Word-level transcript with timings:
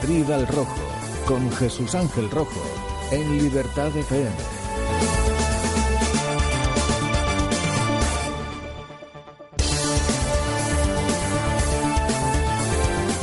Madrid 0.00 0.30
al 0.30 0.46
Rojo, 0.46 0.80
con 1.26 1.52
Jesús 1.52 1.94
Ángel 1.94 2.30
Rojo, 2.30 2.58
en 3.12 3.36
Libertad 3.36 3.94
FM. 3.94 4.30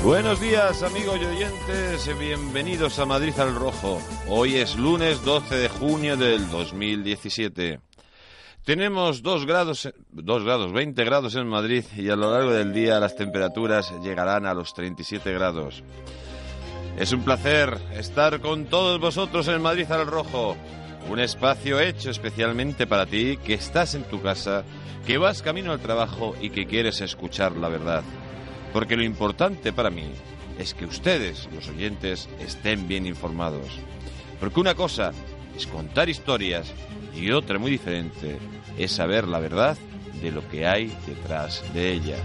Buenos 0.03 0.39
días 0.39 0.83
amigos 0.83 1.19
y 1.19 1.25
oyentes, 1.25 2.19
bienvenidos 2.19 2.99
a 2.99 3.07
Madrid 3.07 3.33
al 3.39 3.55
Rojo. 3.55 3.99
Hoy 4.27 4.57
es 4.57 4.75
lunes 4.75 5.25
12 5.25 5.55
de 5.55 5.69
junio 5.69 6.15
del 6.15 6.47
2017. 6.47 7.79
Tenemos 8.63 9.23
2 9.23 9.47
grados, 9.47 9.91
2 10.11 10.43
grados, 10.43 10.71
20 10.73 11.03
grados 11.05 11.33
en 11.33 11.47
Madrid 11.47 11.85
y 11.95 12.09
a 12.09 12.15
lo 12.15 12.31
largo 12.31 12.51
del 12.51 12.71
día 12.71 12.99
las 12.99 13.15
temperaturas 13.15 13.91
llegarán 14.03 14.45
a 14.45 14.53
los 14.53 14.75
37 14.75 15.33
grados. 15.33 15.83
Es 16.97 17.11
un 17.11 17.21
placer 17.21 17.77
estar 17.93 18.41
con 18.41 18.65
todos 18.65 18.99
vosotros 18.99 19.47
en 19.49 19.61
Madrid 19.61 19.89
al 19.91 20.07
Rojo, 20.07 20.57
un 21.07 21.19
espacio 21.19 21.79
hecho 21.79 22.09
especialmente 22.09 22.87
para 22.87 23.05
ti 23.05 23.37
que 23.37 23.53
estás 23.53 23.93
en 23.93 24.03
tu 24.03 24.19
casa, 24.19 24.63
que 25.05 25.19
vas 25.19 25.43
camino 25.43 25.71
al 25.71 25.79
trabajo 25.79 26.35
y 26.41 26.49
que 26.49 26.65
quieres 26.65 27.01
escuchar 27.01 27.51
la 27.51 27.69
verdad. 27.69 28.03
Porque 28.73 28.97
lo 28.97 29.03
importante 29.03 29.71
para 29.71 29.91
mí 29.91 30.11
es 30.57 30.73
que 30.73 30.85
ustedes, 30.85 31.47
los 31.53 31.69
oyentes, 31.69 32.27
estén 32.39 32.87
bien 32.87 33.05
informados. 33.05 33.79
Porque 34.39 34.59
una 34.59 34.73
cosa 34.73 35.11
es 35.55 35.67
contar 35.67 36.09
historias 36.09 36.73
y 37.15 37.29
otra 37.29 37.59
muy 37.59 37.69
diferente 37.69 38.39
es 38.75 38.91
saber 38.91 39.27
la 39.27 39.37
verdad 39.37 39.77
de 40.19 40.31
lo 40.31 40.47
que 40.49 40.65
hay 40.65 40.91
detrás 41.05 41.63
de 41.75 41.93
ella. 41.93 42.17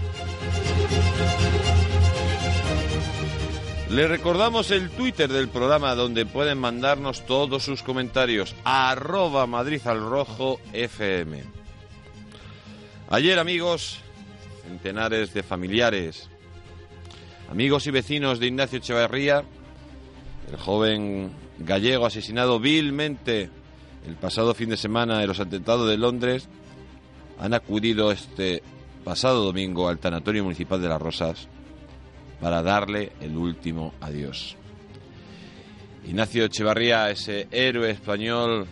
Le 3.93 4.07
recordamos 4.07 4.71
el 4.71 4.89
Twitter 4.89 5.31
del 5.31 5.49
programa 5.49 5.93
donde 5.93 6.25
pueden 6.25 6.57
mandarnos 6.57 7.27
todos 7.27 7.61
sus 7.61 7.83
comentarios. 7.83 8.55
Arroba 8.63 9.45
Madrid 9.45 9.81
al 9.85 9.99
Rojo 9.99 10.59
FM. 10.73 11.43
Ayer, 13.09 13.37
amigos, 13.37 13.99
centenares 14.67 15.31
de 15.35 15.43
familiares, 15.43 16.27
amigos 17.51 17.85
y 17.85 17.91
vecinos 17.91 18.39
de 18.39 18.47
Ignacio 18.47 18.79
Echevarría, 18.79 19.43
el 20.49 20.57
joven 20.57 21.31
gallego 21.59 22.07
asesinado 22.07 22.59
vilmente 22.59 23.51
el 24.07 24.15
pasado 24.15 24.55
fin 24.55 24.69
de 24.69 24.77
semana 24.77 25.21
en 25.21 25.27
los 25.27 25.39
atentados 25.39 25.87
de 25.87 25.97
Londres, 25.99 26.49
han 27.39 27.53
acudido 27.53 28.11
este 28.11 28.63
pasado 29.03 29.43
domingo 29.43 29.87
al 29.87 29.99
Tanatorio 29.99 30.43
Municipal 30.43 30.81
de 30.81 30.89
Las 30.89 30.99
Rosas 30.99 31.47
para 32.43 32.61
darle 32.61 33.13
el 33.21 33.37
último 33.37 33.93
adiós. 34.01 34.57
Ignacio 36.05 36.43
Echevarría, 36.43 37.09
ese 37.09 37.47
héroe 37.49 37.89
español 37.89 38.67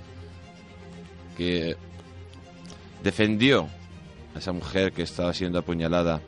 que 1.38 1.78
defendió 3.02 3.70
a 4.36 4.40
esa 4.40 4.52
mujer 4.52 4.92
que 4.92 5.04
estaba 5.04 5.34
siendo 5.34 5.58
apuñalada 5.58 6.20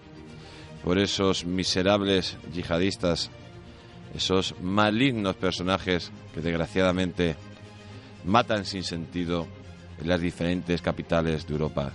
por 0.85 0.97
esos 0.97 1.43
miserables 1.43 2.37
yihadistas, 2.53 3.29
esos 4.15 4.57
malignos 4.61 5.35
personajes 5.35 6.13
que 6.33 6.39
desgraciadamente 6.39 7.35
matan 8.23 8.63
sin 8.63 8.85
sentido 8.85 9.47
en 9.99 10.07
las 10.07 10.21
diferentes 10.21 10.81
capitales 10.81 11.45
de 11.45 11.51
Europa. 11.51 11.91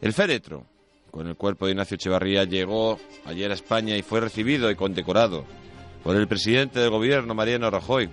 El 0.00 0.12
féretro 0.12 0.66
con 1.10 1.26
el 1.26 1.36
cuerpo 1.36 1.66
de 1.66 1.72
Ignacio 1.72 1.96
Echevarría 1.96 2.44
llegó 2.44 2.98
ayer 3.24 3.50
a 3.50 3.54
España 3.54 3.96
y 3.96 4.02
fue 4.02 4.20
recibido 4.20 4.70
y 4.70 4.76
condecorado 4.76 5.44
por 6.02 6.16
el 6.16 6.28
presidente 6.28 6.80
del 6.80 6.90
gobierno, 6.90 7.34
Mariano 7.34 7.70
Rajoy, 7.70 8.08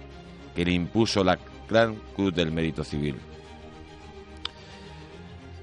que 0.56 0.66
le 0.66 0.72
impuso 0.74 1.24
la 1.24 1.38
Gran 1.70 1.96
Cruz 2.16 2.34
del 2.34 2.52
Mérito 2.52 2.84
Civil. 2.84 3.16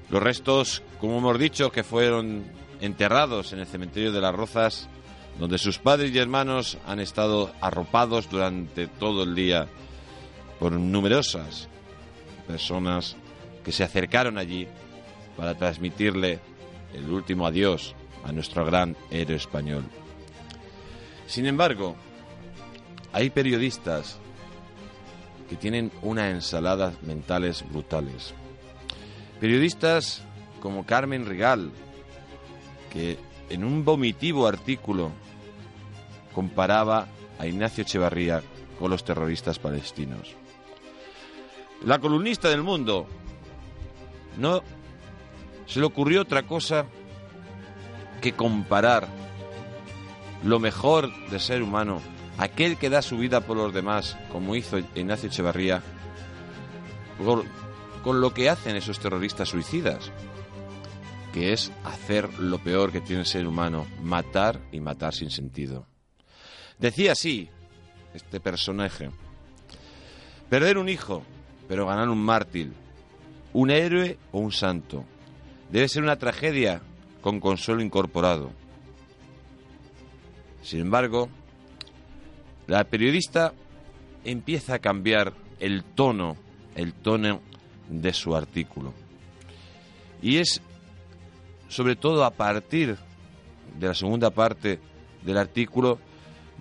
Los 0.09 0.21
restos, 0.21 0.83
como 0.99 1.17
hemos 1.17 1.39
dicho, 1.39 1.71
que 1.71 1.83
fueron 1.83 2.45
enterrados 2.81 3.53
en 3.53 3.59
el 3.59 3.67
cementerio 3.67 4.11
de 4.11 4.21
las 4.21 4.33
Rozas, 4.33 4.87
donde 5.39 5.57
sus 5.57 5.79
padres 5.79 6.13
y 6.13 6.17
hermanos 6.17 6.77
han 6.85 6.99
estado 6.99 7.51
arropados 7.59 8.29
durante 8.29 8.87
todo 8.87 9.23
el 9.23 9.35
día 9.35 9.67
por 10.59 10.71
numerosas 10.71 11.67
personas 12.47 13.17
que 13.63 13.71
se 13.71 13.83
acercaron 13.83 14.37
allí 14.37 14.67
para 15.35 15.55
transmitirle 15.55 16.39
el 16.95 17.11
último 17.11 17.45
adiós 17.45 17.93
a 18.23 18.31
nuestro 18.31 18.65
gran 18.65 18.95
héroe 19.11 19.35
español. 19.35 19.83
Sin 21.27 21.45
embargo, 21.45 21.95
hay 23.13 23.29
periodistas 23.29 24.17
que 25.49 25.55
tienen 25.55 25.91
una 26.01 26.29
ensalada 26.29 26.93
mentales 27.01 27.63
brutales. 27.69 28.33
Periodistas 29.39 30.23
como 30.61 30.85
Carmen 30.85 31.25
Rigal, 31.25 31.71
que 32.91 33.19
en 33.49 33.63
un 33.63 33.85
vomitivo 33.85 34.47
artículo 34.47 35.11
comparaba 36.33 37.07
a 37.37 37.45
Ignacio 37.45 37.83
Echevarría 37.83 38.41
con 38.79 38.89
los 38.89 39.03
terroristas 39.03 39.59
palestinos. 39.59 40.35
La 41.83 41.99
columnista 41.99 42.49
del 42.49 42.63
mundo 42.63 43.05
no 44.37 44.63
se 45.65 45.79
le 45.79 45.85
ocurrió 45.85 46.21
otra 46.21 46.43
cosa 46.43 46.85
que 48.21 48.33
comparar 48.33 49.07
lo 50.43 50.59
mejor 50.59 51.11
de 51.29 51.39
ser 51.39 51.63
humano, 51.63 52.01
aquel 52.37 52.77
que 52.77 52.89
da 52.89 53.01
su 53.01 53.17
vida 53.17 53.41
por 53.41 53.57
los 53.57 53.73
demás, 53.73 54.17
como 54.31 54.55
hizo 54.55 54.77
Ignacio 54.77 55.29
Echevarría, 55.29 55.81
con 58.03 58.21
lo 58.21 58.33
que 58.33 58.49
hacen 58.49 58.75
esos 58.75 58.99
terroristas 58.99 59.49
suicidas, 59.49 60.11
que 61.33 61.53
es 61.53 61.71
hacer 61.83 62.31
lo 62.39 62.59
peor 62.59 62.91
que 62.91 63.01
tiene 63.01 63.21
el 63.21 63.27
ser 63.27 63.47
humano, 63.47 63.87
matar 64.01 64.61
y 64.71 64.79
matar 64.79 65.13
sin 65.13 65.31
sentido. 65.31 65.87
Decía 66.77 67.13
así 67.13 67.49
este 68.13 68.39
personaje, 68.39 69.09
perder 70.49 70.77
un 70.77 70.89
hijo, 70.89 71.23
pero 71.67 71.87
ganar 71.87 72.09
un 72.09 72.23
mártir, 72.23 72.71
un 73.53 73.71
héroe 73.71 74.17
o 74.31 74.39
un 74.39 74.51
santo, 74.51 75.05
debe 75.71 75.87
ser 75.87 76.03
una 76.03 76.17
tragedia 76.17 76.81
con 77.21 77.39
consuelo 77.39 77.81
incorporado. 77.81 78.51
Sin 80.63 80.79
embargo, 80.79 81.29
la 82.67 82.83
periodista 82.83 83.53
empieza 84.23 84.75
a 84.75 84.79
cambiar 84.79 85.33
el 85.59 85.83
tono, 85.83 86.37
el 86.75 86.93
tono 86.93 87.41
de 87.89 88.13
su 88.13 88.35
artículo. 88.35 88.93
Y 90.21 90.37
es 90.37 90.61
sobre 91.67 91.95
todo 91.95 92.23
a 92.23 92.31
partir 92.31 92.97
de 93.79 93.87
la 93.87 93.93
segunda 93.93 94.29
parte 94.29 94.79
del 95.23 95.37
artículo 95.37 95.99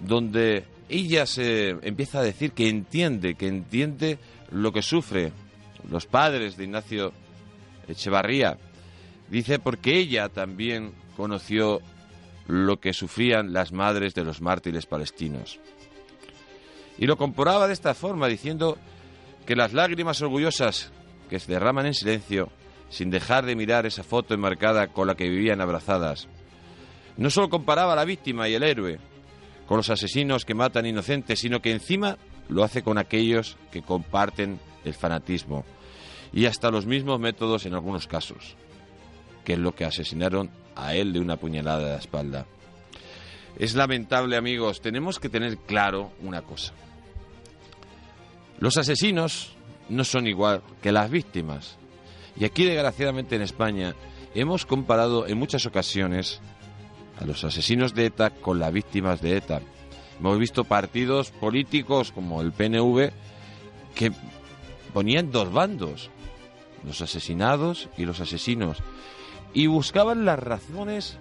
donde 0.02 0.64
ella 0.88 1.26
se 1.26 1.70
empieza 1.82 2.18
a 2.18 2.22
decir 2.22 2.52
que 2.52 2.68
entiende, 2.68 3.34
que 3.34 3.48
entiende 3.48 4.18
lo 4.50 4.72
que 4.72 4.82
sufre 4.82 5.32
los 5.90 6.06
padres 6.06 6.56
de 6.56 6.64
Ignacio 6.64 7.12
Echevarría, 7.88 8.58
Dice 9.34 9.58
porque 9.58 9.98
ella 9.98 10.28
también 10.28 10.92
conoció 11.16 11.80
lo 12.46 12.78
que 12.78 12.92
sufrían 12.92 13.52
las 13.52 13.72
madres 13.72 14.14
de 14.14 14.22
los 14.22 14.40
mártires 14.40 14.86
palestinos. 14.86 15.58
Y 16.98 17.06
lo 17.06 17.16
comparaba 17.16 17.66
de 17.66 17.72
esta 17.72 17.94
forma, 17.94 18.28
diciendo 18.28 18.78
que 19.44 19.56
las 19.56 19.72
lágrimas 19.72 20.22
orgullosas 20.22 20.92
que 21.28 21.40
se 21.40 21.50
derraman 21.50 21.86
en 21.86 21.94
silencio, 21.94 22.48
sin 22.90 23.10
dejar 23.10 23.44
de 23.44 23.56
mirar 23.56 23.86
esa 23.86 24.04
foto 24.04 24.34
enmarcada 24.34 24.92
con 24.92 25.08
la 25.08 25.16
que 25.16 25.28
vivían 25.28 25.60
abrazadas, 25.60 26.28
no 27.16 27.28
solo 27.28 27.50
comparaba 27.50 27.94
a 27.94 27.96
la 27.96 28.04
víctima 28.04 28.48
y 28.48 28.54
el 28.54 28.62
héroe 28.62 29.00
con 29.66 29.78
los 29.78 29.90
asesinos 29.90 30.44
que 30.44 30.54
matan 30.54 30.86
inocentes, 30.86 31.40
sino 31.40 31.60
que 31.60 31.72
encima 31.72 32.18
lo 32.48 32.62
hace 32.62 32.84
con 32.84 32.98
aquellos 32.98 33.56
que 33.72 33.82
comparten 33.82 34.60
el 34.84 34.94
fanatismo 34.94 35.64
y 36.32 36.46
hasta 36.46 36.70
los 36.70 36.86
mismos 36.86 37.18
métodos 37.18 37.66
en 37.66 37.74
algunos 37.74 38.06
casos 38.06 38.56
que 39.44 39.54
es 39.54 39.58
lo 39.58 39.74
que 39.74 39.84
asesinaron 39.84 40.50
a 40.74 40.94
él 40.94 41.12
de 41.12 41.20
una 41.20 41.36
puñalada 41.36 41.84
de 41.84 41.92
la 41.92 41.98
espalda. 41.98 42.46
Es 43.58 43.74
lamentable, 43.74 44.36
amigos. 44.36 44.80
Tenemos 44.80 45.20
que 45.20 45.28
tener 45.28 45.58
claro 45.58 46.10
una 46.22 46.42
cosa. 46.42 46.72
Los 48.58 48.76
asesinos 48.76 49.54
no 49.88 50.04
son 50.04 50.26
igual 50.26 50.62
que 50.82 50.92
las 50.92 51.10
víctimas. 51.10 51.76
Y 52.36 52.44
aquí, 52.44 52.64
desgraciadamente, 52.64 53.36
en 53.36 53.42
España, 53.42 53.94
hemos 54.34 54.66
comparado 54.66 55.26
en 55.26 55.38
muchas 55.38 55.66
ocasiones 55.66 56.40
a 57.20 57.24
los 57.24 57.44
asesinos 57.44 57.94
de 57.94 58.06
ETA 58.06 58.30
con 58.30 58.58
las 58.58 58.72
víctimas 58.72 59.20
de 59.20 59.36
ETA. 59.36 59.60
Hemos 60.18 60.38
visto 60.38 60.64
partidos 60.64 61.30
políticos 61.30 62.12
como 62.12 62.40
el 62.40 62.52
PNV 62.52 63.10
que 63.94 64.12
ponían 64.92 65.30
dos 65.30 65.52
bandos, 65.52 66.10
los 66.84 67.00
asesinados 67.00 67.88
y 67.96 68.04
los 68.04 68.20
asesinos, 68.20 68.78
y 69.54 69.68
buscaban 69.68 70.24
las 70.24 70.38
razones 70.38 71.16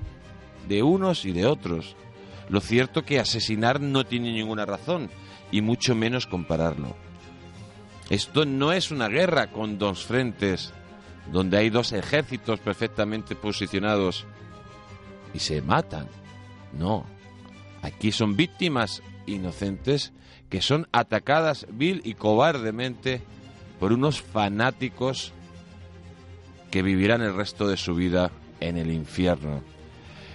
de 0.68 0.84
unos 0.84 1.24
y 1.26 1.32
de 1.32 1.46
otros. 1.46 1.96
Lo 2.50 2.60
cierto 2.60 3.06
que 3.06 3.20
asesinar 3.20 3.80
no 3.80 4.06
tiene 4.06 4.34
ninguna 4.34 4.66
razón, 4.66 5.10
y 5.52 5.62
mucho 5.62 5.96
menos 5.96 6.26
compararlo. 6.26 6.96
Esto 8.10 8.44
no 8.46 8.74
es 8.74 8.92
una 8.92 9.08
guerra 9.08 9.52
con 9.52 9.78
dos 9.78 10.04
frentes, 10.04 10.74
donde 11.32 11.58
hay 11.58 11.70
dos 11.70 11.94
ejércitos 11.94 12.60
perfectamente 12.60 13.36
posicionados 13.36 14.26
y 15.34 15.40
se 15.40 15.62
matan. 15.62 16.08
No, 16.74 17.06
aquí 17.82 18.12
son 18.12 18.36
víctimas 18.36 19.04
inocentes 19.26 20.12
que 20.50 20.62
son 20.62 20.88
atacadas 20.92 21.66
vil 21.70 22.02
y 22.04 22.16
cobardemente 22.16 23.22
por 23.80 23.94
unos 23.94 24.22
fanáticos 24.22 25.34
que 26.74 26.82
vivirán 26.82 27.22
el 27.22 27.36
resto 27.36 27.68
de 27.68 27.78
su 27.78 27.94
vida 27.94 28.32
en 28.60 28.78
el 28.78 28.92
infierno. 28.92 29.62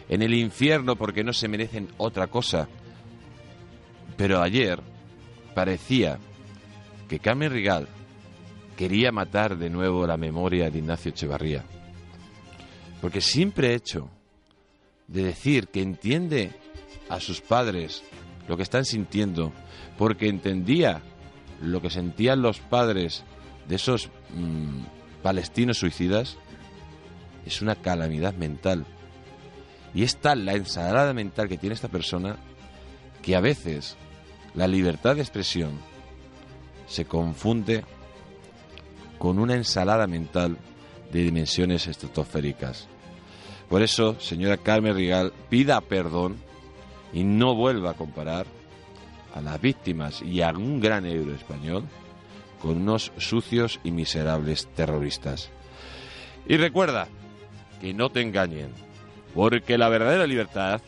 En 0.08 0.23
el 0.23 0.35
infierno 0.35 0.94
porque 0.94 1.25
no 1.25 1.32
se 1.32 1.49
merecen 1.49 1.88
otra 1.96 2.29
cosa. 2.29 2.69
Pero 4.17 4.40
ayer 4.40 4.81
parecía 5.52 6.20
que 7.08 7.19
Carmen 7.19 7.50
Rigal 7.50 7.88
quería 8.76 9.11
matar 9.11 9.58
de 9.58 9.69
nuevo 9.69 10.06
la 10.06 10.17
memoria 10.17 10.70
de 10.70 10.79
Ignacio 10.79 11.11
Echevarría. 11.11 11.64
Porque 13.00 13.20
siempre 13.20 13.73
he 13.73 13.75
hecho 13.75 14.08
de 15.08 15.25
decir 15.25 15.67
que 15.67 15.82
entiende 15.82 16.52
a 17.08 17.19
sus 17.19 17.40
padres 17.40 18.05
lo 18.46 18.56
que 18.56 18.62
están 18.62 18.85
sintiendo, 18.85 19.52
porque 19.99 20.29
entendía 20.29 21.02
lo 21.61 21.82
que 21.82 21.90
sentían 21.90 22.43
los 22.43 22.61
padres 22.61 23.25
de 23.67 23.75
esos 23.75 24.08
mm, 24.32 24.98
palestinos 25.29 25.77
suicidas, 25.77 26.39
es 27.45 27.61
una 27.61 27.75
calamidad 27.75 28.33
mental. 28.33 28.87
Y 29.93 30.03
es 30.03 30.17
tal 30.17 30.47
la 30.47 30.55
ensalada 30.55 31.13
mental 31.13 31.51
que 31.51 31.59
tiene 31.59 31.75
esta 31.75 31.89
persona 31.89 32.37
que 33.21 33.37
a 33.37 33.41
veces 33.41 33.99
la 34.55 34.67
libertad 34.67 35.17
de 35.17 35.21
expresión 35.21 35.73
se 36.87 37.05
confunde 37.05 37.85
con 39.19 39.39
una 39.39 39.55
ensalada 39.55 40.07
mental 40.07 40.57
de 41.13 41.25
dimensiones 41.25 41.87
estratosféricas. 41.89 42.89
Por 43.69 43.83
eso, 43.83 44.19
señora 44.21 44.57
Carmen 44.57 44.95
Rigal, 44.95 45.35
pida 45.51 45.83
perdón 45.83 46.37
y 47.13 47.23
no 47.25 47.55
vuelva 47.55 47.91
a 47.91 47.97
comparar 47.99 48.47
a 49.35 49.43
las 49.43 49.61
víctimas 49.61 50.23
y 50.23 50.41
a 50.41 50.49
un 50.53 50.81
gran 50.81 51.05
euro 51.05 51.35
español 51.35 51.85
con 52.61 52.83
unos 52.83 53.13
sucios 53.19 53.81
y 53.85 53.91
miserables 53.91 54.69
terroristas. 54.75 55.51
Y 56.47 56.57
recuerda 56.57 57.09
que 57.81 57.95
no 57.95 58.11
te 58.11 58.21
engañen, 58.21 58.73
porque 59.35 59.79
la 59.79 59.89
verdadera 59.89 60.27
libertad 60.27 60.81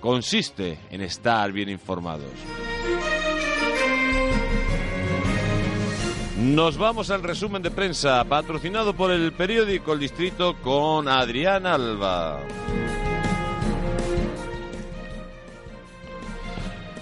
consiste 0.00 0.78
en 0.90 1.00
estar 1.02 1.52
bien 1.52 1.68
informados. 1.68 2.30
Nos 6.38 6.76
vamos 6.76 7.10
al 7.10 7.22
resumen 7.22 7.62
de 7.62 7.70
prensa 7.70 8.24
patrocinado 8.24 8.94
por 8.94 9.12
el 9.12 9.32
periódico 9.32 9.92
El 9.92 10.00
Distrito 10.00 10.56
con 10.60 11.06
Adrián 11.06 11.66
Alba. 11.66 12.40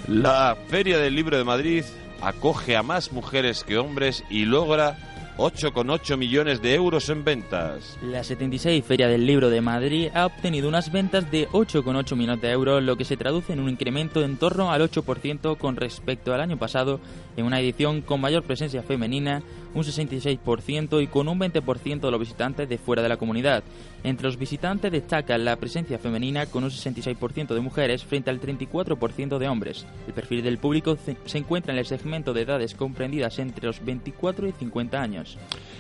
La 0.09 0.57
Feria 0.69 0.99
del 0.99 1.15
Libro 1.15 1.39
de 1.39 1.45
Madrid 1.45 1.85
acoge 2.23 2.77
a 2.77 2.83
más 2.83 3.13
mujeres 3.13 3.65
que 3.65 3.79
hombres 3.79 4.25
y 4.31 4.45
logra 4.45 4.97
8,8 5.41 6.19
millones 6.19 6.61
de 6.61 6.75
euros 6.75 7.09
en 7.09 7.25
ventas. 7.25 7.97
La 8.03 8.23
76 8.23 8.85
Feria 8.85 9.09
del 9.09 9.25
Libro 9.25 9.49
de 9.49 9.63
Madrid 9.63 10.09
ha 10.13 10.27
obtenido 10.27 10.69
unas 10.69 10.93
ventas 10.93 11.31
de 11.31 11.49
8,8 11.49 12.15
millones 12.15 12.43
de 12.43 12.51
euros, 12.51 12.83
lo 12.83 12.97
que 12.97 13.07
se 13.07 13.17
traduce 13.17 13.55
en 13.55 13.61
un 13.61 13.71
incremento 13.71 14.23
en 14.23 14.37
torno 14.37 14.71
al 14.71 14.83
8% 14.83 15.57
con 15.57 15.77
respecto 15.77 16.35
al 16.35 16.43
año 16.43 16.59
pasado, 16.59 17.01
en 17.41 17.47
una 17.47 17.61
edición 17.61 18.03
con 18.03 18.21
mayor 18.21 18.45
presencia 18.45 18.83
femenina, 18.83 19.43
un 19.75 19.83
66% 19.83 21.03
y 21.03 21.07
con 21.07 21.29
un 21.29 21.39
20% 21.39 22.01
de 22.01 22.11
los 22.11 22.21
visitantes 22.21 22.69
de 22.69 22.79
fuera 22.79 23.03
de 23.03 23.09
la 23.09 23.17
comunidad. 23.17 23.63
Entre 24.03 24.27
los 24.27 24.39
visitantes 24.39 24.91
destaca 24.91 25.37
la 25.39 25.57
presencia 25.57 25.99
femenina 25.99 26.47
con 26.47 26.65
un 26.65 26.71
66% 26.71 27.55
de 27.55 27.61
mujeres 27.61 28.05
frente 28.05 28.31
al 28.31 28.41
34% 28.41 29.39
de 29.39 29.49
hombres. 29.49 29.87
El 30.07 30.15
perfil 30.15 30.43
del 30.43 30.59
público 30.59 30.97
se 31.25 31.39
encuentra 31.39 31.73
en 31.73 31.79
el 31.79 31.87
segmento 31.87 32.33
de 32.33 32.43
edades 32.43 32.75
comprendidas 32.75 33.39
entre 33.39 33.67
los 33.67 33.85
24 33.85 34.49
y 34.49 34.53
50 34.53 35.01
años. 35.01 35.39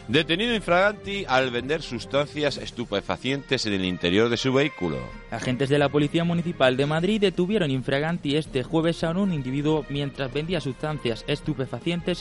Detenido 0.08 0.54
infraganti 0.54 1.24
al 1.28 1.50
vender 1.50 1.82
sustancias 1.82 2.58
estupefacientes 2.58 3.66
en 3.66 3.74
el 3.74 3.84
interior 3.84 4.28
de 4.28 4.36
su 4.36 4.52
vehículo. 4.52 4.98
Agentes 5.30 5.68
de 5.68 5.78
la 5.78 5.88
Policía 5.88 6.24
Municipal 6.24 6.76
de 6.76 6.86
Madrid 6.86 7.20
detuvieron 7.20 7.70
infraganti 7.70 8.36
este 8.36 8.62
jueves 8.62 9.04
a 9.04 9.10
un 9.10 9.32
individuo 9.32 9.84
mientras 9.88 10.32
vendía 10.32 10.60
sustancias 10.60 11.24
estupefacientes 11.26 11.49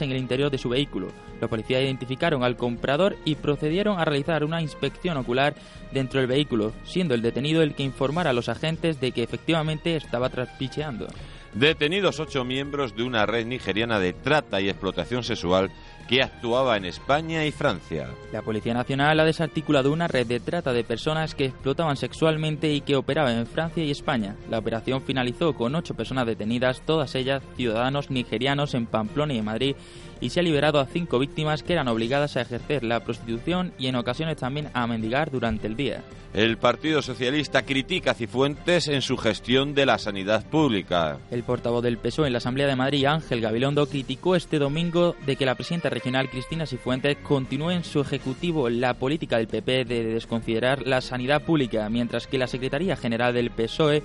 en 0.02 0.12
el 0.12 0.18
interior 0.18 0.52
de 0.52 0.58
su 0.58 0.70
vehículo. 0.70 1.08
Los 1.42 1.50
policías 1.50 1.82
identificaron 1.82 2.44
al 2.44 2.58
comprador 2.58 3.16
y 3.26 3.36
procedieron 3.36 4.00
a 4.00 4.06
realizar 4.06 4.44
una 4.44 4.62
inspección 4.62 5.18
ocular 5.18 5.56
dentro 5.92 6.20
del 6.20 6.28
vehículo, 6.28 6.74
siendo 6.84 7.14
el 7.14 7.22
detenido 7.22 7.62
el 7.62 7.76
que 7.76 7.84
informara 7.84 8.32
a 8.32 8.34
los 8.34 8.50
agentes 8.50 9.00
de 9.00 9.12
que 9.12 9.24
efectivamente 9.24 9.96
estaba 9.96 10.30
traspicheando. 10.30 11.08
Detenidos 11.54 12.20
ocho 12.20 12.46
miembros 12.46 12.96
de 12.96 13.04
una 13.04 13.26
red 13.26 13.46
nigeriana 13.46 14.00
de 14.00 14.14
trata 14.14 14.62
y 14.62 14.70
explotación 14.70 15.24
sexual 15.24 15.72
que 16.10 16.24
actuaba 16.24 16.76
en 16.76 16.86
España 16.86 17.46
y 17.46 17.52
Francia. 17.52 18.10
La 18.34 18.42
Policía 18.42 18.74
Nacional 18.74 19.20
ha 19.20 19.26
desarticulado 19.26 19.94
una 19.94 20.08
red 20.08 20.26
de 20.26 20.40
trata 20.40 20.74
de 20.74 20.84
personas 20.84 21.36
que 21.36 21.46
explotaban 21.46 21.98
sexualmente 21.98 22.74
y 22.74 22.82
que 22.82 22.96
operaban 22.96 23.38
en 23.38 23.46
Francia 23.46 23.84
y 23.84 23.92
España. 23.92 24.36
La 24.50 24.58
operación 24.58 25.04
finalizó 25.04 25.54
con 25.54 25.76
ocho 25.76 25.94
personas 25.94 26.26
detenidas, 26.26 26.82
todas 26.82 27.14
ellas 27.14 27.44
ciudadanos 27.56 28.10
nigerianos 28.10 28.74
en 28.74 28.88
Pamplona 28.88 29.36
y 29.36 29.38
en 29.38 29.46
Madrid, 29.46 29.76
y 30.22 30.30
se 30.30 30.40
ha 30.40 30.44
liberado 30.44 30.80
a 30.80 30.86
cinco 30.86 31.20
víctimas 31.20 31.64
que 31.64 31.74
eran 31.74 31.88
obligadas 31.88 32.38
a 32.38 32.42
ejercer 32.42 32.84
la 32.84 33.02
prostitución 33.02 33.74
y 33.78 33.88
en 33.88 33.96
ocasiones 33.96 34.38
también 34.38 34.70
a 34.74 34.88
mendigar 34.88 35.32
durante 35.32 35.68
el 35.68 35.76
día. 35.76 36.04
El 36.34 36.58
Partido 36.58 37.02
Socialista 37.02 37.64
critica 37.64 38.12
a 38.12 38.14
Cifuentes 38.14 38.88
en 38.88 39.02
su 39.02 39.18
gestión 39.18 39.74
de 39.74 39.88
la 39.88 39.98
sanidad 39.98 40.46
pública. 40.46 41.18
El 41.32 41.42
portavoz 41.42 41.82
del 41.82 41.98
PSOE 41.98 42.28
en 42.28 42.34
la 42.34 42.38
Asamblea 42.38 42.68
de 42.68 42.76
Madrid, 42.76 43.06
Ángel 43.06 43.42
Gabilondo, 43.42 43.88
criticó 43.88 44.36
este 44.36 44.60
domingo 44.60 45.16
de 45.26 45.36
que 45.36 45.48
la 45.48 45.56
presidenta 45.56 45.90
regional 45.90 46.30
Cristina 46.30 46.68
Cifuentes 46.68 47.18
continúe 47.24 47.72
en 47.72 47.84
su 47.84 48.00
ejecutivo 48.00 48.70
la 48.70 48.94
política 48.94 49.38
del 49.38 49.48
PP 49.48 49.86
de 49.86 50.04
desconsiderar 50.04 50.86
la 50.86 51.02
sanidad 51.02 51.42
pública, 51.42 51.90
mientras 51.90 52.28
que 52.28 52.38
la 52.38 52.46
Secretaría 52.46 52.96
General 52.96 53.34
del 53.34 53.50
PSOE 53.50 54.04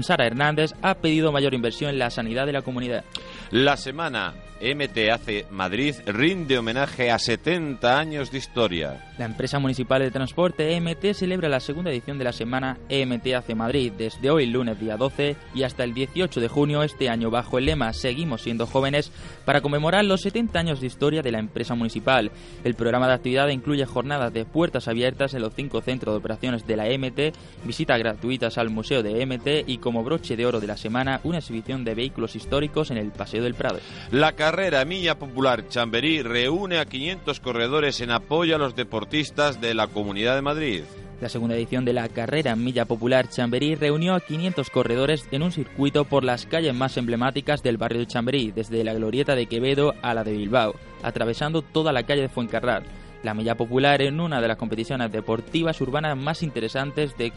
Sara 0.00 0.26
Hernández 0.26 0.72
ha 0.80 0.94
pedido 0.94 1.32
mayor 1.32 1.52
inversión 1.52 1.90
en 1.90 1.98
la 1.98 2.08
sanidad 2.08 2.46
de 2.46 2.52
la 2.52 2.62
comunidad. 2.62 3.04
La 3.50 3.76
semana 3.76 4.34
MT 4.60 5.10
hace 5.10 5.46
Madrid 5.50 5.94
rinde 6.06 6.58
homenaje 6.58 7.10
a 7.10 7.18
70 7.18 7.98
años 7.98 8.30
de 8.30 8.38
historia. 8.38 9.10
La 9.18 9.24
empresa 9.24 9.58
municipal 9.58 10.02
de 10.02 10.10
transporte 10.10 10.74
EMT 10.74 11.14
celebra 11.14 11.48
la 11.48 11.60
segunda 11.60 11.90
edición 11.90 12.18
de 12.18 12.24
la 12.24 12.32
semana 12.32 12.78
EMT 12.88 13.26
hace 13.34 13.54
Madrid 13.54 13.92
desde 13.96 14.30
hoy 14.30 14.46
lunes 14.46 14.78
día 14.78 14.96
12 14.96 15.36
y 15.54 15.62
hasta 15.62 15.84
el 15.84 15.94
18 15.94 16.40
de 16.40 16.48
junio 16.48 16.82
este 16.82 17.08
año 17.08 17.30
bajo 17.30 17.58
el 17.58 17.66
lema 17.66 17.92
Seguimos 17.92 18.42
siendo 18.42 18.66
jóvenes 18.66 19.12
para 19.44 19.62
conmemorar 19.62 20.04
los 20.04 20.20
70 20.20 20.58
años 20.58 20.80
de 20.80 20.86
historia 20.86 21.22
de 21.22 21.32
la 21.32 21.38
empresa 21.38 21.74
municipal. 21.74 22.30
El 22.62 22.74
programa 22.74 23.08
de 23.08 23.14
actividad 23.14 23.48
incluye 23.48 23.86
jornadas 23.86 24.32
de 24.32 24.44
puertas 24.44 24.88
abiertas 24.88 25.34
en 25.34 25.42
los 25.42 25.54
cinco 25.54 25.80
centros 25.80 26.14
de 26.14 26.18
operaciones 26.18 26.66
de 26.66 26.76
la 26.76 26.88
EMT, 26.88 27.34
visitas 27.64 27.98
gratuitas 27.98 28.58
al 28.58 28.70
museo 28.70 29.02
de 29.02 29.22
EMT 29.22 29.68
y 29.68 29.78
como 29.78 30.04
broche 30.04 30.36
de 30.36 30.46
oro 30.46 30.60
de 30.60 30.66
la 30.66 30.76
semana 30.76 31.20
una 31.24 31.38
exhibición 31.38 31.84
de 31.84 31.94
vehículos 31.94 32.36
históricos 32.36 32.90
en 32.90 32.98
el 32.98 33.10
Paseo 33.10 33.42
del 33.42 33.54
Prado. 33.54 33.80
La 34.10 34.32
carrera 34.50 34.84
Milla 34.84 35.16
Popular 35.16 35.68
Chamberí 35.68 36.22
reúne 36.22 36.80
a 36.80 36.84
500 36.84 37.38
corredores 37.38 38.00
en 38.00 38.10
apoyo 38.10 38.56
a 38.56 38.58
los 38.58 38.74
deportistas 38.74 39.60
de 39.60 39.74
la 39.74 39.86
Comunidad 39.86 40.34
de 40.34 40.42
Madrid. 40.42 40.82
La 41.20 41.28
segunda 41.28 41.54
edición 41.54 41.84
de 41.84 41.92
la 41.92 42.08
carrera 42.08 42.56
Milla 42.56 42.84
Popular 42.84 43.28
Chamberí 43.28 43.76
reunió 43.76 44.16
a 44.16 44.20
500 44.20 44.68
corredores 44.70 45.24
en 45.30 45.44
un 45.44 45.52
circuito 45.52 46.04
por 46.04 46.24
las 46.24 46.46
calles 46.46 46.74
más 46.74 46.96
emblemáticas 46.96 47.62
del 47.62 47.76
barrio 47.76 48.00
de 48.00 48.08
Chamberí, 48.08 48.50
desde 48.50 48.82
la 48.82 48.92
glorieta 48.92 49.36
de 49.36 49.46
Quevedo 49.46 49.94
a 50.02 50.14
la 50.14 50.24
de 50.24 50.32
Bilbao, 50.32 50.74
atravesando 51.04 51.62
toda 51.62 51.92
la 51.92 52.02
calle 52.02 52.22
de 52.22 52.28
Fuencarral. 52.28 52.82
La 53.22 53.34
Milla 53.34 53.54
Popular 53.54 54.02
en 54.02 54.18
una 54.18 54.40
de 54.40 54.48
las 54.48 54.56
competiciones 54.56 55.12
deportivas 55.12 55.80
urbanas 55.80 56.16
más 56.16 56.42
interesantes 56.42 57.16
de 57.16 57.32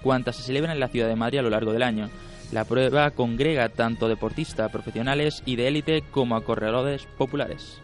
cuantas 0.00 0.36
se 0.36 0.44
celebran 0.44 0.74
en 0.74 0.80
la 0.80 0.88
ciudad 0.88 1.08
de 1.08 1.16
Madrid 1.16 1.40
a 1.40 1.42
lo 1.42 1.50
largo 1.50 1.72
del 1.72 1.82
año. 1.82 2.08
La 2.52 2.64
prueba 2.66 3.10
congrega 3.12 3.70
tanto 3.70 4.08
deportistas 4.08 4.70
profesionales 4.70 5.42
y 5.46 5.56
de 5.56 5.68
élite 5.68 6.02
como 6.10 6.36
a 6.36 6.44
corredores 6.44 7.06
populares. 7.16 7.80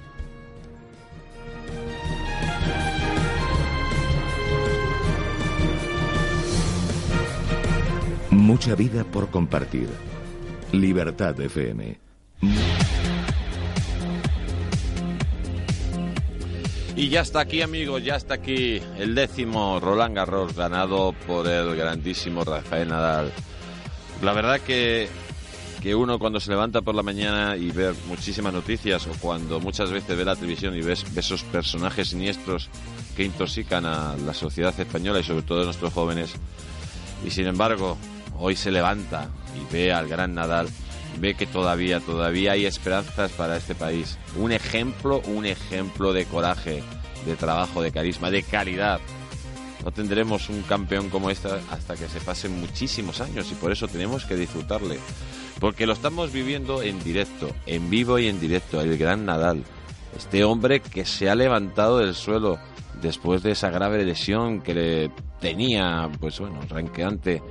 Mucha 8.31 8.75
vida 8.75 9.05
por 9.05 9.31
compartir. 9.31 9.89
Libertad 10.73 11.41
FM. 11.41 11.99
Y 16.95 17.09
ya 17.09 17.23
está 17.23 17.41
aquí, 17.41 17.63
amigos, 17.63 18.05
ya 18.05 18.17
está 18.17 18.35
aquí 18.35 18.83
el 18.99 19.15
décimo 19.15 19.81
Roland 19.81 20.15
Garros 20.15 20.55
ganado 20.55 21.15
por 21.27 21.47
el 21.47 21.75
grandísimo 21.75 22.45
Rafael 22.45 22.89
Nadal. 22.89 23.33
La 24.23 24.33
verdad 24.33 24.61
que, 24.61 25.09
que 25.81 25.95
uno 25.95 26.19
cuando 26.19 26.41
se 26.41 26.51
levanta 26.51 26.83
por 26.83 26.95
la 26.95 27.03
mañana 27.03 27.57
y 27.57 27.71
ve 27.71 27.95
muchísimas 28.09 28.53
noticias 28.53 29.07
o 29.07 29.13
cuando 29.21 29.61
muchas 29.61 29.91
veces 29.91 30.17
ve 30.17 30.25
la 30.25 30.35
televisión 30.35 30.77
y 30.77 30.83
ves, 30.83 31.05
esos 31.17 31.45
personajes 31.45 32.09
siniestros 32.09 32.69
que 33.17 33.25
intoxican 33.25 33.87
a 33.87 34.17
la 34.17 34.35
sociedad 34.35 34.79
española 34.79 35.21
y 35.21 35.25
sobre 35.25 35.43
todo 35.43 35.63
a 35.63 35.65
nuestros 35.65 35.93
jóvenes, 35.93 36.35
y 37.25 37.31
sin 37.31 37.47
embargo 37.47 37.97
hoy 38.39 38.57
se 38.57 38.71
levanta 38.71 39.29
y 39.57 39.73
ve 39.73 39.93
al 39.93 40.09
gran 40.09 40.35
Nadal, 40.35 40.69
ve 41.19 41.35
que 41.35 41.47
todavía, 41.47 42.01
todavía 42.01 42.53
hay 42.53 42.67
esperanzas 42.67 43.31
para 43.33 43.57
este 43.57 43.75
país. 43.75 44.19
Un 44.37 44.53
ejemplo, 44.53 45.21
un 45.27 45.47
ejemplo 45.47 46.13
de 46.13 46.25
coraje, 46.25 46.83
de 47.27 47.37
trabajo, 47.37 47.83
de 47.83 47.93
carisma, 47.93 48.31
de 48.31 48.43
calidad. 48.43 49.01
No 49.89 49.95
tendremos 49.95 50.51
un 50.51 50.61
campeón 50.65 51.09
como 51.09 51.31
este 51.31 51.49
hasta 51.71 51.97
que 51.97 52.09
se 52.09 52.21
pasen 52.21 52.61
muchísimos 52.61 53.23
años 53.23 53.51
y 53.51 53.55
por 53.55 53.73
eso 53.73 53.89
tenemos 53.89 54.27
que 54.27 54.37
disfrutarle. 54.37 54.99
Porque 55.61 55.87
lo 55.87 55.95
estamos 55.95 56.31
viviendo 56.31 56.83
en 56.83 57.03
directo, 57.03 57.49
en 57.65 57.89
vivo 57.89 58.19
y 58.19 58.29
en 58.29 58.39
directo, 58.39 58.83
el 58.83 58.99
gran 58.99 59.25
Nadal. 59.25 59.65
Este 60.15 60.45
hombre 60.45 60.81
que 60.81 61.07
se 61.07 61.31
ha 61.31 61.35
levantado 61.35 62.01
del 62.01 62.15
suelo 62.15 62.59
después 63.01 63.43
de 63.43 63.53
esa 63.53 63.71
grave 63.71 64.05
lesión 64.05 64.61
que 64.61 64.75
le 64.75 65.11
tenía, 65.41 66.11
pues 66.21 66.39
bueno, 66.39 66.61
ranqueante 66.69 67.43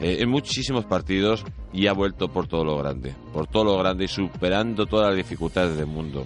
eh, 0.00 0.16
en 0.20 0.30
muchísimos 0.30 0.86
partidos 0.86 1.44
y 1.70 1.86
ha 1.88 1.92
vuelto 1.92 2.28
por 2.28 2.46
todo 2.46 2.64
lo 2.64 2.78
grande, 2.78 3.14
por 3.30 3.46
todo 3.46 3.64
lo 3.64 3.76
grande 3.76 4.06
y 4.06 4.08
superando 4.08 4.86
todas 4.86 5.08
las 5.08 5.16
dificultades 5.18 5.76
del 5.76 5.84
mundo. 5.84 6.24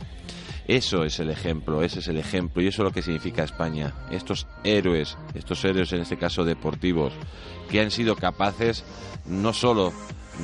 Eso 0.69 1.03
es 1.05 1.19
el 1.19 1.31
ejemplo, 1.31 1.83
ese 1.83 2.01
es 2.01 2.09
el 2.09 2.19
ejemplo 2.19 2.63
y 2.63 2.67
eso 2.67 2.83
es 2.83 2.85
lo 2.85 2.93
que 2.93 3.01
significa 3.01 3.43
España. 3.43 3.95
Estos 4.11 4.47
héroes, 4.65 5.17
estos 5.33 5.65
héroes 5.65 5.91
en 5.95 6.03
este 6.03 6.19
caso 6.19 6.45
deportivos, 6.45 7.15
que 7.71 7.81
han 7.81 7.91
sido 7.91 8.17
capaces 8.17 8.85
no 9.25 9.55
solo 9.55 9.95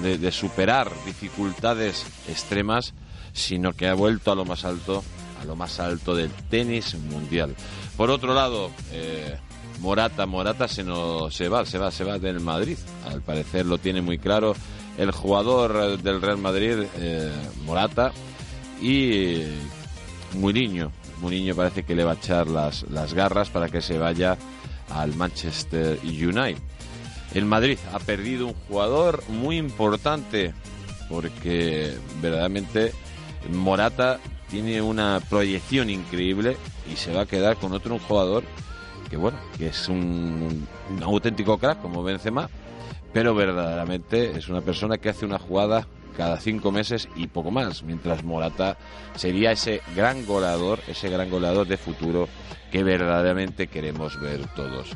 de, 0.02 0.32
superar 0.32 0.90
dificultades 1.04 2.06
extremas, 2.26 2.94
sino 3.34 3.74
que 3.74 3.86
ha 3.86 3.92
vuelto 3.92 4.32
a 4.32 4.34
lo 4.34 4.46
más 4.46 4.64
alto, 4.64 5.04
a 5.42 5.44
lo 5.44 5.56
más 5.56 5.78
alto 5.78 6.16
del 6.16 6.30
tenis 6.48 6.94
mundial. 6.94 7.54
Por 7.94 8.10
otro 8.10 8.32
lado, 8.32 8.70
eh, 8.92 9.36
Morata, 9.80 10.24
Morata 10.24 10.68
se 10.68 10.84
nos 10.84 11.34
se 11.34 11.50
va, 11.50 11.66
se 11.66 11.76
va, 11.76 11.90
se 11.90 12.02
va 12.02 12.18
del 12.18 12.40
Madrid. 12.40 12.78
Al 13.06 13.20
parecer 13.20 13.66
lo 13.66 13.76
tiene 13.76 14.00
muy 14.00 14.16
claro 14.16 14.54
el 14.96 15.10
jugador 15.10 16.00
del 16.00 16.22
Real 16.22 16.38
Madrid, 16.38 16.78
eh, 16.96 17.30
Morata, 17.66 18.12
y 18.80 19.42
Mourinho. 20.34 20.90
Mourinho 21.20 21.54
parece 21.54 21.84
que 21.84 21.94
le 21.94 22.04
va 22.04 22.12
a 22.12 22.14
echar 22.14 22.48
las, 22.48 22.82
las 22.90 23.14
garras 23.14 23.50
para 23.50 23.68
que 23.68 23.80
se 23.80 23.98
vaya 23.98 24.36
al 24.90 25.14
Manchester 25.14 25.98
United. 26.02 26.58
El 27.34 27.46
Madrid 27.46 27.78
ha 27.92 27.98
perdido 27.98 28.46
un 28.46 28.54
jugador 28.68 29.22
muy 29.28 29.56
importante 29.56 30.54
porque 31.08 31.96
verdaderamente 32.22 32.92
Morata 33.52 34.20
tiene 34.50 34.80
una 34.80 35.20
proyección 35.28 35.90
increíble 35.90 36.56
y 36.92 36.96
se 36.96 37.12
va 37.12 37.22
a 37.22 37.26
quedar 37.26 37.56
con 37.56 37.72
otro 37.72 37.94
un 37.94 38.00
jugador 38.00 38.44
que 39.10 39.16
bueno, 39.16 39.38
que 39.58 39.68
es 39.68 39.88
un, 39.88 40.66
un 40.90 41.02
auténtico 41.02 41.58
crack 41.58 41.80
como 41.80 42.02
Benzema, 42.02 42.48
pero 43.12 43.34
verdaderamente 43.34 44.36
es 44.36 44.48
una 44.48 44.60
persona 44.60 44.98
que 44.98 45.08
hace 45.08 45.26
una 45.26 45.38
jugada 45.38 45.86
cada 46.16 46.38
cinco 46.38 46.72
meses 46.72 47.08
y 47.16 47.26
poco 47.26 47.50
más, 47.50 47.82
mientras 47.82 48.24
Morata 48.24 48.76
sería 49.16 49.52
ese 49.52 49.82
gran 49.94 50.24
goleador, 50.26 50.80
ese 50.88 51.08
gran 51.08 51.30
goleador 51.30 51.66
de 51.66 51.76
futuro 51.76 52.28
que 52.70 52.82
verdaderamente 52.82 53.68
queremos 53.68 54.18
ver 54.20 54.46
todos. 54.56 54.88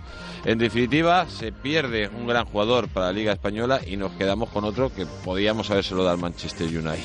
En 0.44 0.58
definitiva, 0.58 1.28
se 1.28 1.52
pierde 1.52 2.08
un 2.08 2.26
gran 2.26 2.44
jugador 2.46 2.88
para 2.88 3.06
la 3.06 3.12
Liga 3.12 3.32
Española 3.32 3.80
y 3.86 3.96
nos 3.96 4.12
quedamos 4.12 4.50
con 4.50 4.64
otro 4.64 4.92
que 4.92 5.06
podíamos 5.24 5.70
habérselo 5.70 6.02
dado 6.02 6.14
al 6.14 6.20
Manchester 6.20 6.66
United. 6.66 7.04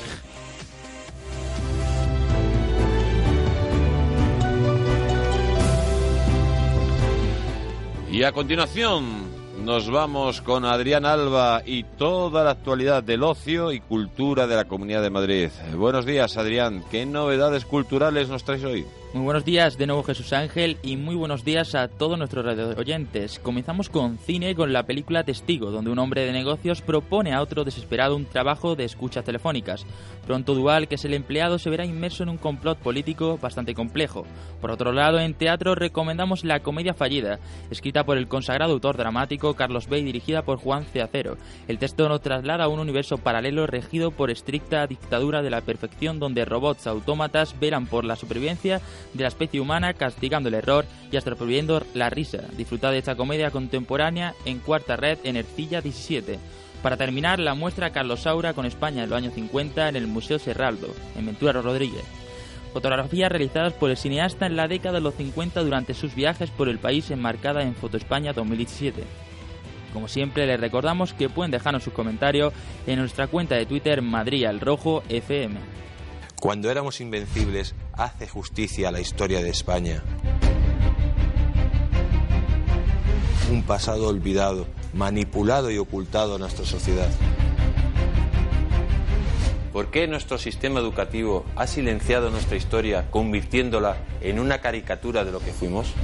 Y 8.10 8.22
a 8.22 8.30
continuación 8.30 9.23
nos 9.64 9.90
vamos 9.90 10.42
con 10.42 10.66
Adrián 10.66 11.06
Alba 11.06 11.62
y 11.64 11.84
toda 11.84 12.44
la 12.44 12.50
actualidad 12.50 13.02
del 13.02 13.22
ocio 13.22 13.72
y 13.72 13.80
cultura 13.80 14.46
de 14.46 14.56
la 14.56 14.66
Comunidad 14.66 15.02
de 15.02 15.10
Madrid. 15.10 15.48
Buenos 15.74 16.04
días, 16.04 16.36
Adrián. 16.36 16.84
¿Qué 16.90 17.06
novedades 17.06 17.64
culturales 17.64 18.28
nos 18.28 18.44
traes 18.44 18.62
hoy? 18.64 18.84
Muy 19.14 19.22
buenos 19.22 19.44
días 19.44 19.78
de 19.78 19.86
nuevo 19.86 20.02
Jesús 20.02 20.32
Ángel 20.32 20.76
y 20.82 20.96
muy 20.96 21.14
buenos 21.14 21.44
días 21.44 21.76
a 21.76 21.86
todos 21.86 22.18
nuestros 22.18 22.44
oyentes. 22.76 23.38
Comenzamos 23.38 23.88
con 23.88 24.18
cine 24.18 24.56
con 24.56 24.72
la 24.72 24.86
película 24.86 25.22
Testigo, 25.22 25.70
donde 25.70 25.92
un 25.92 26.00
hombre 26.00 26.26
de 26.26 26.32
negocios 26.32 26.82
propone 26.82 27.32
a 27.32 27.40
otro 27.40 27.62
desesperado 27.62 28.16
un 28.16 28.24
trabajo 28.24 28.74
de 28.74 28.82
escuchas 28.82 29.24
telefónicas. 29.24 29.86
Pronto 30.26 30.56
Dual, 30.56 30.88
que 30.88 30.96
es 30.96 31.04
el 31.04 31.14
empleado, 31.14 31.60
se 31.60 31.70
verá 31.70 31.84
inmerso 31.84 32.24
en 32.24 32.30
un 32.30 32.38
complot 32.38 32.76
político 32.78 33.38
bastante 33.40 33.72
complejo. 33.72 34.26
Por 34.60 34.72
otro 34.72 34.90
lado, 34.90 35.20
en 35.20 35.34
teatro 35.34 35.76
recomendamos 35.76 36.42
La 36.42 36.58
comedia 36.58 36.92
fallida, 36.92 37.38
escrita 37.70 38.02
por 38.02 38.18
el 38.18 38.26
consagrado 38.26 38.72
autor 38.72 38.96
dramático 38.96 39.54
Carlos 39.54 39.88
Bay, 39.88 40.02
dirigida 40.02 40.42
por 40.42 40.58
Juan 40.58 40.86
C. 40.86 41.02
Acero. 41.02 41.36
El 41.68 41.78
texto 41.78 42.08
nos 42.08 42.20
traslada 42.20 42.64
a 42.64 42.68
un 42.68 42.80
universo 42.80 43.18
paralelo 43.18 43.68
regido 43.68 44.10
por 44.10 44.32
estricta 44.32 44.88
dictadura 44.88 45.40
de 45.40 45.50
la 45.50 45.60
perfección 45.60 46.18
donde 46.18 46.44
robots 46.44 46.88
autómatas 46.88 47.54
velan 47.60 47.86
por 47.86 48.04
la 48.04 48.16
supervivencia 48.16 48.80
de 49.12 49.22
la 49.22 49.28
especie 49.28 49.60
humana 49.60 49.94
castigando 49.94 50.48
el 50.48 50.54
error 50.54 50.84
y 51.10 51.16
hasta 51.16 51.34
prohibiendo 51.34 51.84
la 51.94 52.10
risa. 52.10 52.38
Disfrutad 52.56 52.90
de 52.90 52.98
esta 52.98 53.16
comedia 53.16 53.50
contemporánea 53.50 54.34
en 54.44 54.58
Cuarta 54.58 54.96
Red 54.96 55.18
en 55.24 55.36
Ercilla 55.36 55.80
17. 55.80 56.38
Para 56.82 56.96
terminar, 56.96 57.38
la 57.38 57.54
muestra 57.54 57.90
Carlos 57.90 58.20
Saura 58.20 58.52
con 58.52 58.66
España 58.66 59.04
en 59.04 59.10
los 59.10 59.16
años 59.16 59.34
50 59.34 59.88
en 59.88 59.96
el 59.96 60.06
Museo 60.06 60.38
Serraldo, 60.38 60.88
en 61.16 61.26
Ventura 61.26 61.52
Rodríguez. 61.52 62.04
Fotografías 62.74 63.30
realizadas 63.30 63.72
por 63.72 63.90
el 63.90 63.96
cineasta 63.96 64.46
en 64.46 64.56
la 64.56 64.68
década 64.68 64.94
de 64.94 65.00
los 65.00 65.14
50 65.14 65.62
durante 65.62 65.94
sus 65.94 66.14
viajes 66.14 66.50
por 66.50 66.68
el 66.68 66.78
país 66.78 67.10
enmarcada 67.10 67.62
en 67.62 67.74
Foto 67.74 67.96
España 67.96 68.32
2017. 68.32 69.02
Como 69.94 70.08
siempre, 70.08 70.44
les 70.44 70.58
recordamos 70.58 71.14
que 71.14 71.28
pueden 71.28 71.52
dejarnos 71.52 71.84
sus 71.84 71.92
comentarios 71.92 72.52
en 72.86 72.98
nuestra 72.98 73.28
cuenta 73.28 73.54
de 73.54 73.64
Twitter 73.64 74.02
Madrid 74.02 74.44
al 74.44 74.58
Rojo 74.58 75.04
FM. 75.08 75.54
Cuando 76.44 76.70
éramos 76.70 77.00
invencibles, 77.00 77.74
hace 77.94 78.28
justicia 78.28 78.90
a 78.90 78.92
la 78.92 79.00
historia 79.00 79.42
de 79.42 79.48
España. 79.48 80.02
Un 83.50 83.62
pasado 83.62 84.08
olvidado, 84.08 84.66
manipulado 84.92 85.70
y 85.70 85.78
ocultado 85.78 86.34
a 86.34 86.38
nuestra 86.38 86.66
sociedad. 86.66 87.08
¿Por 89.72 89.90
qué 89.90 90.06
nuestro 90.06 90.36
sistema 90.36 90.80
educativo 90.80 91.46
ha 91.56 91.66
silenciado 91.66 92.28
nuestra 92.28 92.58
historia 92.58 93.10
convirtiéndola 93.10 93.96
en 94.20 94.38
una 94.38 94.60
caricatura 94.60 95.24
de 95.24 95.32
lo 95.32 95.40
que 95.40 95.54
fuimos? 95.54 95.94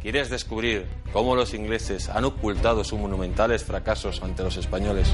¿Quieres 0.00 0.30
descubrir 0.30 0.86
cómo 1.12 1.34
los 1.34 1.54
ingleses 1.54 2.08
han 2.08 2.24
ocultado 2.24 2.84
sus 2.84 3.00
monumentales 3.00 3.64
fracasos 3.64 4.22
ante 4.22 4.44
los 4.44 4.56
españoles? 4.56 5.12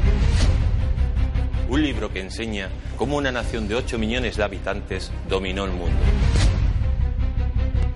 Un 1.68 1.83
libro 1.83 2.12
que 2.12 2.21
enseña 2.21 2.68
cómo 2.97 3.16
una 3.16 3.33
nación 3.33 3.68
de 3.68 3.75
8 3.75 3.99
millones 3.99 4.37
de 4.37 4.44
habitantes 4.44 5.11
dominó 5.28 5.64
el 5.64 5.73
mundo. 5.73 6.00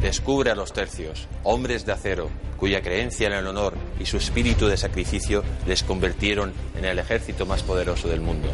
Descubre 0.01 0.51
a 0.51 0.55
los 0.55 0.73
tercios, 0.73 1.29
hombres 1.43 1.85
de 1.85 1.93
acero, 1.93 2.31
cuya 2.57 2.81
creencia 2.81 3.27
en 3.27 3.35
el 3.35 3.47
honor 3.47 3.75
y 4.01 4.07
su 4.07 4.17
espíritu 4.17 4.67
de 4.67 4.77
sacrificio 4.77 5.43
les 5.67 5.83
convirtieron 5.83 6.53
en 6.77 6.85
el 6.85 6.99
ejército 6.99 7.47
más 7.47 7.63
poderoso 7.63 8.09
del 8.09 8.21
mundo. 8.21 8.49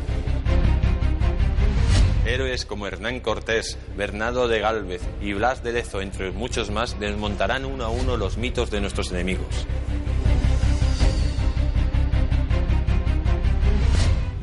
Héroes 2.27 2.65
como 2.65 2.87
Hernán 2.87 3.21
Cortés, 3.21 3.77
Bernardo 3.97 4.49
de 4.49 4.59
Gálvez 4.59 5.03
y 5.21 5.35
Blas 5.35 5.63
de 5.63 5.73
Lezo, 5.73 6.01
entre 6.01 6.31
muchos 6.31 6.71
más, 6.71 6.99
desmontarán 6.99 7.67
uno 7.67 7.85
a 7.85 7.89
uno 7.91 8.17
los 8.17 8.39
mitos 8.39 8.71
de 8.71 8.81
nuestros 8.81 9.13
enemigos. 9.13 9.67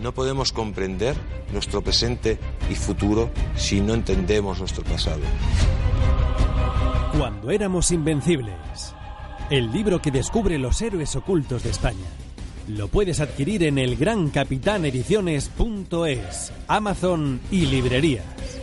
No 0.01 0.13
podemos 0.13 0.51
comprender 0.51 1.15
nuestro 1.53 1.83
presente 1.83 2.39
y 2.71 2.75
futuro 2.75 3.29
si 3.55 3.81
no 3.81 3.93
entendemos 3.93 4.59
nuestro 4.59 4.83
pasado. 4.83 5.21
Cuando 7.17 7.51
éramos 7.51 7.91
invencibles. 7.91 8.95
El 9.51 9.71
libro 9.71 10.01
que 10.01 10.09
descubre 10.11 10.57
los 10.57 10.81
héroes 10.81 11.15
ocultos 11.15 11.61
de 11.63 11.69
España. 11.69 12.07
Lo 12.67 12.87
puedes 12.87 13.19
adquirir 13.19 13.61
en 13.63 13.77
elgrancapitanediciones.es, 13.77 16.53
Amazon 16.67 17.39
y 17.51 17.65
librerías. 17.65 18.60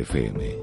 FM. 0.00 0.58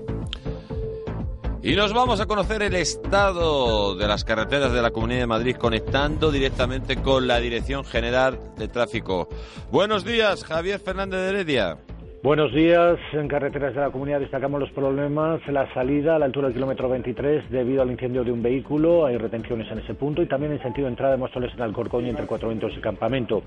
Y 1.64 1.76
nos 1.76 1.94
vamos 1.94 2.20
a 2.20 2.26
conocer 2.26 2.64
el 2.64 2.74
estado 2.74 3.96
de 3.96 4.08
las 4.08 4.24
carreteras 4.24 4.74
de 4.74 4.82
la 4.82 4.90
Comunidad 4.90 5.20
de 5.20 5.28
Madrid 5.28 5.56
conectando 5.58 6.32
directamente 6.32 6.98
con 6.98 7.28
la 7.28 7.40
Dirección 7.40 7.86
General 7.86 8.40
de 8.58 8.68
Tráfico. 8.68 9.30
Buenos 9.72 10.04
días, 10.04 10.44
Javier 10.44 10.80
Fernández 10.80 11.20
de 11.20 11.30
Heredia. 11.30 11.78
Buenos 12.24 12.54
días. 12.54 13.00
En 13.14 13.28
carreteras 13.28 13.74
de 13.74 13.82
la 13.82 13.90
comunidad 13.90 14.20
destacamos 14.20 14.60
los 14.60 14.70
problemas. 14.70 15.42
La 15.48 15.74
salida 15.74 16.16
a 16.16 16.20
la 16.20 16.26
altura 16.26 16.50
del 16.50 16.54
kilómetro 16.54 16.88
23 16.88 17.50
debido 17.50 17.82
al 17.82 17.90
incendio 17.90 18.24
de 18.24 18.32
un 18.32 18.44
vehículo. 18.44 19.08
Hay 19.08 19.18
retenciones 19.18 19.72
en 19.72 19.80
ese 19.80 19.96
punto 19.96 20.22
y 20.22 20.28
también 20.28 20.52
en 20.52 20.62
sentido 20.62 20.86
de 20.86 20.92
entrada 20.92 21.14
de 21.14 21.18
Móstoles 21.18 21.52
en 21.56 21.64
Alcorcón 21.64 22.06
y 22.06 22.10
entre 22.10 22.28
Cuatro 22.28 22.50
Vientos 22.50 22.74
y 22.78 22.80
Campamento. 22.80 23.42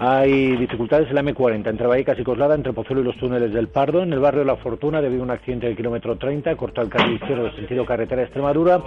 Hay 0.00 0.56
dificultades 0.56 1.08
en 1.08 1.14
la 1.14 1.22
M40 1.22 1.68
entre 1.68 1.86
Vallecas 1.86 2.18
y 2.18 2.24
Coslada, 2.24 2.56
entre 2.56 2.72
Pozuelo 2.72 3.02
y 3.02 3.04
los 3.04 3.16
túneles 3.16 3.52
del 3.52 3.68
Pardo. 3.68 4.02
En 4.02 4.12
el 4.12 4.18
barrio 4.18 4.42
La 4.42 4.56
Fortuna 4.56 5.00
debido 5.00 5.22
a 5.22 5.26
un 5.26 5.30
accidente 5.30 5.68
del 5.68 5.76
kilómetro 5.76 6.16
30 6.16 6.56
corta 6.56 6.82
el 6.82 6.88
carril 6.88 7.14
izquierdo 7.14 7.44
de 7.44 7.52
sentido 7.52 7.86
carretera 7.86 8.22
Extremadura 8.22 8.82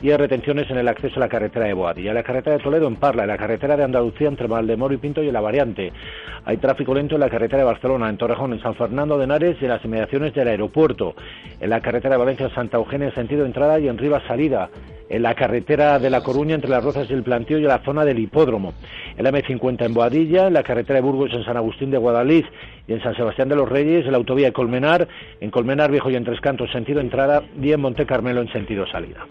y 0.00 0.10
hay 0.10 0.16
retenciones 0.16 0.70
en 0.70 0.78
el 0.78 0.88
acceso 0.88 1.16
a 1.16 1.20
la 1.20 1.28
carretera 1.28 1.66
de 1.66 1.72
Boadilla. 1.72 2.14
La 2.14 2.22
carretera 2.22 2.56
de 2.56 2.62
Toledo 2.62 2.86
en 2.86 2.96
Parla, 2.96 3.22
en 3.22 3.28
la 3.28 3.36
carretera 3.36 3.76
de 3.76 3.84
Andalucía 3.84 4.28
entre 4.28 4.46
Valdemoro 4.46 4.94
y 4.94 4.98
Pinto 4.98 5.22
y 5.22 5.28
en 5.28 5.32
la 5.32 5.40
variante. 5.40 5.92
Hay 6.44 6.56
tráfico 6.58 6.94
lento 6.94 7.16
en 7.16 7.20
la 7.20 7.28
carretera 7.28 7.58
de 7.58 7.64
Barcelona, 7.64 8.08
en 8.08 8.16
Torrejón, 8.16 8.52
San 8.60 8.74
Fernando 8.74 9.18
de 9.18 9.24
Henares 9.24 9.56
en 9.60 9.68
las 9.68 9.84
inmediaciones 9.84 10.34
del 10.34 10.48
aeropuerto. 10.48 11.14
En 11.60 11.70
la 11.70 11.80
carretera 11.80 12.14
de 12.14 12.18
Valencia 12.18 12.50
Santa 12.50 12.76
Eugenia 12.76 13.08
en 13.08 13.14
sentido 13.14 13.44
entrada 13.44 13.78
y 13.78 13.88
en 13.88 13.98
Rivas 13.98 14.22
salida. 14.26 14.70
En 15.08 15.22
la 15.22 15.34
carretera 15.34 15.98
de 15.98 16.10
La 16.10 16.22
Coruña 16.22 16.54
entre 16.54 16.70
las 16.70 16.84
Rozas 16.84 17.08
y 17.10 17.14
el 17.14 17.22
Plantío 17.22 17.58
y 17.58 17.62
en 17.62 17.68
la 17.68 17.82
zona 17.84 18.04
del 18.04 18.18
Hipódromo. 18.18 18.74
En 19.16 19.24
la 19.24 19.32
M50 19.32 19.86
en 19.86 19.94
Boadilla, 19.94 20.46
en 20.48 20.54
la 20.54 20.62
carretera 20.62 20.96
de 20.96 21.02
Burgos 21.02 21.32
en 21.32 21.44
San 21.44 21.56
Agustín 21.56 21.90
de 21.90 21.98
Guadalís 21.98 22.44
y 22.86 22.92
en 22.92 23.02
San 23.02 23.16
Sebastián 23.16 23.48
de 23.48 23.56
los 23.56 23.68
Reyes, 23.68 24.04
en 24.04 24.12
la 24.12 24.18
autovía 24.18 24.46
de 24.46 24.52
Colmenar, 24.52 25.08
en 25.40 25.50
Colmenar 25.50 25.90
Viejo 25.90 26.10
y 26.10 26.16
en 26.16 26.24
Tres 26.24 26.40
Cantos 26.40 26.70
sentido 26.70 27.00
entrada 27.00 27.42
y 27.60 27.72
en 27.72 27.80
Monte 27.80 28.06
Carmelo 28.06 28.40
en 28.40 28.52
sentido 28.52 28.86
salida. 28.86 29.26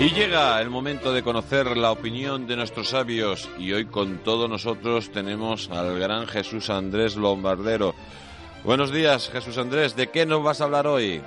Y 0.00 0.10
llega 0.10 0.60
el 0.60 0.70
momento 0.70 1.12
de 1.12 1.24
conocer 1.24 1.76
la 1.76 1.90
opinión 1.90 2.46
de 2.46 2.54
nuestros 2.54 2.90
sabios 2.90 3.48
y 3.58 3.72
hoy 3.72 3.86
con 3.86 4.18
todos 4.18 4.48
nosotros 4.48 5.10
tenemos 5.10 5.68
al 5.70 5.98
gran 5.98 6.28
Jesús 6.28 6.70
Andrés 6.70 7.16
Lombardero. 7.16 7.96
Buenos 8.62 8.92
días, 8.92 9.28
Jesús 9.28 9.58
Andrés. 9.58 9.96
¿De 9.96 10.06
qué 10.06 10.24
nos 10.24 10.44
vas 10.44 10.60
a 10.60 10.64
hablar 10.64 10.86
hoy? 10.86 11.20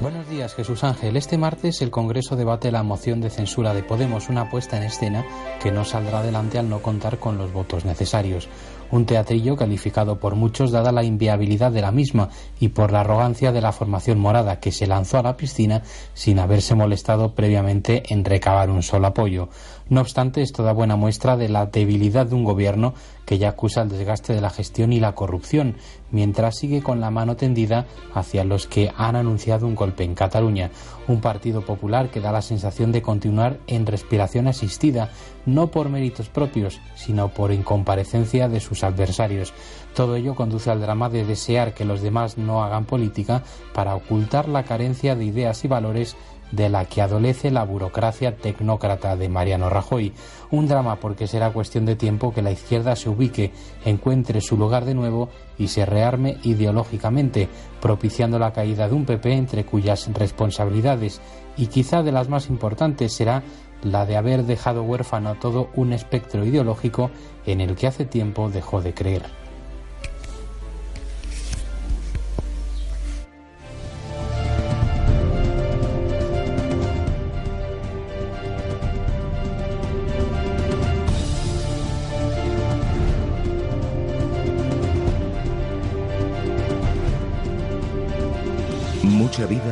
Buenos 0.00 0.28
días, 0.30 0.54
Jesús 0.54 0.84
Ángel. 0.84 1.16
Este 1.16 1.36
martes 1.36 1.82
el 1.82 1.90
Congreso 1.90 2.36
debate 2.36 2.70
la 2.70 2.84
moción 2.84 3.20
de 3.20 3.28
censura 3.28 3.74
de 3.74 3.82
Podemos, 3.82 4.28
una 4.28 4.48
puesta 4.48 4.76
en 4.76 4.84
escena 4.84 5.26
que 5.60 5.72
no 5.72 5.84
saldrá 5.84 6.20
adelante 6.20 6.58
al 6.58 6.70
no 6.70 6.80
contar 6.80 7.18
con 7.18 7.36
los 7.36 7.52
votos 7.52 7.84
necesarios. 7.84 8.48
Un 8.92 9.06
teatrillo 9.06 9.56
calificado 9.56 10.18
por 10.18 10.34
muchos 10.34 10.72
dada 10.72 10.92
la 10.92 11.04
inviabilidad 11.04 11.70
de 11.70 11.80
la 11.80 11.92
misma 11.92 12.28
y 12.58 12.68
por 12.68 12.92
la 12.92 13.00
arrogancia 13.00 13.52
de 13.52 13.60
la 13.60 13.72
formación 13.72 14.18
morada 14.18 14.60
que 14.60 14.72
se 14.72 14.86
lanzó 14.86 15.18
a 15.18 15.22
la 15.22 15.36
piscina 15.36 15.82
sin 16.14 16.38
haberse 16.38 16.74
molestado 16.74 17.34
previamente 17.34 18.02
en 18.12 18.24
recabar 18.24 18.70
un 18.70 18.82
solo 18.82 19.06
apoyo. 19.08 19.48
No 19.90 20.02
obstante, 20.02 20.40
es 20.40 20.52
toda 20.52 20.72
buena 20.72 20.94
muestra 20.94 21.36
de 21.36 21.48
la 21.48 21.66
debilidad 21.66 22.24
de 22.24 22.36
un 22.36 22.44
gobierno 22.44 22.94
que 23.26 23.38
ya 23.38 23.48
acusa 23.48 23.82
el 23.82 23.88
desgaste 23.88 24.32
de 24.32 24.40
la 24.40 24.48
gestión 24.48 24.92
y 24.92 25.00
la 25.00 25.16
corrupción, 25.16 25.74
mientras 26.12 26.56
sigue 26.56 26.80
con 26.80 27.00
la 27.00 27.10
mano 27.10 27.34
tendida 27.34 27.86
hacia 28.14 28.44
los 28.44 28.68
que 28.68 28.92
han 28.96 29.16
anunciado 29.16 29.66
un 29.66 29.74
golpe 29.74 30.04
en 30.04 30.14
Cataluña. 30.14 30.70
Un 31.08 31.20
partido 31.20 31.62
popular 31.62 32.08
que 32.08 32.20
da 32.20 32.30
la 32.30 32.40
sensación 32.40 32.92
de 32.92 33.02
continuar 33.02 33.58
en 33.66 33.84
respiración 33.84 34.46
asistida, 34.46 35.10
no 35.44 35.72
por 35.72 35.88
méritos 35.88 36.28
propios, 36.28 36.80
sino 36.94 37.30
por 37.30 37.50
incomparecencia 37.50 38.48
de 38.48 38.60
sus 38.60 38.84
adversarios. 38.84 39.52
Todo 39.96 40.14
ello 40.14 40.36
conduce 40.36 40.70
al 40.70 40.80
drama 40.80 41.08
de 41.08 41.24
desear 41.24 41.74
que 41.74 41.84
los 41.84 42.00
demás 42.00 42.38
no 42.38 42.62
hagan 42.62 42.84
política 42.84 43.42
para 43.74 43.96
ocultar 43.96 44.48
la 44.48 44.62
carencia 44.62 45.16
de 45.16 45.24
ideas 45.24 45.64
y 45.64 45.68
valores 45.68 46.16
de 46.52 46.68
la 46.68 46.84
que 46.84 47.02
adolece 47.02 47.50
la 47.50 47.64
burocracia 47.64 48.36
tecnócrata 48.36 49.16
de 49.16 49.28
Mariano 49.28 49.70
Rajoy. 49.70 50.12
Un 50.50 50.66
drama 50.66 50.96
porque 50.96 51.26
será 51.26 51.52
cuestión 51.52 51.86
de 51.86 51.96
tiempo 51.96 52.32
que 52.32 52.42
la 52.42 52.50
izquierda 52.50 52.96
se 52.96 53.08
ubique, 53.08 53.52
encuentre 53.84 54.40
su 54.40 54.56
lugar 54.56 54.84
de 54.84 54.94
nuevo 54.94 55.28
y 55.58 55.68
se 55.68 55.86
rearme 55.86 56.38
ideológicamente, 56.42 57.48
propiciando 57.80 58.38
la 58.38 58.52
caída 58.52 58.88
de 58.88 58.94
un 58.94 59.04
PP 59.04 59.32
entre 59.32 59.64
cuyas 59.64 60.08
responsabilidades 60.12 61.20
y 61.56 61.66
quizá 61.66 62.02
de 62.02 62.12
las 62.12 62.28
más 62.28 62.48
importantes 62.48 63.12
será 63.12 63.42
la 63.82 64.06
de 64.06 64.16
haber 64.16 64.44
dejado 64.44 64.82
huérfano 64.82 65.36
todo 65.36 65.70
un 65.74 65.92
espectro 65.92 66.44
ideológico 66.44 67.10
en 67.46 67.60
el 67.60 67.76
que 67.76 67.86
hace 67.86 68.04
tiempo 68.04 68.50
dejó 68.50 68.82
de 68.82 68.94
creer. 68.94 69.39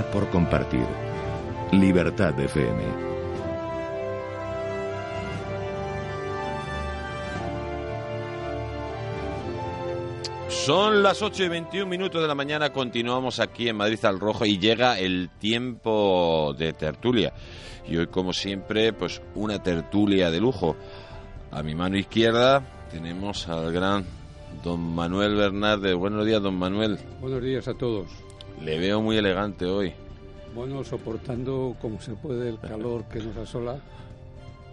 Por 0.04 0.28
compartir. 0.30 0.86
Libertad 1.72 2.38
FM. 2.38 3.08
Son 10.48 11.02
las 11.02 11.22
8 11.22 11.44
y 11.44 11.48
21 11.48 11.86
minutos 11.86 12.20
de 12.20 12.28
la 12.28 12.34
mañana, 12.34 12.72
continuamos 12.72 13.40
aquí 13.40 13.68
en 13.68 13.76
Madrid 13.76 14.04
al 14.04 14.20
Rojo 14.20 14.44
y 14.44 14.58
llega 14.58 14.98
el 14.98 15.30
tiempo 15.38 16.54
de 16.58 16.72
tertulia. 16.74 17.32
Y 17.86 17.96
hoy, 17.96 18.06
como 18.08 18.32
siempre, 18.32 18.92
pues 18.92 19.22
una 19.34 19.62
tertulia 19.62 20.30
de 20.30 20.40
lujo. 20.40 20.76
A 21.50 21.62
mi 21.62 21.74
mano 21.74 21.96
izquierda 21.96 22.62
tenemos 22.90 23.48
al 23.48 23.72
gran 23.72 24.04
don 24.62 24.80
Manuel 24.94 25.36
Bernardes. 25.36 25.94
Buenos 25.94 26.26
días, 26.26 26.42
don 26.42 26.58
Manuel. 26.58 26.98
Buenos 27.20 27.42
días 27.42 27.66
a 27.66 27.74
todos. 27.74 28.27
Le 28.62 28.78
veo 28.78 29.00
muy 29.00 29.16
elegante 29.16 29.64
hoy. 29.64 29.92
Bueno, 30.54 30.82
soportando 30.84 31.76
como 31.80 32.00
se 32.00 32.12
puede 32.14 32.48
el 32.48 32.58
calor 32.58 33.04
que 33.08 33.20
nos 33.20 33.36
asola 33.36 33.80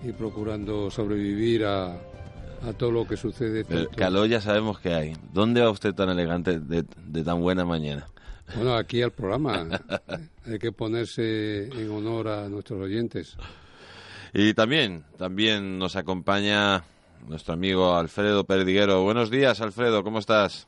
y 0.03 0.11
procurando 0.11 0.89
sobrevivir 0.89 1.65
a, 1.65 1.93
a 1.93 2.73
todo 2.77 2.91
lo 2.91 3.07
que 3.07 3.17
sucede. 3.17 3.65
El 3.69 3.89
calor 3.89 4.27
ya 4.27 4.41
sabemos 4.41 4.79
que 4.79 4.93
hay. 4.93 5.13
¿Dónde 5.33 5.61
va 5.61 5.69
usted 5.69 5.93
tan 5.93 6.09
elegante 6.09 6.59
de, 6.59 6.85
de 7.05 7.23
tan 7.23 7.41
buena 7.41 7.65
mañana? 7.65 8.07
Bueno, 8.55 8.75
aquí 8.75 9.01
al 9.01 9.11
programa. 9.11 9.67
Hay 10.45 10.59
que 10.59 10.71
ponerse 10.71 11.67
en 11.67 11.89
honor 11.89 12.27
a 12.27 12.47
nuestros 12.47 12.79
oyentes. 12.79 13.35
Y 14.33 14.53
también, 14.53 15.03
también 15.17 15.79
nos 15.79 15.95
acompaña 15.95 16.83
nuestro 17.27 17.53
amigo 17.55 17.95
Alfredo 17.95 18.43
Perdiguero. 18.43 19.01
Buenos 19.03 19.31
días, 19.31 19.61
Alfredo, 19.61 20.03
¿cómo 20.03 20.19
estás? 20.19 20.67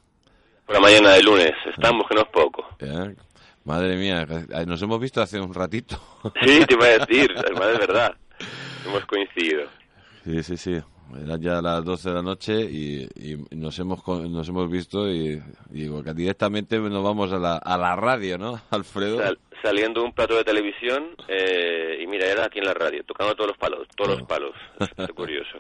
La 0.68 0.80
mañana 0.80 1.14
de 1.14 1.24
lunes, 1.24 1.54
estamos 1.66 2.06
que 2.08 2.16
no 2.16 2.22
es 2.22 2.28
poco. 2.28 2.68
Eh, 2.80 3.16
Madre 3.64 3.98
mía, 3.98 4.26
eh, 4.30 4.66
nos 4.66 4.82
hemos 4.82 5.00
visto 5.00 5.22
hace 5.22 5.40
un 5.40 5.54
ratito. 5.54 6.00
Sí, 6.44 6.66
te 6.66 6.74
iba 6.74 6.86
a 6.86 6.98
decir, 6.98 7.34
además 7.38 7.68
de 7.68 7.78
verdad. 7.78 8.16
Hemos 8.86 9.06
coincidido. 9.06 9.68
Sí, 10.24 10.44
sí, 10.44 10.58
sí. 10.58 10.82
Eran 11.24 11.42
ya 11.42 11.62
las 11.62 11.86
12 11.86 12.10
de 12.10 12.16
la 12.16 12.22
noche 12.22 12.62
y, 12.62 13.08
nos 13.52 13.80
hemos 13.80 14.06
nos 14.08 14.50
hemos 14.50 14.70
visto 14.70 15.10
y, 15.10 15.42
digo 15.70 16.04
que 16.04 16.14
directamente 16.14 16.78
nos 16.80 17.04
vamos 17.04 17.32
a 17.32 17.38
la, 17.38 17.58
a 17.58 17.78
la 17.78 17.96
radio, 17.96 18.38
¿no, 18.38 18.62
Alfredo? 18.72 19.22
saliendo 19.62 20.04
un 20.04 20.14
plato 20.14 20.36
de 20.36 20.44
televisión 20.44 21.16
eh, 21.28 22.00
y 22.02 22.08
mira, 22.08 22.28
era 22.28 22.46
aquí 22.46 22.60
en 22.60 22.66
la 22.66 22.74
radio, 22.74 23.04
tocando 23.04 23.36
todos 23.36 23.50
los 23.50 23.58
palos, 23.58 23.88
todos 23.96 24.20
los 24.20 24.28
palos. 24.28 24.54
Es 24.98 25.10
curioso. 25.10 25.60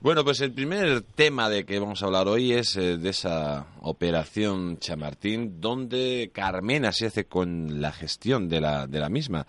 Bueno, 0.00 0.22
pues 0.22 0.40
el 0.42 0.52
primer 0.52 1.02
tema 1.02 1.48
de 1.48 1.64
que 1.64 1.80
vamos 1.80 2.00
a 2.00 2.06
hablar 2.06 2.28
hoy 2.28 2.52
es 2.52 2.76
eh, 2.76 2.98
de 2.98 3.08
esa 3.08 3.66
operación 3.80 4.78
Chamartín, 4.78 5.60
donde 5.60 6.30
Carmena 6.32 6.92
se 6.92 7.06
hace 7.06 7.24
con 7.24 7.80
la 7.80 7.90
gestión 7.90 8.48
de 8.48 8.60
la, 8.60 8.86
de 8.86 9.00
la 9.00 9.08
misma. 9.08 9.48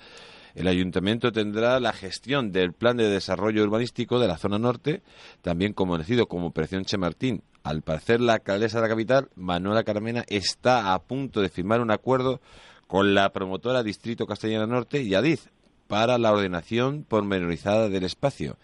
El 0.56 0.68
ayuntamiento 0.68 1.32
tendrá 1.32 1.80
la 1.80 1.94
gestión 1.94 2.52
del 2.52 2.74
plan 2.74 2.98
de 2.98 3.08
desarrollo 3.10 3.64
urbanístico 3.64 4.20
de 4.20 4.28
la 4.28 4.40
zona 4.40 4.58
norte, 4.58 5.04
también 5.44 5.74
conocido 5.74 6.26
como 6.26 6.48
Operación 6.48 6.84
Chamartín. 6.84 7.44
Al 7.62 7.84
parecer, 7.84 8.20
la 8.20 8.34
alcaldesa 8.34 8.80
de 8.80 8.82
la 8.82 8.90
capital, 8.90 9.30
Manuela 9.36 9.84
Carmena, 9.84 10.26
está 10.30 10.96
a 10.96 11.04
punto 11.04 11.42
de 11.42 11.50
firmar 11.50 11.80
un 11.80 11.92
acuerdo 11.92 12.42
con 12.88 13.14
la 13.14 13.32
promotora 13.32 13.84
Distrito 13.84 14.26
Castellana 14.26 14.66
Norte 14.66 15.04
y 15.04 15.14
Adiz 15.14 15.52
para 15.88 16.18
la 16.18 16.32
ordenación 16.32 17.06
pormenorizada 17.08 17.88
del 17.88 18.04
espacio. 18.04 18.58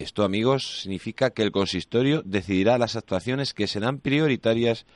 Esto, 0.00 0.24
amigos, 0.24 0.80
significa 0.80 1.28
que 1.28 1.42
el 1.42 1.52
consistorio 1.52 2.22
decidirá 2.24 2.78
las 2.78 2.96
actuaciones 2.96 3.52
que 3.52 3.66
serán 3.66 3.98
prioritarias 3.98 4.86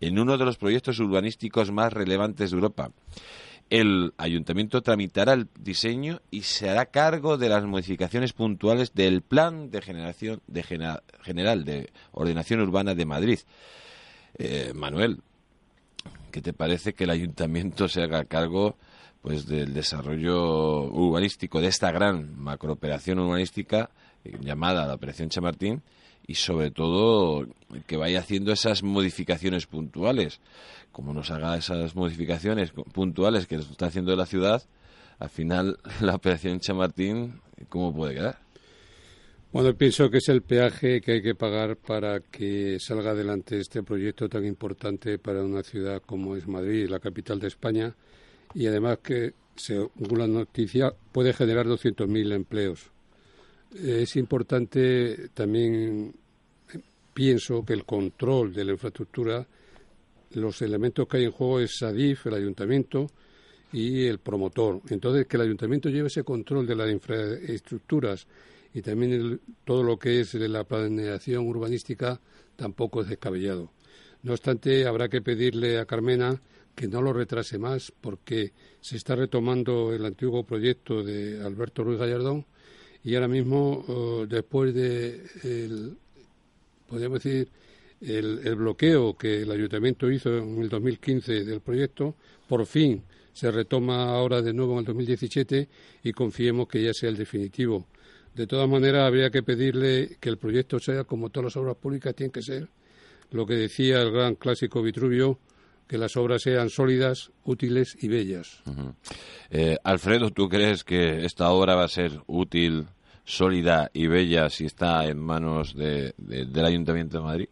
en 0.00 0.20
uno 0.20 0.38
de 0.38 0.44
los 0.44 0.56
proyectos 0.56 1.00
urbanísticos 1.00 1.72
más 1.72 1.92
relevantes 1.92 2.52
de 2.52 2.54
Europa. 2.54 2.92
El 3.70 4.14
ayuntamiento 4.18 4.80
tramitará 4.80 5.32
el 5.32 5.48
diseño 5.58 6.20
y 6.30 6.42
se 6.42 6.70
hará 6.70 6.86
cargo 6.86 7.38
de 7.38 7.48
las 7.48 7.64
modificaciones 7.64 8.34
puntuales 8.34 8.94
del 8.94 9.22
Plan 9.22 9.72
de 9.72 9.82
Generación 9.82 10.42
de 10.46 10.62
General 10.62 11.64
de 11.64 11.90
Ordenación 12.12 12.60
Urbana 12.60 12.94
de 12.94 13.04
Madrid. 13.04 13.40
Eh, 14.38 14.70
Manuel, 14.76 15.22
¿qué 16.30 16.40
te 16.40 16.52
parece 16.52 16.94
que 16.94 17.02
el 17.02 17.10
ayuntamiento 17.10 17.88
se 17.88 18.02
haga 18.02 18.26
cargo 18.26 18.76
pues 19.22 19.44
del 19.46 19.74
desarrollo 19.74 20.84
urbanístico 20.84 21.60
de 21.60 21.66
esta 21.66 21.90
gran 21.90 22.38
macrooperación 22.38 23.18
urbanística 23.18 23.90
llamada 24.24 24.86
la 24.86 24.94
Operación 24.94 25.28
Chamartín 25.28 25.82
y 26.26 26.34
sobre 26.34 26.70
todo 26.70 27.46
que 27.86 27.96
vaya 27.96 28.20
haciendo 28.20 28.52
esas 28.52 28.82
modificaciones 28.82 29.66
puntuales. 29.66 30.40
Como 30.92 31.12
nos 31.14 31.30
haga 31.30 31.56
esas 31.56 31.94
modificaciones 31.96 32.70
puntuales 32.70 33.46
que 33.46 33.56
está 33.56 33.86
haciendo 33.86 34.14
la 34.14 34.26
ciudad, 34.26 34.62
al 35.18 35.30
final 35.30 35.78
la 36.00 36.14
Operación 36.14 36.60
Chamartín, 36.60 37.40
¿cómo 37.68 37.94
puede 37.94 38.14
quedar? 38.14 38.38
Bueno, 39.52 39.74
pienso 39.74 40.08
que 40.08 40.18
es 40.18 40.28
el 40.30 40.40
peaje 40.40 41.02
que 41.02 41.12
hay 41.12 41.22
que 41.22 41.34
pagar 41.34 41.76
para 41.76 42.20
que 42.20 42.78
salga 42.80 43.10
adelante 43.10 43.58
este 43.58 43.82
proyecto 43.82 44.26
tan 44.26 44.46
importante 44.46 45.18
para 45.18 45.44
una 45.44 45.62
ciudad 45.62 46.00
como 46.06 46.36
es 46.36 46.48
Madrid, 46.48 46.88
la 46.88 47.00
capital 47.00 47.38
de 47.38 47.48
España, 47.48 47.94
y 48.54 48.66
además 48.66 48.98
que, 49.02 49.34
según 49.54 50.18
la 50.18 50.26
noticia, 50.26 50.94
puede 51.12 51.34
generar 51.34 51.66
200.000 51.66 52.32
empleos 52.32 52.92
es 53.74 54.16
importante 54.16 55.28
también, 55.34 56.14
pienso, 57.14 57.64
que 57.64 57.72
el 57.72 57.84
control 57.84 58.52
de 58.52 58.64
la 58.64 58.72
infraestructura, 58.72 59.46
los 60.32 60.62
elementos 60.62 61.06
que 61.06 61.18
hay 61.18 61.24
en 61.24 61.32
juego 61.32 61.60
es 61.60 61.76
SADIF, 61.78 62.26
el 62.26 62.34
ayuntamiento 62.34 63.06
y 63.72 64.06
el 64.06 64.18
promotor. 64.18 64.80
Entonces, 64.90 65.26
que 65.26 65.36
el 65.36 65.42
ayuntamiento 65.42 65.88
lleve 65.88 66.08
ese 66.08 66.24
control 66.24 66.66
de 66.66 66.76
las 66.76 66.90
infraestructuras 66.90 68.26
y 68.74 68.82
también 68.82 69.40
todo 69.64 69.82
lo 69.82 69.98
que 69.98 70.20
es 70.20 70.34
la 70.34 70.64
planeación 70.64 71.46
urbanística 71.46 72.20
tampoco 72.56 73.02
es 73.02 73.08
descabellado. 73.08 73.70
No 74.22 74.32
obstante, 74.32 74.86
habrá 74.86 75.08
que 75.08 75.20
pedirle 75.20 75.78
a 75.78 75.86
Carmena 75.86 76.40
que 76.74 76.88
no 76.88 77.02
lo 77.02 77.12
retrase 77.12 77.58
más 77.58 77.92
porque 78.00 78.52
se 78.80 78.96
está 78.96 79.14
retomando 79.14 79.92
el 79.92 80.04
antiguo 80.06 80.44
proyecto 80.44 81.02
de 81.02 81.42
Alberto 81.42 81.84
Ruiz 81.84 81.98
Gallardón 81.98 82.46
y 83.04 83.14
ahora 83.14 83.28
mismo, 83.28 84.26
después 84.28 84.74
de, 84.74 85.22
el, 85.42 85.96
decir, 86.90 87.48
el, 88.00 88.54
bloqueo 88.54 89.16
que 89.16 89.42
el 89.42 89.50
ayuntamiento 89.50 90.10
hizo 90.10 90.38
en 90.38 90.62
el 90.62 90.68
2015 90.68 91.44
del 91.44 91.60
proyecto, 91.60 92.14
por 92.48 92.66
fin 92.66 93.02
se 93.32 93.50
retoma 93.50 94.10
ahora 94.10 94.42
de 94.42 94.52
nuevo 94.52 94.74
en 94.74 94.80
el 94.80 94.84
2017 94.84 95.68
y 96.04 96.12
confiemos 96.12 96.68
que 96.68 96.82
ya 96.82 96.92
sea 96.92 97.08
el 97.08 97.16
definitivo. 97.16 97.86
De 98.34 98.46
todas 98.46 98.68
maneras, 98.68 99.06
habría 99.06 99.30
que 99.30 99.42
pedirle 99.42 100.16
que 100.20 100.28
el 100.28 100.38
proyecto 100.38 100.78
sea, 100.78 101.04
como 101.04 101.30
todas 101.30 101.46
las 101.46 101.56
obras 101.56 101.76
públicas 101.76 102.14
tienen 102.14 102.32
que 102.32 102.42
ser, 102.42 102.68
lo 103.30 103.46
que 103.46 103.54
decía 103.54 104.00
el 104.00 104.10
gran 104.10 104.34
clásico 104.36 104.82
Vitruvio, 104.82 105.38
que 105.92 105.98
las 105.98 106.16
obras 106.16 106.40
sean 106.40 106.70
sólidas, 106.70 107.30
útiles 107.44 107.98
y 108.02 108.08
bellas. 108.08 108.62
Eh, 109.50 109.76
Alfredo, 109.84 110.30
¿tú 110.30 110.48
crees 110.48 110.84
que 110.84 111.26
esta 111.26 111.50
obra 111.50 111.74
va 111.74 111.84
a 111.84 111.88
ser 111.88 112.12
útil, 112.26 112.86
sólida 113.24 113.90
y 113.92 114.06
bella 114.06 114.48
si 114.48 114.64
está 114.64 115.04
en 115.04 115.18
manos 115.18 115.76
del 115.76 116.64
Ayuntamiento 116.64 117.18
de 117.18 117.22
Madrid? 117.22 117.48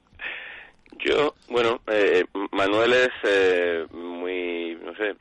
Yo, 1.05 1.35
bueno, 1.51 1.83
eh, 1.93 2.25
Manuel 2.53 2.95
es 2.95 3.11
eh, 3.25 3.85
muy, 3.93 4.79
no 4.87 4.95
sé, 4.95 5.15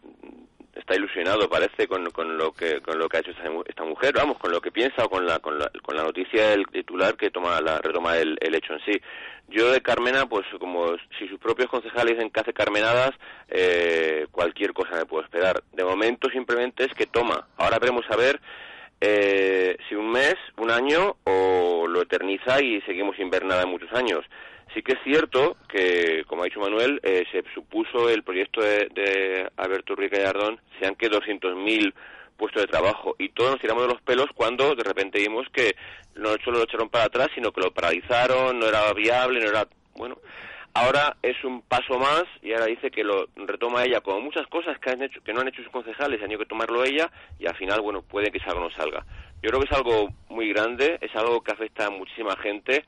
está 0.89 0.95
ilusionado, 0.99 1.47
parece, 1.47 1.87
con, 1.87 2.09
con, 2.09 2.35
lo 2.35 2.51
que 2.51 2.81
con 2.81 2.97
lo 2.97 3.07
que 3.07 3.17
ha 3.17 3.19
hecho 3.19 3.31
esta, 3.31 3.83
mujer, 3.83 4.13
vamos, 4.15 4.39
con 4.39 4.51
lo 4.51 4.59
que 4.59 4.71
piensa 4.71 5.05
o 5.05 5.09
con 5.09 5.23
la, 5.23 5.37
con 5.37 5.59
la, 5.59 5.69
con 5.83 5.95
la 5.95 6.03
noticia 6.03 6.49
del 6.49 6.65
titular 6.65 7.15
que 7.15 7.29
toma 7.29 7.61
la 7.61 7.77
retoma 7.77 8.17
el, 8.17 8.37
hecho 8.41 8.73
en 8.73 8.79
sí. 8.85 9.01
Yo 9.49 9.71
de 9.71 9.81
Carmena, 9.81 10.25
pues 10.25 10.47
como 10.59 10.95
si 11.17 11.27
sus 11.27 11.39
propios 11.39 11.69
concejales 11.69 12.15
dicen 12.15 12.31
que 12.31 12.39
hace 12.39 12.53
carmenadas, 12.53 13.11
eh, 13.49 14.25
cualquier 14.31 14.73
cosa 14.73 14.95
me 14.95 15.05
puedo 15.05 15.23
esperar. 15.23 15.61
De 15.73 15.83
momento 15.83 16.27
simplemente 16.29 16.85
es 16.85 16.93
que 16.95 17.05
toma. 17.05 17.47
Ahora 17.57 17.77
veremos 17.77 18.05
a 18.09 18.15
ver 18.15 18.39
eh, 18.99 19.77
si 19.87 19.95
un 19.95 20.11
mes, 20.11 20.35
un 20.57 20.71
año 20.71 21.17
o 21.23 21.85
lo 21.87 22.01
eterniza 22.01 22.61
y 22.61 22.81
seguimos 22.81 23.15
sin 23.15 23.29
ver 23.29 23.45
nada 23.45 23.61
en 23.61 23.69
muchos 23.69 23.93
años. 23.93 24.25
Sí 24.73 24.83
que 24.83 24.93
es 24.93 24.99
cierto 25.03 25.57
que, 25.67 26.23
como 26.27 26.43
ha 26.43 26.45
dicho 26.45 26.59
Manuel, 26.59 26.99
eh, 27.03 27.23
se 27.31 27.43
supuso 27.53 28.09
el 28.09 28.23
proyecto 28.23 28.61
de, 28.61 28.87
de 28.93 29.49
Alberto 29.57 29.95
Ruiz 29.95 30.11
Gallardón, 30.11 30.59
sean 30.79 30.95
que 30.95 31.09
200.000 31.09 31.93
puestos 32.39 32.63
de 32.63 32.67
trabajo 32.67 33.15
y 33.19 33.29
todos 33.29 33.51
nos 33.51 33.59
tiramos 33.59 33.83
de 33.83 33.93
los 33.93 34.01
pelos 34.01 34.27
cuando 34.33 34.73
de 34.73 34.83
repente 34.83 35.19
vimos 35.19 35.45
que 35.51 35.75
no 36.15 36.29
solo 36.43 36.57
lo 36.57 36.63
echaron 36.63 36.89
para 36.89 37.05
atrás, 37.05 37.29
sino 37.35 37.51
que 37.51 37.61
lo 37.61 37.71
paralizaron, 37.71 38.57
no 38.57 38.65
era 38.65 38.91
viable, 38.93 39.41
no 39.41 39.49
era... 39.49 39.67
Bueno, 39.95 40.17
ahora 40.73 41.17
es 41.21 41.43
un 41.43 41.61
paso 41.61 41.99
más 41.99 42.23
y 42.41 42.53
ahora 42.53 42.65
dice 42.65 42.89
que 42.89 43.03
lo 43.03 43.27
retoma 43.35 43.83
ella, 43.83 44.01
como 44.01 44.21
muchas 44.21 44.47
cosas 44.47 44.79
que, 44.79 44.89
han 44.89 45.03
hecho, 45.03 45.21
que 45.21 45.33
no 45.33 45.41
han 45.41 45.49
hecho 45.49 45.61
sus 45.61 45.71
concejales, 45.71 46.19
han 46.19 46.27
tenido 46.27 46.39
que 46.39 46.45
tomarlo 46.45 46.83
ella 46.83 47.11
y 47.37 47.47
al 47.47 47.55
final, 47.55 47.81
bueno, 47.81 48.01
puede 48.01 48.31
que 48.31 48.39
salga 48.39 48.61
o 48.61 48.63
no 48.63 48.71
salga. 48.71 49.05
Yo 49.41 49.49
creo 49.49 49.59
que 49.61 49.67
es 49.69 49.77
algo 49.77 50.09
muy 50.29 50.49
grande, 50.49 50.97
es 51.01 51.13
algo 51.15 51.41
que 51.41 51.51
afecta 51.51 51.87
a 51.87 51.91
muchísima 51.91 52.35
gente, 52.37 52.85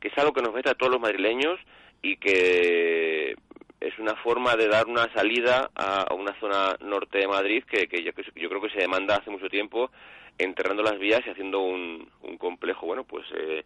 que 0.00 0.08
es 0.08 0.18
algo 0.18 0.32
que 0.32 0.42
nos 0.42 0.50
afecta 0.50 0.72
a 0.72 0.74
todos 0.74 0.92
los 0.92 1.00
madrileños 1.00 1.58
y 2.02 2.16
que 2.16 3.34
es 3.80 3.98
una 3.98 4.14
forma 4.16 4.56
de 4.56 4.68
dar 4.68 4.86
una 4.86 5.12
salida 5.14 5.70
a, 5.74 6.12
una 6.14 6.38
zona 6.38 6.76
norte 6.80 7.18
de 7.18 7.28
Madrid 7.28 7.64
que, 7.64 7.88
que, 7.88 8.02
yo, 8.02 8.12
creo 8.12 8.60
que 8.60 8.70
se 8.70 8.80
demanda 8.80 9.16
hace 9.16 9.30
mucho 9.30 9.48
tiempo, 9.48 9.90
enterrando 10.38 10.82
las 10.82 10.98
vías 10.98 11.22
y 11.26 11.30
haciendo 11.30 11.60
un, 11.60 12.08
un 12.22 12.36
complejo, 12.36 12.86
bueno, 12.86 13.04
pues 13.04 13.24
eh, 13.34 13.64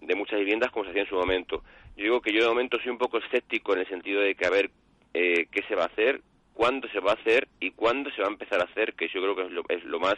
de 0.00 0.14
muchas 0.14 0.38
viviendas 0.38 0.70
como 0.70 0.84
se 0.84 0.90
hacía 0.90 1.02
en 1.02 1.08
su 1.08 1.16
momento. 1.16 1.62
Yo 1.96 2.04
digo 2.04 2.20
que 2.20 2.32
yo 2.32 2.42
de 2.42 2.48
momento 2.48 2.78
soy 2.78 2.90
un 2.90 2.98
poco 2.98 3.18
escéptico 3.18 3.72
en 3.72 3.80
el 3.80 3.88
sentido 3.88 4.20
de 4.20 4.34
que 4.34 4.46
a 4.46 4.50
ver 4.50 4.70
eh, 5.14 5.46
qué 5.50 5.62
se 5.68 5.74
va 5.74 5.84
a 5.84 5.86
hacer, 5.86 6.20
cuándo 6.54 6.88
se 6.88 7.00
va 7.00 7.12
a 7.12 7.14
hacer 7.14 7.48
y 7.60 7.72
cuándo 7.72 8.10
se 8.10 8.22
va 8.22 8.28
a 8.28 8.32
empezar 8.32 8.60
a 8.60 8.70
hacer, 8.70 8.94
que 8.94 9.08
yo 9.08 9.20
creo 9.20 9.34
que 9.34 9.42
es 9.42 9.50
lo, 9.50 9.62
es 9.68 9.84
lo 9.84 9.98
más, 9.98 10.14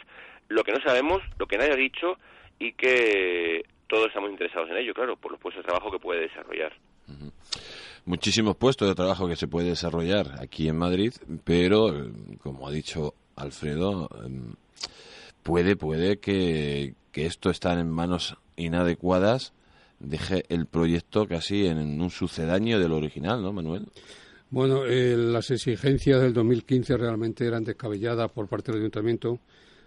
lo 0.47 0.63
que 0.63 0.73
no 0.73 0.79
sabemos, 0.81 1.21
lo 1.39 1.47
que 1.47 1.57
nadie 1.57 1.73
ha 1.73 1.77
dicho 1.77 2.17
y 2.59 2.73
que 2.73 3.65
todos 3.89 4.07
estamos 4.07 4.31
interesados 4.31 4.69
en 4.69 4.77
ello, 4.77 4.93
claro, 4.93 5.17
por 5.17 5.31
los 5.31 5.41
puestos 5.41 5.63
de 5.63 5.67
trabajo 5.67 5.91
que 5.91 5.99
puede 5.99 6.21
desarrollar. 6.21 6.71
Muchísimos 8.05 8.55
puestos 8.55 8.87
de 8.87 8.95
trabajo 8.95 9.27
que 9.27 9.35
se 9.35 9.47
puede 9.47 9.69
desarrollar 9.69 10.35
aquí 10.39 10.69
en 10.69 10.77
Madrid, 10.77 11.13
pero, 11.43 11.89
eh, 11.89 12.11
como 12.41 12.67
ha 12.67 12.71
dicho 12.71 13.13
Alfredo, 13.35 14.09
em, 14.23 14.53
puede, 15.43 15.75
puede 15.75 16.19
que, 16.19 16.93
que 17.11 17.25
esto 17.25 17.49
está 17.49 17.77
en 17.77 17.89
manos 17.89 18.37
inadecuadas 18.55 19.53
deje 19.99 20.45
el 20.49 20.65
proyecto 20.65 21.27
casi 21.27 21.65
en 21.65 22.01
un 22.01 22.09
sucedáneo 22.09 22.79
del 22.79 22.93
original, 22.93 23.41
¿no, 23.41 23.53
Manuel? 23.53 23.87
Bueno, 24.49 24.85
eh, 24.85 25.15
las 25.15 25.51
exigencias 25.51 26.21
del 26.21 26.33
2015 26.33 26.97
realmente 26.97 27.45
eran 27.45 27.63
descabelladas 27.63 28.31
por 28.31 28.47
parte 28.47 28.71
del 28.71 28.81
ayuntamiento. 28.81 29.39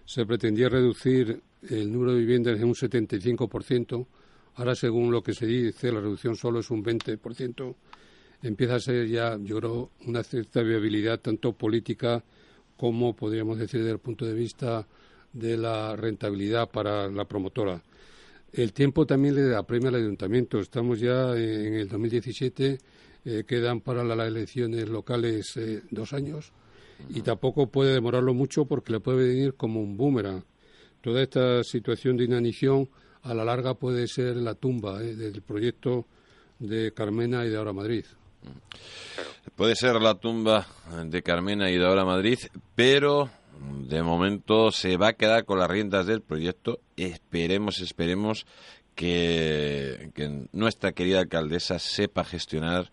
Se 0.05 0.25
pretendía 0.25 0.69
reducir 0.69 1.41
el 1.69 1.93
número 1.93 2.13
de 2.13 2.21
viviendas 2.21 2.59
en 2.59 2.65
un 2.65 2.75
75%. 2.75 4.07
Ahora, 4.57 4.75
según 4.75 5.11
lo 5.11 5.23
que 5.23 5.33
se 5.33 5.47
dice, 5.47 5.93
la 5.93 6.01
reducción 6.01 6.37
solo 6.37 6.61
es 6.61 6.71
un 6.71 6.85
20%. 6.85 7.75
Empieza 8.43 8.75
a 8.75 8.81
ser 8.81 9.07
ya, 9.09 9.39
yo 9.41 9.59
creo, 9.59 9.91
una 10.07 10.23
cierta 10.23 10.63
viabilidad 10.63 11.21
tanto 11.21 11.53
política 11.53 12.23
como, 12.77 13.15
podríamos 13.15 13.59
decir, 13.59 13.81
desde 13.81 13.93
el 13.93 14.01
punto 14.01 14.27
de 14.27 14.35
vista 14.35 14.87
de 15.33 15.57
la 15.57 15.97
rentabilidad 15.97 16.69
para 16.71 17.09
la 17.09 17.25
promotora. 17.25 17.83
el 18.53 18.73
tiempo 18.75 19.07
también 19.07 19.35
le 19.35 19.55
apremia 19.55 19.89
al 19.89 19.95
ayuntamiento. 19.95 20.59
Estamos 20.59 21.01
ya 21.01 21.35
en 21.37 21.75
el 21.75 21.89
2017, 21.89 22.79
eh, 23.25 23.45
quedan 23.47 23.81
para 23.81 24.05
las 24.05 24.27
elecciones 24.27 24.89
locales 24.89 25.57
eh, 25.57 25.83
dos 25.91 26.13
años 26.13 26.53
y 27.09 27.23
tampoco 27.23 27.69
puede 27.69 27.95
demorarlo 27.95 28.35
mucho 28.35 28.67
porque 28.67 28.93
le 28.93 29.01
puede 29.01 29.29
venir 29.29 29.55
como 29.55 29.81
un 29.81 29.97
boomerang. 29.97 30.45
Toda 31.03 31.23
esta 31.23 31.65
situación 31.65 32.17
de 32.17 32.25
inanición 32.25 32.89
a 33.23 33.35
la 33.35 33.45
larga 33.45 33.75
puede 33.75 34.07
ser 34.09 34.37
la 34.37 34.55
tumba 34.55 35.03
eh, 35.03 35.15
del 35.15 35.43
proyecto 35.43 36.07
de 36.59 36.93
Carmena 36.93 37.45
y 37.45 37.51
de 37.51 37.57
Ahora 37.57 37.73
Madrid. 37.73 38.05
Puede 39.57 39.77
ser 39.77 39.97
la 40.01 40.15
tumba 40.15 40.67
de 41.05 41.23
Carmena 41.23 41.71
y 41.71 41.77
de 41.77 41.87
Ahora 41.87 42.05
Madrid, 42.05 42.39
pero 42.75 43.31
de 43.89 44.03
momento 44.03 44.71
se 44.71 44.97
va 44.97 45.09
a 45.09 45.13
quedar 45.15 45.45
con 45.45 45.59
las 45.59 45.71
riendas 45.71 46.07
del 46.07 46.23
proyecto. 46.23 46.81
Esperemos, 46.97 47.81
esperemos 47.81 48.47
que, 48.95 50.11
nuestra 50.53 50.93
querida 50.93 51.21
alcaldesa 51.21 51.79
sepa 51.79 52.25
gestionar 52.25 52.93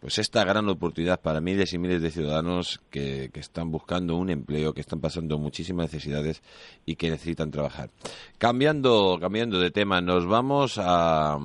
pues 0.00 0.18
esta 0.18 0.44
gran 0.44 0.68
oportunidad 0.68 1.20
para 1.20 1.40
miles 1.40 1.72
y 1.72 1.78
miles 1.78 2.02
de 2.02 2.10
ciudadanos 2.10 2.80
que, 2.90 3.30
que, 3.32 3.40
están 3.40 3.70
buscando 3.70 4.16
un 4.16 4.30
empleo, 4.30 4.74
que 4.74 4.80
están 4.80 5.00
pasando 5.00 5.38
muchísimas 5.38 5.92
necesidades 5.92 6.42
y 6.84 6.96
que 6.96 7.10
necesitan 7.10 7.50
trabajar. 7.50 7.90
Cambiando, 8.38 9.18
cambiando 9.20 9.58
de 9.58 9.70
tema, 9.70 10.00
nos 10.00 10.26
vamos 10.26 10.78
a, 10.78 11.38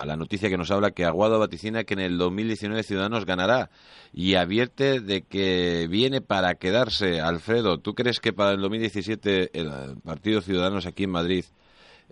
a 0.00 0.06
la 0.06 0.16
noticia 0.16 0.48
que 0.48 0.56
nos 0.56 0.70
habla 0.70 0.92
que 0.92 1.04
Aguado 1.04 1.38
vaticina 1.38 1.84
que 1.84 1.94
en 1.94 2.00
el 2.00 2.18
2019 2.18 2.82
Ciudadanos 2.82 3.26
ganará 3.26 3.70
y 4.12 4.34
advierte 4.34 5.00
de 5.00 5.22
que 5.22 5.86
viene 5.90 6.20
para 6.20 6.54
quedarse. 6.54 7.20
Alfredo, 7.20 7.78
¿tú 7.78 7.94
crees 7.94 8.18
que 8.18 8.32
para 8.32 8.52
el 8.52 8.60
2017 8.60 9.50
el 9.58 9.70
Partido 10.02 10.40
Ciudadanos 10.40 10.86
aquí 10.86 11.04
en 11.04 11.10
Madrid 11.10 11.44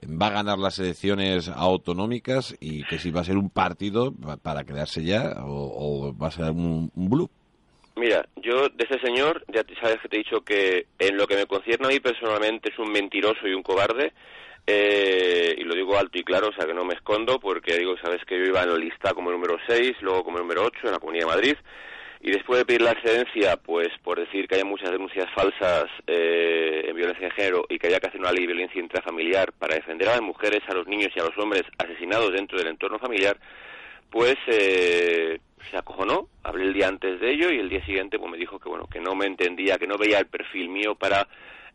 va 0.06 0.28
a 0.28 0.32
ganar 0.32 0.58
las 0.58 0.78
elecciones 0.78 1.48
autonómicas 1.48 2.56
y 2.60 2.84
que 2.84 2.98
si 2.98 3.10
va 3.10 3.22
a 3.22 3.24
ser 3.24 3.36
un 3.36 3.50
partido 3.50 4.12
para 4.42 4.64
quedarse 4.64 5.02
ya 5.04 5.34
o, 5.44 6.14
va 6.16 6.28
a 6.28 6.30
ser 6.30 6.50
un, 6.50 6.90
un 6.94 7.28
Mira, 7.96 8.24
yo 8.36 8.68
de 8.68 8.84
ese 8.84 9.00
señor, 9.00 9.44
ya 9.52 9.62
sabes 9.82 9.98
que 10.00 10.08
te 10.08 10.16
he 10.16 10.18
dicho 10.20 10.42
que 10.42 10.86
en 11.00 11.16
lo 11.16 11.26
que 11.26 11.34
me 11.34 11.46
concierne 11.46 11.86
a 11.86 11.90
mí 11.90 11.98
personalmente 11.98 12.70
es 12.72 12.78
un 12.78 12.92
mentiroso 12.92 13.48
y 13.48 13.54
un 13.54 13.62
cobarde. 13.62 14.12
Eh, 14.70 15.56
y 15.56 15.64
lo 15.64 15.74
digo 15.74 15.96
alto 15.96 16.18
y 16.18 16.22
claro, 16.22 16.48
o 16.48 16.52
sea 16.52 16.66
que 16.66 16.74
no 16.74 16.84
me 16.84 16.92
escondo, 16.92 17.40
porque 17.40 17.78
digo, 17.78 17.96
sabes 18.02 18.22
que 18.26 18.38
yo 18.38 18.44
iba 18.44 18.62
en 18.62 18.70
la 18.70 18.76
lista 18.76 19.14
como 19.14 19.32
número 19.32 19.56
6, 19.66 19.96
luego 20.02 20.24
como 20.24 20.38
número 20.38 20.62
8 20.62 20.78
en 20.84 20.92
la 20.92 20.98
Comunidad 20.98 21.24
de 21.24 21.34
Madrid, 21.34 21.56
y 22.20 22.30
después 22.32 22.58
de 22.58 22.64
pedir 22.64 22.82
la 22.82 22.92
excedencia, 22.92 23.56
pues 23.56 23.88
por 24.02 24.18
decir 24.18 24.48
que 24.48 24.56
hay 24.56 24.64
muchas 24.64 24.90
denuncias 24.90 25.26
falsas 25.34 25.86
eh, 26.06 26.86
en 26.88 26.96
violencia 26.96 27.28
de 27.28 27.34
género 27.34 27.64
y 27.68 27.78
que 27.78 27.86
haya 27.86 28.00
que 28.00 28.08
hacer 28.08 28.20
una 28.20 28.32
ley 28.32 28.46
de 28.46 28.52
violencia 28.52 28.80
intrafamiliar 28.80 29.52
para 29.52 29.76
defender 29.76 30.08
a 30.08 30.12
las 30.12 30.22
mujeres, 30.22 30.60
a 30.68 30.74
los 30.74 30.86
niños 30.88 31.12
y 31.14 31.20
a 31.20 31.24
los 31.24 31.38
hombres 31.38 31.62
asesinados 31.78 32.32
dentro 32.32 32.58
del 32.58 32.68
entorno 32.68 32.98
familiar, 32.98 33.38
pues 34.10 34.36
eh, 34.48 35.38
se 35.70 35.76
acojonó, 35.76 36.28
hablé 36.42 36.64
el 36.64 36.74
día 36.74 36.88
antes 36.88 37.20
de 37.20 37.30
ello 37.30 37.52
y 37.52 37.58
el 37.58 37.68
día 37.68 37.84
siguiente 37.84 38.18
pues 38.18 38.30
me 38.30 38.38
dijo 38.38 38.58
que 38.58 38.68
bueno, 38.68 38.86
que 38.86 39.00
no 39.00 39.14
me 39.14 39.26
entendía, 39.26 39.78
que 39.78 39.86
no 39.86 39.96
veía 39.96 40.18
el 40.18 40.26
perfil 40.26 40.68
mío 40.68 40.94
para 40.96 41.28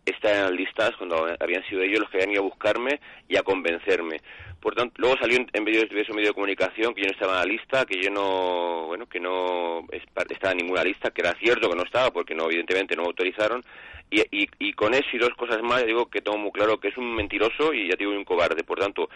estar 0.05 0.35
en 0.35 0.41
las 0.41 0.51
listas 0.51 0.91
cuando 0.97 1.25
habían 1.39 1.63
sido 1.67 1.81
ellos 1.81 2.01
los 2.01 2.09
que 2.09 2.17
habían 2.17 2.31
ido 2.31 2.41
a 2.41 2.45
buscarme 2.45 2.99
y 3.29 3.37
a 3.37 3.43
convencerme. 3.43 4.19
Por 4.63 4.75
tanto, 4.75 4.93
luego 4.95 5.17
salió 5.17 5.45
en, 5.51 5.63
medio 5.65 5.85
de 5.85 6.05
su 6.05 6.13
medio 6.13 6.29
de 6.29 6.33
comunicación 6.33 6.95
que 6.95 7.01
yo 7.01 7.07
no 7.07 7.11
estaba 7.11 7.33
en 7.33 7.39
la 7.39 7.53
lista, 7.53 7.85
que 7.85 8.01
yo 8.01 8.09
no, 8.09 8.85
bueno, 8.87 9.05
que 9.07 9.19
no 9.19 9.85
estaba 9.91 10.53
en 10.53 10.59
ninguna 10.59 10.85
lista, 10.85 11.11
que 11.11 11.19
era 11.19 11.33
cierto 11.33 11.69
que 11.69 11.75
no 11.75 11.83
estaba 11.83 12.11
porque 12.11 12.33
no, 12.33 12.45
evidentemente 12.45 12.95
no 12.95 13.03
autorizaron. 13.03 13.61
Y, 14.09 14.23
y, 14.31 14.71
con 14.71 14.93
eso 14.93 15.07
y 15.11 15.17
dos 15.17 15.33
cosas 15.35 15.61
más, 15.63 15.85
digo 15.85 16.05
que 16.05 16.21
tengo 16.21 16.37
muy 16.37 16.51
claro 16.53 16.79
que 16.79 16.87
es 16.87 16.97
un 16.97 17.13
mentiroso 17.13 17.73
y 17.73 17.89
ya 17.89 17.97
digo 17.97 18.11
un 18.11 18.23
cobarde. 18.23 18.63
Por 18.63 18.79
tanto, 18.79 19.09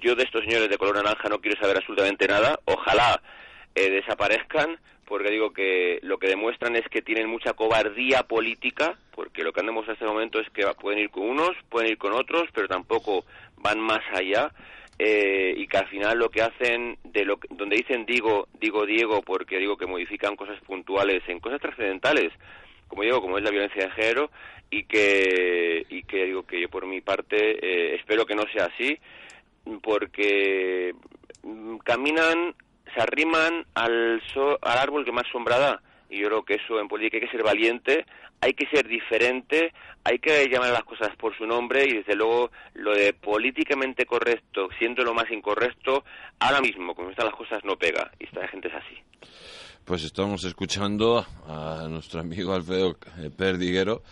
yo 0.00 0.14
de 0.14 0.22
estos 0.22 0.44
señores 0.44 0.68
de 0.68 0.78
color 0.78 0.94
naranja 0.94 1.28
no 1.28 1.40
quiero 1.40 1.60
saber 1.60 1.78
absolutamente 1.78 2.28
nada. 2.28 2.60
Ojalá 2.66 3.20
eh, 3.74 3.90
desaparezcan 3.90 4.78
porque 5.08 5.32
digo 5.32 5.52
que 5.52 5.98
lo 6.02 6.18
que 6.18 6.28
demuestran 6.28 6.76
es 6.76 6.88
que 6.88 7.02
tienen 7.02 7.28
mucha 7.28 7.54
cobardía 7.54 8.22
política, 8.22 8.96
porque 9.16 9.42
lo 9.42 9.52
que 9.52 9.58
han 9.58 9.66
demostrado 9.66 9.94
en 9.94 10.04
este 10.04 10.14
momento 10.14 10.38
es 10.38 10.48
que 10.50 10.64
pueden 10.80 11.00
ir 11.00 11.10
con 11.10 11.24
unos, 11.24 11.56
pueden 11.70 11.90
ir 11.90 11.98
con 11.98 12.12
otros, 12.12 12.44
pero 12.54 12.68
tampoco 12.68 13.24
van 13.56 13.80
más 13.80 14.02
allá. 14.14 14.52
Eh, 15.04 15.54
y 15.56 15.66
que 15.66 15.78
al 15.78 15.88
final 15.88 16.16
lo 16.16 16.28
que 16.28 16.42
hacen 16.42 16.96
de 17.02 17.24
lo 17.24 17.40
donde 17.50 17.74
dicen 17.74 18.06
digo 18.06 18.46
digo 18.60 18.86
Diego 18.86 19.20
porque 19.20 19.58
digo 19.58 19.76
que 19.76 19.84
modifican 19.84 20.36
cosas 20.36 20.60
puntuales 20.60 21.24
en 21.26 21.40
cosas 21.40 21.60
trascendentales 21.60 22.32
como 22.86 23.02
digo 23.02 23.20
como 23.20 23.36
es 23.36 23.42
la 23.42 23.50
violencia 23.50 23.86
de 23.86 23.90
género 23.90 24.30
y 24.70 24.84
que 24.84 25.84
y 25.88 26.04
que 26.04 26.26
digo 26.26 26.46
que 26.46 26.60
yo 26.60 26.68
por 26.68 26.86
mi 26.86 27.00
parte 27.00 27.36
eh, 27.36 27.96
espero 27.96 28.24
que 28.26 28.36
no 28.36 28.44
sea 28.52 28.66
así 28.66 28.96
porque 29.82 30.94
mm, 31.42 31.78
caminan 31.78 32.54
se 32.94 33.02
arriman 33.02 33.66
al, 33.74 34.22
al 34.60 34.78
árbol 34.78 35.04
que 35.04 35.10
más 35.10 35.26
sombra 35.32 35.58
da. 35.58 35.82
Y 36.12 36.20
yo 36.20 36.28
creo 36.28 36.44
que 36.44 36.54
eso 36.54 36.78
en 36.78 36.88
política 36.88 37.16
hay 37.16 37.22
que 37.22 37.30
ser 37.30 37.42
valiente, 37.42 38.04
hay 38.40 38.52
que 38.52 38.66
ser 38.66 38.86
diferente, 38.86 39.72
hay 40.04 40.18
que 40.18 40.46
llamar 40.48 40.68
a 40.68 40.74
las 40.74 40.84
cosas 40.84 41.08
por 41.16 41.36
su 41.36 41.46
nombre 41.46 41.84
y 41.88 41.94
desde 41.94 42.14
luego 42.14 42.50
lo 42.74 42.94
de 42.94 43.14
políticamente 43.14 44.04
correcto, 44.04 44.68
siendo 44.78 45.04
lo 45.04 45.14
más 45.14 45.30
incorrecto, 45.30 46.04
ahora 46.38 46.60
mismo, 46.60 46.94
como 46.94 47.10
están 47.10 47.26
las 47.26 47.34
cosas, 47.34 47.64
no 47.64 47.76
pega. 47.76 48.10
Y 48.20 48.24
esta 48.24 48.46
gente 48.48 48.68
es 48.68 48.74
así. 48.74 48.98
Pues 49.86 50.04
estamos 50.04 50.44
escuchando 50.44 51.24
a 51.48 51.86
nuestro 51.88 52.20
amigo 52.20 52.52
Alfredo 52.52 52.96
Perdiguero. 53.36 54.02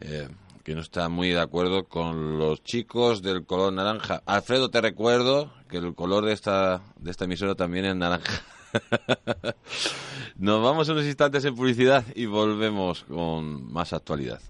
Eh, 0.00 0.28
que 0.62 0.74
no 0.74 0.80
está 0.80 1.08
muy 1.08 1.28
de 1.28 1.40
acuerdo 1.40 1.84
con 1.84 2.38
los 2.38 2.60
chicos 2.64 3.22
del 3.22 3.46
color 3.46 3.72
naranja. 3.72 4.20
Alfredo, 4.26 4.68
te 4.68 4.80
recuerdo 4.80 5.52
que 5.70 5.76
el 5.76 5.94
color 5.94 6.24
de 6.24 6.32
esta, 6.32 6.82
de 6.96 7.12
esta 7.12 7.24
emisora 7.26 7.54
también 7.54 7.84
es 7.84 7.94
naranja. 7.94 8.42
Nos 10.36 10.62
vamos 10.62 10.88
unos 10.88 11.04
instantes 11.04 11.44
en 11.44 11.54
publicidad 11.54 12.04
y 12.14 12.26
volvemos 12.26 13.04
con 13.04 13.72
más 13.72 13.92
actualidad. 13.92 14.40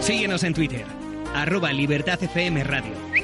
Síguenos 0.00 0.44
en 0.44 0.54
Twitter, 0.54 0.84
arroba 1.34 1.72
Libertad 1.72 2.22
FM 2.22 2.62
Radio. 2.62 3.15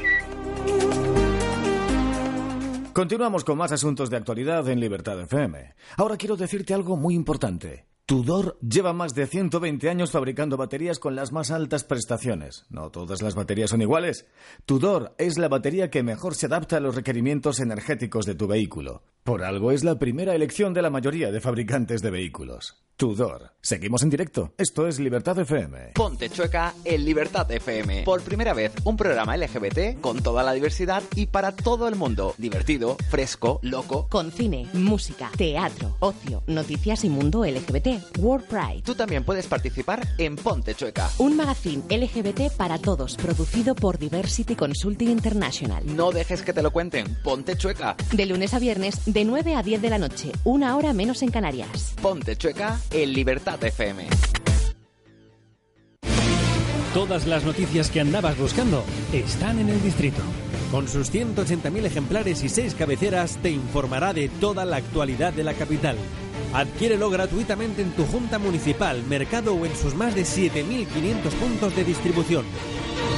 Continuamos 2.92 3.42
con 3.44 3.56
más 3.56 3.72
asuntos 3.72 4.10
de 4.10 4.18
actualidad 4.18 4.68
en 4.68 4.78
Libertad 4.78 5.18
FM. 5.18 5.74
Ahora 5.96 6.18
quiero 6.18 6.36
decirte 6.36 6.74
algo 6.74 6.98
muy 6.98 7.14
importante. 7.14 7.86
Tudor 8.04 8.58
lleva 8.60 8.92
más 8.92 9.14
de 9.14 9.26
120 9.26 9.88
años 9.88 10.10
fabricando 10.10 10.58
baterías 10.58 10.98
con 10.98 11.16
las 11.16 11.32
más 11.32 11.50
altas 11.50 11.84
prestaciones. 11.84 12.66
No 12.68 12.90
todas 12.90 13.22
las 13.22 13.34
baterías 13.34 13.70
son 13.70 13.80
iguales. 13.80 14.26
Tudor 14.66 15.14
es 15.16 15.38
la 15.38 15.48
batería 15.48 15.88
que 15.88 16.02
mejor 16.02 16.34
se 16.34 16.46
adapta 16.46 16.76
a 16.76 16.80
los 16.80 16.94
requerimientos 16.94 17.60
energéticos 17.60 18.26
de 18.26 18.34
tu 18.34 18.46
vehículo. 18.46 19.04
Por 19.24 19.42
algo 19.42 19.72
es 19.72 19.84
la 19.84 19.98
primera 19.98 20.34
elección 20.34 20.74
de 20.74 20.82
la 20.82 20.90
mayoría 20.90 21.30
de 21.30 21.40
fabricantes 21.40 22.02
de 22.02 22.10
vehículos. 22.10 22.84
Tudor. 23.02 23.52
Seguimos 23.64 24.02
en 24.02 24.10
directo. 24.10 24.52
Esto 24.58 24.88
es 24.88 24.98
Libertad 24.98 25.38
FM. 25.38 25.92
Ponte 25.94 26.28
chueca 26.30 26.74
en 26.84 27.04
Libertad 27.04 27.48
FM. 27.50 28.02
Por 28.02 28.20
primera 28.22 28.54
vez, 28.54 28.72
un 28.82 28.96
programa 28.96 29.36
LGBT 29.36 30.00
con 30.00 30.20
toda 30.20 30.42
la 30.42 30.52
diversidad 30.52 31.00
y 31.14 31.26
para 31.26 31.52
todo 31.52 31.86
el 31.86 31.94
mundo. 31.94 32.34
Divertido, 32.38 32.96
fresco, 33.08 33.60
loco. 33.62 34.08
Con 34.08 34.32
cine, 34.32 34.68
música, 34.72 35.30
teatro, 35.36 35.96
ocio, 36.00 36.42
noticias 36.48 37.04
y 37.04 37.08
mundo 37.08 37.44
LGBT. 37.44 38.18
World 38.18 38.46
Pride. 38.46 38.82
Tú 38.84 38.96
también 38.96 39.24
puedes 39.24 39.46
participar 39.46 40.06
en 40.18 40.34
Ponte 40.34 40.74
Chueca. 40.74 41.08
Un 41.18 41.36
magazine 41.36 41.82
LGBT 41.88 42.52
para 42.56 42.78
todos, 42.78 43.16
producido 43.16 43.76
por 43.76 43.96
Diversity 43.98 44.56
Consulting 44.56 45.08
International. 45.08 45.84
No 45.86 46.10
dejes 46.10 46.42
que 46.42 46.52
te 46.52 46.62
lo 46.62 46.72
cuenten. 46.72 47.16
Ponte 47.22 47.56
Chueca. 47.56 47.96
De 48.12 48.26
lunes 48.26 48.54
a 48.54 48.58
viernes, 48.58 49.02
de 49.06 49.24
9 49.24 49.54
a 49.54 49.62
10 49.62 49.82
de 49.82 49.90
la 49.90 49.98
noche, 49.98 50.32
una 50.42 50.76
hora 50.76 50.92
menos 50.92 51.22
en 51.22 51.30
Canarias. 51.30 51.94
Ponte 52.02 52.36
Chueca 52.36 52.80
en 52.92 53.12
Libertad 53.12 53.62
FM. 53.62 54.06
Todas 56.94 57.26
las 57.26 57.44
noticias 57.44 57.90
que 57.90 58.00
andabas 58.00 58.36
buscando 58.38 58.84
están 59.12 59.58
en 59.58 59.70
el 59.70 59.82
distrito. 59.82 60.20
Con 60.70 60.88
sus 60.88 61.12
180.000 61.12 61.86
ejemplares 61.86 62.42
y 62.44 62.50
6 62.50 62.74
cabeceras 62.74 63.38
te 63.42 63.50
informará 63.50 64.12
de 64.12 64.28
toda 64.28 64.66
la 64.66 64.76
actualidad 64.76 65.32
de 65.32 65.44
la 65.44 65.54
capital. 65.54 65.96
Adquiérelo 66.52 67.08
gratuitamente 67.08 67.80
en 67.80 67.92
tu 67.92 68.04
junta 68.04 68.38
municipal, 68.38 69.02
mercado 69.04 69.54
o 69.54 69.64
en 69.64 69.74
sus 69.74 69.94
más 69.94 70.14
de 70.14 70.22
7.500 70.22 71.30
puntos 71.40 71.74
de 71.74 71.84
distribución. 71.84 72.44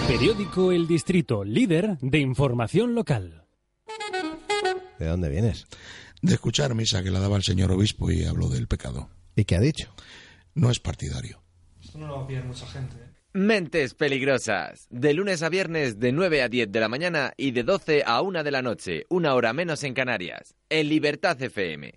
Periódico 0.07 0.71
El 0.71 0.87
Distrito, 0.87 1.43
líder 1.43 1.99
de 2.01 2.19
información 2.19 2.95
local. 2.95 3.45
¿De 5.01 5.07
dónde 5.07 5.29
vienes? 5.29 5.67
De 6.23 6.35
escuchar 6.35 6.75
misa 6.75 7.03
que 7.03 7.11
la 7.11 7.19
daba 7.19 7.37
el 7.37 7.43
señor 7.43 7.73
obispo 7.73 8.11
y 8.11 8.25
habló 8.25 8.49
del 8.49 8.69
pecado. 8.69 9.11
¿Y 9.37 9.45
qué 9.45 9.57
ha 9.57 9.61
dicho? 9.61 9.95
No 10.55 10.71
es 10.71 10.81
partidario. 10.81 11.43
Esto 11.83 11.99
no 11.99 12.07
lo 12.07 12.17
va 12.19 12.23
a 12.25 12.27
pillar 12.27 12.45
mucha 12.45 12.67
gente. 12.67 12.97
¿eh? 12.97 13.15
Mentes 13.33 13.95
Peligrosas. 13.95 14.87
De 14.91 15.13
lunes 15.13 15.43
a 15.43 15.49
viernes 15.49 15.99
de 15.99 16.13
9 16.13 16.43
a 16.43 16.49
10 16.49 16.71
de 16.71 16.81
la 16.81 16.89
mañana 16.89 17.33
y 17.37 17.51
de 17.51 17.65
12 17.65 18.05
a 18.07 18.21
1 18.23 18.45
de 18.45 18.51
la 18.53 18.63
noche, 18.63 19.07
una 19.09 19.35
hora 19.35 19.53
menos 19.53 19.83
en 19.83 19.93
Canarias. 19.93 20.55
En 20.69 20.89
Libertad 20.89 21.41
FM. 21.43 21.95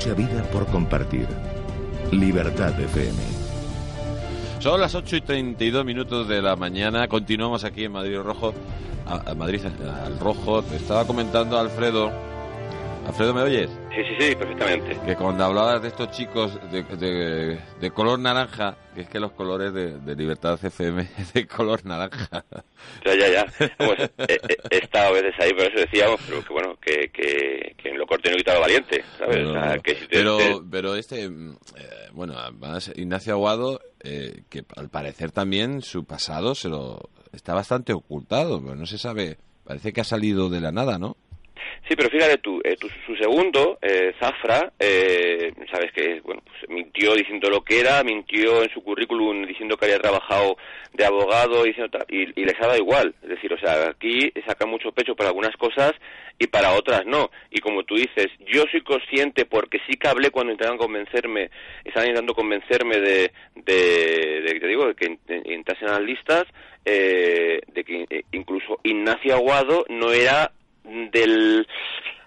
Mucha 0.00 0.14
vida 0.14 0.42
por 0.44 0.64
compartir. 0.68 1.28
Libertad 2.10 2.70
FM. 2.80 3.18
Son 4.58 4.80
las 4.80 4.94
8 4.94 5.16
y 5.16 5.20
32 5.20 5.84
minutos 5.84 6.26
de 6.26 6.40
la 6.40 6.56
mañana. 6.56 7.06
Continuamos 7.06 7.64
aquí 7.64 7.84
en 7.84 7.92
Madrid 7.92 8.16
Rojo. 8.16 8.54
A, 9.06 9.30
a 9.30 9.34
Madrid 9.34 9.60
al 10.06 10.18
Rojo. 10.18 10.64
Estaba 10.74 11.06
comentando 11.06 11.58
Alfredo. 11.58 12.29
Alfredo, 13.06 13.34
¿me 13.34 13.42
oyes? 13.42 13.70
Sí, 13.94 14.02
sí, 14.04 14.14
sí, 14.20 14.34
perfectamente. 14.36 14.96
Que 15.04 15.16
cuando 15.16 15.44
hablabas 15.44 15.82
de 15.82 15.88
estos 15.88 16.10
chicos 16.12 16.58
de, 16.70 16.82
de- 16.84 17.58
de 17.80 17.90
color 17.90 18.18
naranja, 18.20 18.76
que 18.94 19.00
es 19.02 19.08
que 19.08 19.18
los 19.18 19.32
colores 19.32 19.72
de, 19.72 19.98
de 19.98 20.14
Libertad 20.14 20.58
FM 20.62 21.02
es 21.18 21.32
de 21.32 21.46
color 21.46 21.84
naranja. 21.84 22.44
Ya, 23.04 23.14
ya, 23.16 23.28
ya. 23.30 23.46
Vamos, 23.78 23.96
he, 23.98 24.32
he- 24.34 24.38
he 24.70 24.78
estado 24.78 25.08
a 25.08 25.12
veces 25.12 25.34
ahí, 25.40 25.52
por 25.52 25.62
eso 25.62 25.80
decíamos, 25.80 26.20
pero 26.28 26.44
que 26.44 26.52
bueno, 26.52 26.76
que, 26.80 27.10
que, 27.12 27.74
que 27.76 27.88
en 27.88 27.98
lo 27.98 28.06
corto 28.06 28.30
no 28.30 28.36
quita 28.36 28.54
lo 28.54 28.60
valiente, 28.60 29.02
¿sabes? 29.18 29.42
No, 29.44 29.50
O 29.50 29.52
sea, 29.54 29.76
no. 29.76 29.82
que 29.82 29.94
si 29.96 30.00
te- 30.02 30.08
pero, 30.10 30.36
te- 30.38 30.60
pero 30.70 30.94
este, 30.94 31.24
eh, 31.24 31.30
bueno, 32.12 32.34
además 32.38 32.92
Ignacio 32.94 33.32
Aguado, 33.32 33.80
eh, 34.04 34.42
que 34.48 34.62
al 34.76 34.88
parecer 34.88 35.32
también 35.32 35.82
su 35.82 36.04
pasado 36.04 36.54
se 36.54 36.68
lo 36.68 37.10
está 37.32 37.54
bastante 37.54 37.92
ocultado, 37.92 38.62
pero 38.62 38.76
no 38.76 38.86
se 38.86 38.98
sabe, 38.98 39.38
parece 39.64 39.92
que 39.92 40.00
ha 40.02 40.04
salido 40.04 40.48
de 40.48 40.60
la 40.60 40.70
nada, 40.70 40.98
¿no? 40.98 41.16
Sí, 41.90 41.96
pero 41.96 42.08
fíjate 42.08 42.38
tú, 42.38 42.60
eh, 42.62 42.76
tu- 42.76 42.88
su 43.04 43.16
segundo, 43.16 43.76
eh, 43.82 44.14
Zafra, 44.20 44.72
eh, 44.78 45.52
sabes 45.72 45.90
que 45.90 46.20
bueno, 46.20 46.40
pues 46.44 46.70
mintió 46.70 47.14
diciendo 47.16 47.50
lo 47.50 47.64
que 47.64 47.80
era, 47.80 48.04
mintió 48.04 48.62
en 48.62 48.70
su 48.70 48.80
currículum 48.80 49.44
diciendo 49.44 49.76
que 49.76 49.86
había 49.86 49.98
trabajado 49.98 50.56
de 50.92 51.04
abogado 51.04 51.64
diciendo 51.64 51.98
y, 52.08 52.28
y 52.40 52.44
les 52.44 52.54
ha 52.60 52.68
dado 52.68 52.76
igual. 52.78 53.12
Es 53.24 53.30
decir, 53.30 53.52
o 53.52 53.58
sea, 53.58 53.88
aquí 53.88 54.32
saca 54.46 54.66
mucho 54.66 54.92
pecho 54.92 55.16
para 55.16 55.30
algunas 55.30 55.56
cosas 55.56 55.90
y 56.38 56.46
para 56.46 56.74
otras 56.74 57.04
no. 57.06 57.28
Y 57.50 57.58
como 57.58 57.82
tú 57.82 57.96
dices, 57.96 58.28
yo 58.46 58.62
soy 58.70 58.82
consciente 58.82 59.44
porque 59.44 59.80
sí 59.88 59.96
que 59.96 60.06
hablé 60.06 60.30
cuando 60.30 60.52
intentaban 60.52 60.78
convencerme, 60.78 61.50
estaban 61.84 62.10
intentando 62.10 62.34
convencerme 62.34 63.00
de, 63.00 63.32
de, 63.56 64.42
de- 64.46 64.60
te 64.60 64.66
digo, 64.68 64.86
de 64.86 64.94
que 64.94 65.06
en- 65.06 65.18
en- 65.26 65.52
entrasen 65.54 65.88
a 65.88 65.94
las 65.94 66.02
listas, 66.02 66.44
eh, 66.84 67.58
de 67.66 67.82
que 67.82 68.06
eh, 68.10 68.22
incluso 68.30 68.78
Ignacio 68.84 69.34
Aguado 69.34 69.84
no 69.88 70.12
era 70.12 70.52
del 70.84 71.66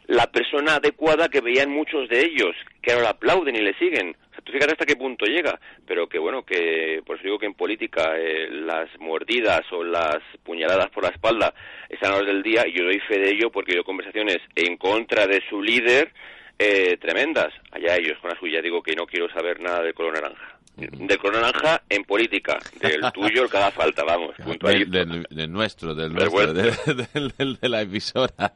la 0.07 0.27
persona 0.27 0.75
adecuada 0.75 1.29
que 1.29 1.41
veían 1.41 1.69
muchos 1.69 2.09
de 2.09 2.21
ellos, 2.25 2.55
que 2.81 2.91
ahora 2.91 3.03
la 3.03 3.09
aplauden 3.11 3.55
y 3.55 3.61
le 3.61 3.73
siguen. 3.75 4.15
O 4.31 4.33
sea, 4.33 4.41
tú 4.43 4.51
fíjate 4.51 4.73
hasta 4.73 4.85
qué 4.85 4.95
punto 4.95 5.25
llega, 5.25 5.59
pero 5.87 6.07
que 6.07 6.19
bueno, 6.19 6.43
que 6.43 7.01
por 7.05 7.15
eso 7.15 7.23
digo 7.23 7.39
que 7.39 7.45
en 7.45 7.53
política 7.53 8.13
eh, 8.17 8.49
las 8.51 8.89
mordidas 8.99 9.61
o 9.71 9.83
las 9.83 10.19
puñaladas 10.43 10.89
por 10.89 11.03
la 11.03 11.09
espalda 11.09 11.53
están 11.89 12.11
a 12.11 12.15
la 12.15 12.21
hora 12.21 12.33
del 12.33 12.43
día 12.43 12.67
y 12.67 12.73
yo 12.73 12.83
doy 12.83 12.99
fe 12.99 13.19
de 13.19 13.29
ello 13.29 13.49
porque 13.51 13.71
oído 13.73 13.83
conversaciones 13.83 14.37
en 14.55 14.77
contra 14.77 15.25
de 15.25 15.41
su 15.49 15.61
líder 15.61 16.11
eh, 16.59 16.97
tremendas. 16.97 17.53
Allá 17.71 17.95
ellos 17.95 18.19
con 18.19 18.29
la 18.29 18.39
suya 18.39 18.61
digo 18.61 18.83
que 18.83 18.95
no 18.95 19.05
quiero 19.05 19.29
saber 19.31 19.59
nada 19.61 19.81
del 19.81 19.93
color 19.93 20.13
naranja. 20.13 20.52
Del 20.75 21.17
color 21.19 21.41
naranja 21.41 21.83
en 21.87 22.03
política, 22.03 22.57
del 22.81 22.99
tuyo 23.13 23.43
el 23.43 23.49
que 23.49 23.57
haga 23.57 23.71
falta, 23.71 24.03
vamos. 24.03 24.35
Del, 24.61 24.89
del- 24.89 25.27
del 25.29 25.51
nuestro, 25.51 25.93
del 25.93 26.11
nuestro, 26.13 26.51
del, 26.53 27.57
de 27.61 27.69
la 27.69 27.81
emisora. 27.81 28.53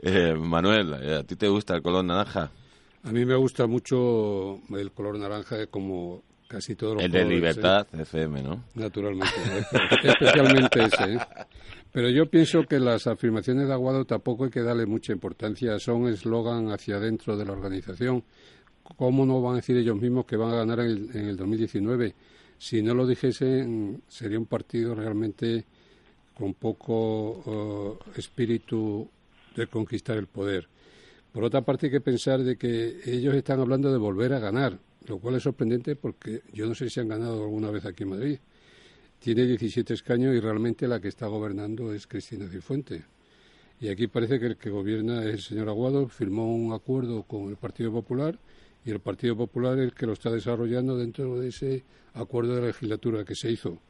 Eh, 0.00 0.34
Manuel, 0.34 0.94
eh, 1.02 1.14
¿a 1.16 1.24
ti 1.24 1.36
te 1.36 1.46
gusta 1.48 1.74
el 1.76 1.82
color 1.82 2.04
naranja? 2.04 2.50
A 3.04 3.12
mí 3.12 3.24
me 3.26 3.36
gusta 3.36 3.66
mucho 3.66 4.60
el 4.76 4.92
color 4.92 5.18
naranja, 5.18 5.66
como 5.66 6.22
casi 6.48 6.74
todos 6.74 6.94
los 6.94 7.04
El 7.04 7.12
de 7.12 7.20
¿eh? 7.20 7.24
Libertad 7.26 7.86
FM, 7.92 8.42
¿no? 8.42 8.64
Naturalmente, 8.74 9.34
espe- 9.36 10.08
especialmente 10.10 10.82
ese. 10.84 11.14
¿eh? 11.14 11.18
Pero 11.92 12.08
yo 12.10 12.26
pienso 12.26 12.62
que 12.64 12.78
las 12.80 13.06
afirmaciones 13.06 13.66
de 13.68 13.72
Aguado 13.74 14.04
tampoco 14.06 14.44
hay 14.44 14.50
que 14.50 14.62
darle 14.62 14.86
mucha 14.86 15.12
importancia, 15.12 15.78
son 15.78 16.08
eslogan 16.08 16.70
hacia 16.70 16.96
adentro 16.96 17.36
de 17.36 17.44
la 17.44 17.52
organización. 17.52 18.24
¿Cómo 18.96 19.26
no 19.26 19.40
van 19.42 19.54
a 19.54 19.56
decir 19.56 19.76
ellos 19.76 20.00
mismos 20.00 20.24
que 20.24 20.36
van 20.36 20.52
a 20.52 20.56
ganar 20.56 20.80
en 20.80 20.86
el, 20.86 21.10
en 21.14 21.28
el 21.28 21.36
2019? 21.36 22.14
Si 22.58 22.82
no 22.82 22.94
lo 22.94 23.06
dijesen, 23.06 24.02
sería 24.08 24.38
un 24.38 24.46
partido 24.46 24.94
realmente 24.94 25.64
con 26.34 26.54
poco 26.54 27.98
eh, 28.14 28.18
espíritu 28.18 29.08
de 29.54 29.66
conquistar 29.66 30.16
el 30.16 30.26
poder. 30.26 30.68
Por 31.32 31.44
otra 31.44 31.62
parte, 31.62 31.86
hay 31.86 31.92
que 31.92 32.00
pensar 32.00 32.42
de 32.42 32.56
que 32.56 33.00
ellos 33.04 33.34
están 33.34 33.60
hablando 33.60 33.92
de 33.92 33.98
volver 33.98 34.32
a 34.32 34.38
ganar, 34.38 34.78
lo 35.06 35.18
cual 35.18 35.36
es 35.36 35.42
sorprendente 35.42 35.94
porque 35.94 36.42
yo 36.52 36.66
no 36.66 36.74
sé 36.74 36.88
si 36.88 37.00
han 37.00 37.08
ganado 37.08 37.42
alguna 37.42 37.70
vez 37.70 37.84
aquí 37.84 38.04
en 38.04 38.10
Madrid. 38.10 38.38
Tiene 39.20 39.46
17 39.46 39.94
escaños 39.94 40.34
y 40.34 40.40
realmente 40.40 40.86
la 40.88 41.00
que 41.00 41.08
está 41.08 41.26
gobernando 41.26 41.92
es 41.92 42.06
Cristina 42.06 42.48
Cifuentes. 42.48 43.02
Y 43.80 43.88
aquí 43.88 44.06
parece 44.06 44.40
que 44.40 44.46
el 44.46 44.56
que 44.56 44.70
gobierna 44.70 45.24
es 45.24 45.34
el 45.34 45.40
señor 45.40 45.68
Aguado, 45.68 46.08
firmó 46.08 46.54
un 46.54 46.72
acuerdo 46.72 47.24
con 47.24 47.48
el 47.48 47.56
Partido 47.56 47.92
Popular 47.92 48.38
y 48.88 48.90
el 48.90 49.00
Partido 49.00 49.36
Popular 49.36 49.78
es 49.78 49.84
el 49.84 49.92
que 49.92 50.06
lo 50.06 50.14
está 50.14 50.30
desarrollando 50.30 50.96
dentro 50.96 51.38
de 51.38 51.48
ese 51.48 51.84
acuerdo 52.14 52.54
de 52.54 52.68
legislatura 52.68 53.22
que 53.22 53.34
se 53.34 53.50
hizo. 53.50 53.82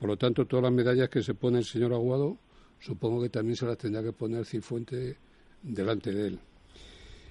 Por 0.00 0.08
lo 0.08 0.16
tanto, 0.16 0.46
todas 0.46 0.64
las 0.64 0.72
medallas 0.72 1.08
que 1.08 1.22
se 1.22 1.34
pone 1.34 1.58
el 1.58 1.64
señor 1.64 1.92
Aguado, 1.92 2.38
supongo 2.80 3.22
que 3.22 3.28
también 3.28 3.54
se 3.54 3.66
las 3.66 3.78
tendrá 3.78 4.02
que 4.02 4.12
poner 4.12 4.44
Cifuentes 4.44 5.16
delante 5.62 6.12
de 6.12 6.26
él. 6.26 6.40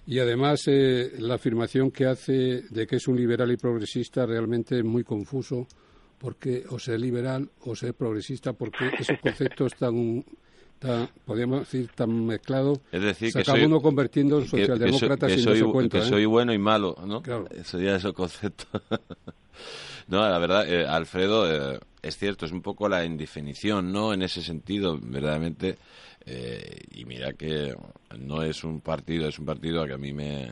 Y 0.08 0.20
además, 0.20 0.64
eh, 0.68 1.12
la 1.20 1.34
afirmación 1.36 1.92
que 1.92 2.06
hace 2.06 2.62
de 2.70 2.88
que 2.88 2.96
es 2.96 3.08
un 3.10 3.18
liberal 3.18 3.52
y 3.52 3.58
progresista 3.58 4.26
realmente 4.26 4.78
es 4.78 4.86
muy 4.86 5.04
confuso, 5.04 5.68
porque 6.18 6.64
o 6.70 6.80
ser 6.80 7.02
liberal 7.02 7.52
o 7.66 7.76
ser 7.76 7.94
progresista, 7.94 8.54
porque 8.54 8.86
esos 8.98 9.18
conceptos 9.22 9.76
tan, 9.76 10.24
tan 10.82 11.08
podríamos 11.26 11.60
decir, 11.60 11.90
tan 11.96 12.26
mezclados, 12.26 12.80
Es 12.92 13.02
decir, 13.04 13.32
se 13.32 13.38
que 13.40 13.42
acaba 13.44 13.60
soy, 13.60 13.66
uno 13.68 13.82
convirtiendo 13.82 14.40
en 14.40 14.46
que- 14.46 14.50
que 14.50 14.58
soy- 14.58 14.66
socialdemócrata 14.66 15.28
que 15.28 15.36
sin 15.36 15.44
soy, 15.44 15.62
cuenta. 15.62 16.00
que 16.00 16.04
¿eh? 16.06 16.10
soy 16.10 16.26
bueno 16.26 16.54
y 16.54 16.58
malo, 16.58 16.98
¿no? 17.06 17.22
Claro. 17.22 17.46
Eso 17.52 17.80
ya 17.80 17.96
es 17.96 18.04
el 18.04 18.14
concepto. 18.14 18.66
no, 20.08 20.28
la 20.28 20.38
verdad, 20.40 20.68
eh, 20.68 20.86
Alfredo, 20.88 21.76
eh, 21.76 21.80
es 22.02 22.18
cierto, 22.18 22.46
es 22.48 22.52
un 22.52 22.62
poco 22.64 22.90
la 22.90 23.06
indefinición, 23.06 23.92
¿no? 23.92 24.12
En 24.14 24.24
ese 24.24 24.42
sentido, 24.42 24.98
verdaderamente. 25.02 25.78
eh, 26.26 26.80
y 26.92 27.06
mira 27.06 27.34
que 27.34 27.74
no 28.20 28.44
es 28.44 28.64
un 28.64 28.82
partido, 28.82 29.28
es 29.28 29.40
un 29.40 29.46
partido 29.46 29.86
que 29.86 29.94
a 29.94 29.98
mí 29.98 30.14
me 30.14 30.52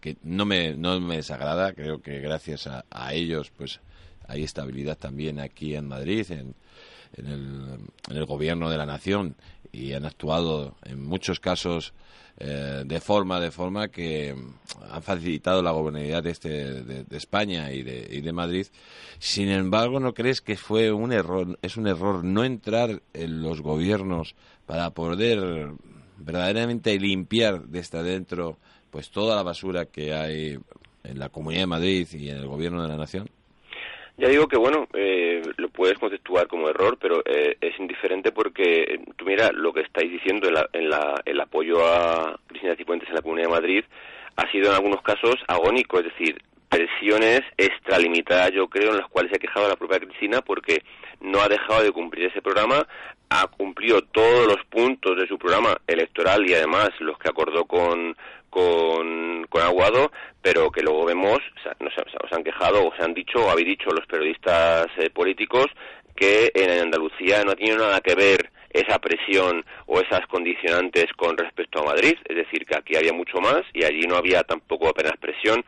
que 0.00 0.16
no 0.22 0.44
me 0.44 0.74
no 0.74 1.00
me 1.00 1.16
desagrada 1.16 1.72
creo 1.72 2.00
que 2.02 2.20
gracias 2.20 2.66
a, 2.66 2.84
a 2.90 3.14
ellos 3.14 3.50
pues 3.56 3.80
hay 4.28 4.42
estabilidad 4.44 4.98
también 4.98 5.40
aquí 5.40 5.74
en 5.74 5.88
Madrid 5.88 6.26
en, 6.30 6.54
en 7.16 7.88
el, 8.10 8.24
gobierno 8.26 8.70
de 8.70 8.78
la 8.78 8.86
nación 8.86 9.36
y 9.72 9.92
han 9.92 10.04
actuado 10.04 10.74
en 10.84 11.04
muchos 11.04 11.40
casos 11.40 11.92
eh, 12.38 12.82
de 12.84 13.00
forma 13.00 13.40
de 13.40 13.50
forma 13.50 13.88
que 13.88 14.34
han 14.90 15.02
facilitado 15.02 15.62
la 15.62 15.70
gobernabilidad 15.70 16.22
de, 16.22 16.30
este, 16.30 16.48
de, 16.48 17.04
de 17.04 17.16
España 17.16 17.72
y 17.72 17.82
de, 17.82 18.08
y 18.10 18.20
de 18.20 18.32
Madrid. 18.32 18.66
Sin 19.18 19.48
embargo, 19.48 20.00
¿no 20.00 20.14
crees 20.14 20.40
que 20.40 20.56
fue 20.56 20.92
un 20.92 21.12
error, 21.12 21.58
es 21.62 21.76
un 21.76 21.86
error 21.86 22.24
no 22.24 22.44
entrar 22.44 23.02
en 23.12 23.42
los 23.42 23.60
gobiernos 23.60 24.34
para 24.66 24.90
poder 24.90 25.72
verdaderamente 26.18 26.98
limpiar 26.98 27.66
desde 27.66 27.98
adentro 27.98 28.58
pues 28.90 29.10
toda 29.10 29.36
la 29.36 29.42
basura 29.42 29.86
que 29.86 30.14
hay 30.14 30.58
en 31.04 31.18
la 31.18 31.28
Comunidad 31.28 31.62
de 31.62 31.66
Madrid 31.66 32.08
y 32.12 32.30
en 32.30 32.38
el 32.38 32.46
gobierno 32.46 32.82
de 32.82 32.88
la 32.88 32.96
nación? 32.96 33.28
Ya 34.16 34.28
digo 34.28 34.46
que, 34.46 34.56
bueno, 34.56 34.86
eh, 34.94 35.42
lo 35.56 35.68
puedes 35.70 35.98
conceptuar 35.98 36.46
como 36.46 36.68
error, 36.68 36.96
pero 37.00 37.22
eh, 37.24 37.56
es 37.60 37.78
indiferente 37.80 38.30
porque 38.30 38.82
eh, 38.82 39.00
tú 39.16 39.24
mira 39.24 39.50
lo 39.52 39.72
que 39.72 39.80
estáis 39.80 40.10
diciendo 40.10 40.46
en, 40.46 40.54
la, 40.54 40.68
en 40.72 40.88
la, 40.88 41.20
el 41.24 41.40
apoyo 41.40 41.84
a 41.84 42.38
Cristina 42.46 42.76
Cifuentes 42.76 43.08
en 43.08 43.16
la 43.16 43.22
Comunidad 43.22 43.48
de 43.48 43.54
Madrid 43.54 43.84
ha 44.36 44.50
sido 44.50 44.68
en 44.68 44.74
algunos 44.74 45.02
casos 45.02 45.36
agónico, 45.48 45.98
es 45.98 46.04
decir, 46.04 46.40
presiones 46.68 47.42
extralimitadas, 47.56 48.52
yo 48.52 48.68
creo, 48.68 48.90
en 48.90 48.98
las 48.98 49.08
cuales 49.08 49.30
se 49.30 49.36
ha 49.36 49.40
quejado 49.40 49.68
la 49.68 49.76
propia 49.76 50.00
Cristina 50.00 50.42
porque 50.42 50.82
no 51.20 51.40
ha 51.40 51.48
dejado 51.48 51.82
de 51.82 51.92
cumplir 51.92 52.26
ese 52.26 52.42
programa, 52.42 52.86
ha 53.30 53.46
cumplido 53.46 54.02
todos 54.02 54.46
los 54.46 54.64
puntos 54.66 55.16
de 55.16 55.26
su 55.26 55.38
programa 55.38 55.76
electoral 55.86 56.48
y 56.48 56.54
además 56.54 56.90
los 57.00 57.18
que 57.18 57.28
acordó 57.28 57.64
con, 57.64 58.16
con, 58.54 59.46
con 59.48 59.62
Aguado, 59.62 60.12
pero 60.40 60.70
que 60.70 60.82
luego 60.82 61.04
vemos, 61.04 61.38
o 61.58 61.62
sea, 61.62 61.74
no 61.80 61.90
sé, 61.90 62.00
o 62.06 62.10
sea, 62.10 62.20
os 62.24 62.32
han 62.32 62.44
quejado 62.44 62.86
o 62.86 62.94
se 62.96 63.02
han 63.02 63.12
dicho 63.12 63.38
o 63.40 63.50
habéis 63.50 63.66
dicho 63.74 63.90
los 63.90 64.06
periodistas 64.06 64.86
eh, 64.98 65.10
políticos 65.10 65.66
que 66.14 66.52
en 66.54 66.70
Andalucía 66.70 67.42
no 67.42 67.56
tenido 67.56 67.78
nada 67.78 68.00
que 68.00 68.14
ver 68.14 68.50
esa 68.70 68.98
presión 69.00 69.64
o 69.86 70.00
esas 70.00 70.24
condicionantes 70.28 71.06
con 71.16 71.36
respecto 71.36 71.80
a 71.80 71.86
Madrid, 71.92 72.14
es 72.24 72.36
decir, 72.36 72.64
que 72.64 72.76
aquí 72.76 72.96
había 72.96 73.12
mucho 73.12 73.38
más 73.40 73.62
y 73.72 73.84
allí 73.84 74.02
no 74.06 74.16
había 74.16 74.42
tampoco 74.44 74.88
apenas 74.88 75.16
presión. 75.20 75.64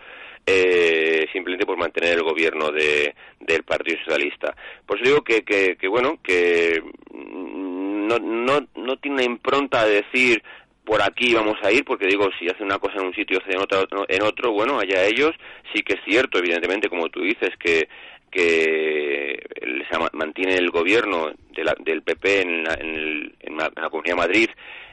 eh, 0.46 1.26
simplemente 1.32 1.66
por 1.66 1.76
mantener 1.76 2.14
el 2.14 2.22
gobierno 2.22 2.70
de, 2.70 3.14
del 3.40 3.64
Partido 3.64 3.98
Socialista. 4.04 4.54
Por 4.86 4.96
eso 4.96 5.10
digo 5.10 5.22
que, 5.22 5.42
que, 5.42 5.76
que 5.76 5.88
bueno, 5.88 6.18
que 6.22 6.80
no, 7.12 8.18
no, 8.18 8.66
no 8.76 8.96
tiene 8.98 9.16
una 9.16 9.24
impronta 9.24 9.84
de 9.84 10.02
decir 10.02 10.42
por 10.86 11.02
aquí 11.02 11.34
vamos 11.34 11.56
a 11.62 11.70
ir, 11.72 11.84
porque 11.84 12.06
digo, 12.06 12.30
si 12.38 12.48
hace 12.48 12.62
una 12.62 12.78
cosa 12.78 12.98
en 12.98 13.06
un 13.06 13.14
sitio 13.14 13.36
y 13.36 13.42
hace 13.42 13.52
en 13.52 13.62
otro, 13.62 14.06
en 14.08 14.22
otro, 14.22 14.52
bueno, 14.52 14.78
allá 14.78 15.04
ellos, 15.04 15.32
sí 15.74 15.82
que 15.82 15.94
es 15.94 16.00
cierto, 16.06 16.38
evidentemente, 16.38 16.88
como 16.88 17.08
tú 17.08 17.20
dices, 17.20 17.50
que 17.58 17.88
que 18.30 19.42
se 19.90 19.98
mantiene 20.12 20.56
el 20.56 20.70
gobierno 20.70 21.30
del 21.78 22.02
PP 22.02 22.42
en 22.42 22.64
la, 22.64 22.74
en, 22.74 23.56
la, 23.56 23.70
Comunidad 23.88 24.14
de 24.16 24.20
Madrid 24.20 24.50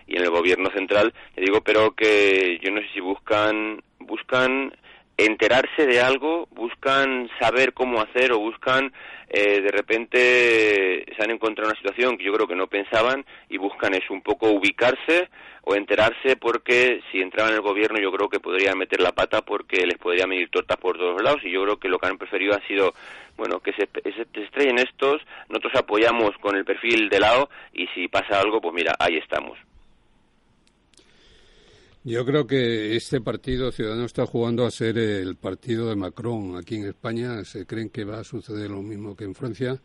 y 0.08 0.16
en 0.16 0.24
el 0.24 0.30
gobierno 0.30 0.70
central, 0.72 1.14
te 1.36 1.41
digo, 1.41 1.62
pero 1.62 1.91
que 1.94 2.58
yo 2.64 2.72
no 2.72 2.80
sé 2.82 2.88
si 2.94 3.02
buscan 3.02 3.82
buscan 4.00 4.74
enterarse 5.18 5.86
de 5.86 6.01
algo, 6.01 6.47
buscan 6.51 7.30
saber 7.39 7.74
cómo 7.74 8.01
hacer 8.01 8.32
o 8.32 8.39
buscan 8.39 8.91
eh, 9.30 9.61
de 9.61 9.72
repente 9.72 11.05
se 11.16 11.24
han 11.24 11.32
encontrado 11.32 11.72
una 11.72 11.80
situación 11.80 12.18
que 12.18 12.24
yo 12.24 12.34
creo 12.34 12.47
que 12.47 12.55
no 12.55 12.68
pensaban 12.68 13.26
y 13.49 13.57
buscan 13.57 13.95
es 13.95 14.07
un 14.11 14.22
poco 14.22 14.51
ubicarse 14.51 15.28
o 15.64 15.76
enterarse 15.76 16.36
porque 16.36 17.01
si 17.11 17.20
entraban 17.20 17.53
en 17.53 17.57
el 17.57 17.64
gobierno 17.64 17.99
yo 17.99 18.11
creo 18.11 18.30
que 18.30 18.39
podrían 18.39 18.78
meter 18.78 19.01
la 19.01 19.11
pata 19.11 19.41
porque 19.41 19.88
les 19.88 19.97
podría 19.97 20.28
medir 20.28 20.49
tortas 20.49 20.78
por 20.78 20.97
todos 20.97 21.20
lados 21.22 21.41
y 21.43 21.51
yo 21.51 21.64
creo 21.64 21.78
que 21.78 21.89
lo 21.89 21.97
que 21.97 22.07
han 22.07 22.20
preferido 22.20 22.53
ha 22.53 22.68
sido 22.68 22.93
bueno 23.36 23.59
que 23.59 23.74
se, 23.74 23.89
se 24.03 24.41
estrellen 24.43 24.78
estos 24.78 25.22
nosotros 25.49 25.74
apoyamos 25.78 26.38
con 26.39 26.55
el 26.55 26.64
perfil 26.64 27.09
de 27.09 27.20
lado 27.20 27.49
y 27.74 27.88
si 27.88 28.07
pasa 28.07 28.39
algo 28.39 28.61
pues 28.61 28.76
mira 28.76 28.93
ahí 28.99 29.18
estamos 29.18 29.57
yo 32.06 32.26
creo 32.26 32.45
que 32.45 32.95
este 32.97 33.22
partido 33.22 33.72
ciudadano 33.72 34.06
está 34.06 34.26
jugando 34.26 34.66
a 34.66 34.72
ser 34.72 34.97
el 34.97 35.38
partido 35.38 35.88
de 35.88 35.95
Macron 35.95 36.58
aquí 36.58 36.76
en 36.76 36.88
España. 36.88 37.45
Se 37.45 37.66
creen 37.66 37.89
que 37.89 38.04
va 38.04 38.20
a 38.20 38.24
suceder 38.26 38.72
lo 38.72 38.82
mismo 38.82 39.16
que 39.16 39.24
en 39.24 39.34
Francia. 39.34 39.82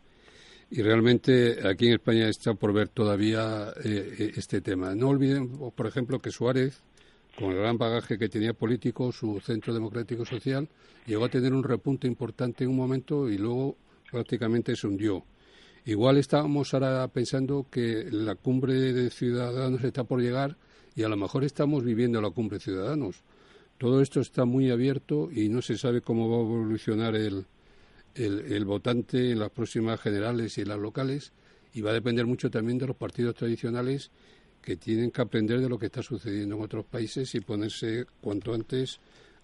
Y 0.69 0.81
realmente 0.81 1.65
aquí 1.67 1.87
en 1.87 1.93
España 1.93 2.27
está 2.27 2.53
por 2.53 2.73
ver 2.73 2.89
todavía 2.89 3.73
eh, 3.83 4.15
eh, 4.19 4.31
este 4.35 4.59
tema. 4.59 4.93
No 4.95 5.09
olviden, 5.09 5.57
por 5.71 5.87
ejemplo, 5.87 6.19
que 6.19 6.29
Suárez, 6.29 6.83
con 7.37 7.51
el 7.51 7.57
gran 7.57 7.77
bagaje 7.77 8.17
que 8.17 8.27
tenía 8.27 8.53
político, 8.53 9.11
su 9.13 9.39
centro 9.39 9.73
democrático 9.73 10.25
social, 10.25 10.67
llegó 11.07 11.25
a 11.25 11.29
tener 11.29 11.53
un 11.53 11.63
repunte 11.63 12.05
importante 12.05 12.65
en 12.65 12.71
un 12.71 12.75
momento 12.75 13.29
y 13.29 13.37
luego 13.37 13.77
prácticamente 14.11 14.75
se 14.75 14.87
hundió. 14.87 15.23
Igual 15.85 16.17
estábamos 16.17 16.73
ahora 16.73 17.07
pensando 17.07 17.65
que 17.71 18.07
la 18.11 18.35
cumbre 18.35 18.73
de 18.73 19.09
ciudadanos 19.09 19.83
está 19.83 20.03
por 20.03 20.21
llegar 20.21 20.57
y 20.99 21.03
a 21.03 21.07
lo 21.07 21.15
mejor 21.15 21.45
estamos 21.45 21.85
viviendo 21.85 22.21
la 22.21 22.29
cumbre 22.29 22.59
ciudadanos. 22.59 23.23
Todo 23.77 24.01
esto 24.01 24.19
está 24.19 24.43
muy 24.43 24.69
abierto 24.69 25.29
y 25.31 25.47
no 25.47 25.61
se 25.61 25.77
sabe 25.77 26.01
cómo 26.01 26.29
va 26.29 26.35
a 26.35 26.41
evolucionar 26.41 27.15
el, 27.15 27.45
el, 28.15 28.65
votante 28.65 29.31
en 29.31 29.39
las 29.39 29.49
próximas 29.49 30.01
generales 30.01 30.57
y 30.57 30.61
en 30.61 30.67
las 30.67 30.77
locales 30.77 31.31
y 31.73 31.79
va 31.79 31.91
a 31.91 31.93
depender 31.93 32.25
mucho 32.25 32.51
también 32.51 32.79
de 32.79 32.87
los 32.87 32.97
partidos 32.97 33.35
tradicionales 33.35 34.11
que 34.61 34.75
tienen 34.75 35.11
que 35.11 35.21
aprender 35.21 35.61
de 35.61 35.69
lo 35.69 35.79
que 35.79 35.85
está 35.85 36.03
sucediendo 36.03 36.57
en 36.57 36.63
otros 36.63 36.83
países 36.83 37.33
y 37.33 37.39
ponerse 37.39 38.05
cuanto 38.19 38.53
antes 38.53 38.99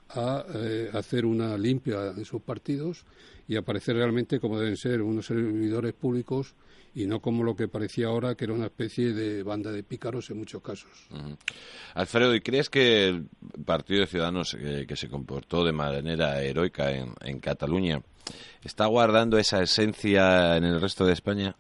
a 0.10 0.46
eh, 0.54 0.90
hacer 0.94 1.26
una 1.26 1.58
limpia 1.58 2.14
de 2.14 2.26
sus 2.26 2.42
partidos 2.42 3.06
y 3.48 3.56
aparecer 3.56 3.96
realmente 3.96 4.40
como 4.40 4.60
deben 4.60 4.78
ser 4.78 5.02
unos 5.02 5.26
servidores 5.26 5.94
públicos 5.94 6.56
y 6.96 7.08
no 7.08 7.20
como 7.20 7.44
lo 7.44 7.56
que 7.56 7.68
parecía 7.68 8.08
ahora, 8.08 8.36
que 8.36 8.46
era 8.46 8.54
una 8.54 8.68
especie 8.68 9.12
de 9.12 9.44
banda 9.44 9.72
de 9.72 9.84
pícaros 9.84 10.30
en 10.30 10.38
muchos 10.38 10.62
casos. 10.62 10.90
Alfredo, 11.94 12.34
¿y 12.34 12.40
crees 12.40 12.70
que 12.70 13.08
el 13.08 13.26
Partido 13.66 14.02
de 14.02 14.08
Ciudadanos, 14.08 14.54
eh, 14.54 14.86
que 14.88 14.96
se 14.96 15.10
comportó 15.10 15.66
de 15.66 15.74
manera 15.74 16.42
heroica 16.42 16.92
en, 16.92 17.14
en 17.22 17.40
Cataluña, 17.42 18.02
está 18.64 18.86
guardando 18.86 19.38
esa 19.38 19.62
esencia 19.62 20.56
en 20.56 20.64
el 20.64 20.80
resto 20.80 21.06
de 21.06 21.14
España? 21.14 21.56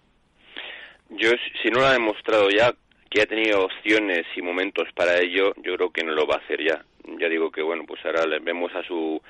Yo, 1.09 1.31
si 1.61 1.69
no 1.69 1.81
lo 1.81 1.87
ha 1.87 1.93
demostrado 1.93 2.49
ya, 2.49 2.73
que 3.09 3.21
ha 3.21 3.25
tenido 3.25 3.65
opciones 3.65 4.25
y 4.35 4.41
momentos 4.41 4.87
para 4.95 5.19
ello, 5.19 5.53
yo 5.63 5.75
creo 5.75 5.89
que 5.91 6.03
no 6.03 6.13
lo 6.13 6.25
va 6.25 6.35
a 6.35 6.39
hacer 6.39 6.59
ya. 6.65 6.83
Ya 7.19 7.29
digo 7.29 7.51
que, 7.51 7.61
bueno, 7.61 7.83
pues 7.87 8.03
ahora 8.05 8.25
vemos 8.41 8.73
a 8.75 8.83
su 8.83 9.21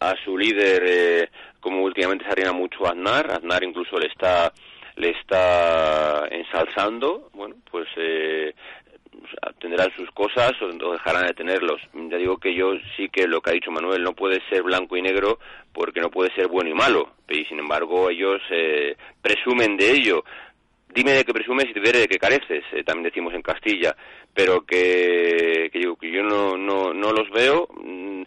a 0.00 0.14
su 0.24 0.36
líder 0.36 0.82
eh, 0.86 1.28
como 1.60 1.82
últimamente 1.82 2.24
se 2.24 2.32
arena 2.32 2.52
mucho 2.52 2.86
Aznar, 2.86 3.30
Aznar 3.30 3.62
incluso 3.62 3.98
le 3.98 4.06
está 4.06 4.52
le 4.96 5.10
está 5.10 6.26
ensalzando, 6.30 7.30
bueno, 7.32 7.56
pues 7.70 7.88
eh, 7.96 8.54
tendrán 9.58 9.90
sus 9.96 10.10
cosas 10.10 10.52
o, 10.60 10.92
dejarán 10.92 11.26
de 11.26 11.34
tenerlos. 11.34 11.80
Ya 11.92 12.16
digo 12.16 12.38
que 12.38 12.54
yo 12.54 12.72
sí 12.96 13.08
que 13.08 13.26
lo 13.26 13.40
que 13.40 13.50
ha 13.50 13.54
dicho 13.54 13.70
Manuel 13.70 14.02
no 14.02 14.14
puede 14.14 14.40
ser 14.48 14.62
blanco 14.62 14.96
y 14.96 15.02
negro 15.02 15.38
porque 15.72 16.00
no 16.00 16.10
puede 16.10 16.34
ser 16.34 16.48
bueno 16.48 16.70
y 16.70 16.74
malo. 16.74 17.14
Y 17.28 17.44
sin 17.44 17.58
embargo 17.58 18.10
ellos 18.10 18.40
eh, 18.50 18.96
presumen 19.22 19.76
de 19.76 19.90
ello. 19.90 20.24
Dime 20.92 21.12
de 21.12 21.24
qué 21.24 21.32
presumes 21.32 21.66
y 21.68 21.72
te 21.72 21.80
diré 21.80 22.00
de 22.00 22.08
qué 22.08 22.18
careces, 22.18 22.64
eh, 22.72 22.82
también 22.82 23.04
decimos 23.04 23.32
en 23.32 23.42
Castilla, 23.42 23.94
pero 24.34 24.64
que, 24.64 25.70
que, 25.72 25.78
digo, 25.78 25.96
que 25.96 26.10
yo 26.10 26.22
no, 26.22 26.56
no, 26.56 26.94
no 26.94 27.12
los 27.12 27.30
veo. 27.30 27.68
Mm, 27.82 28.22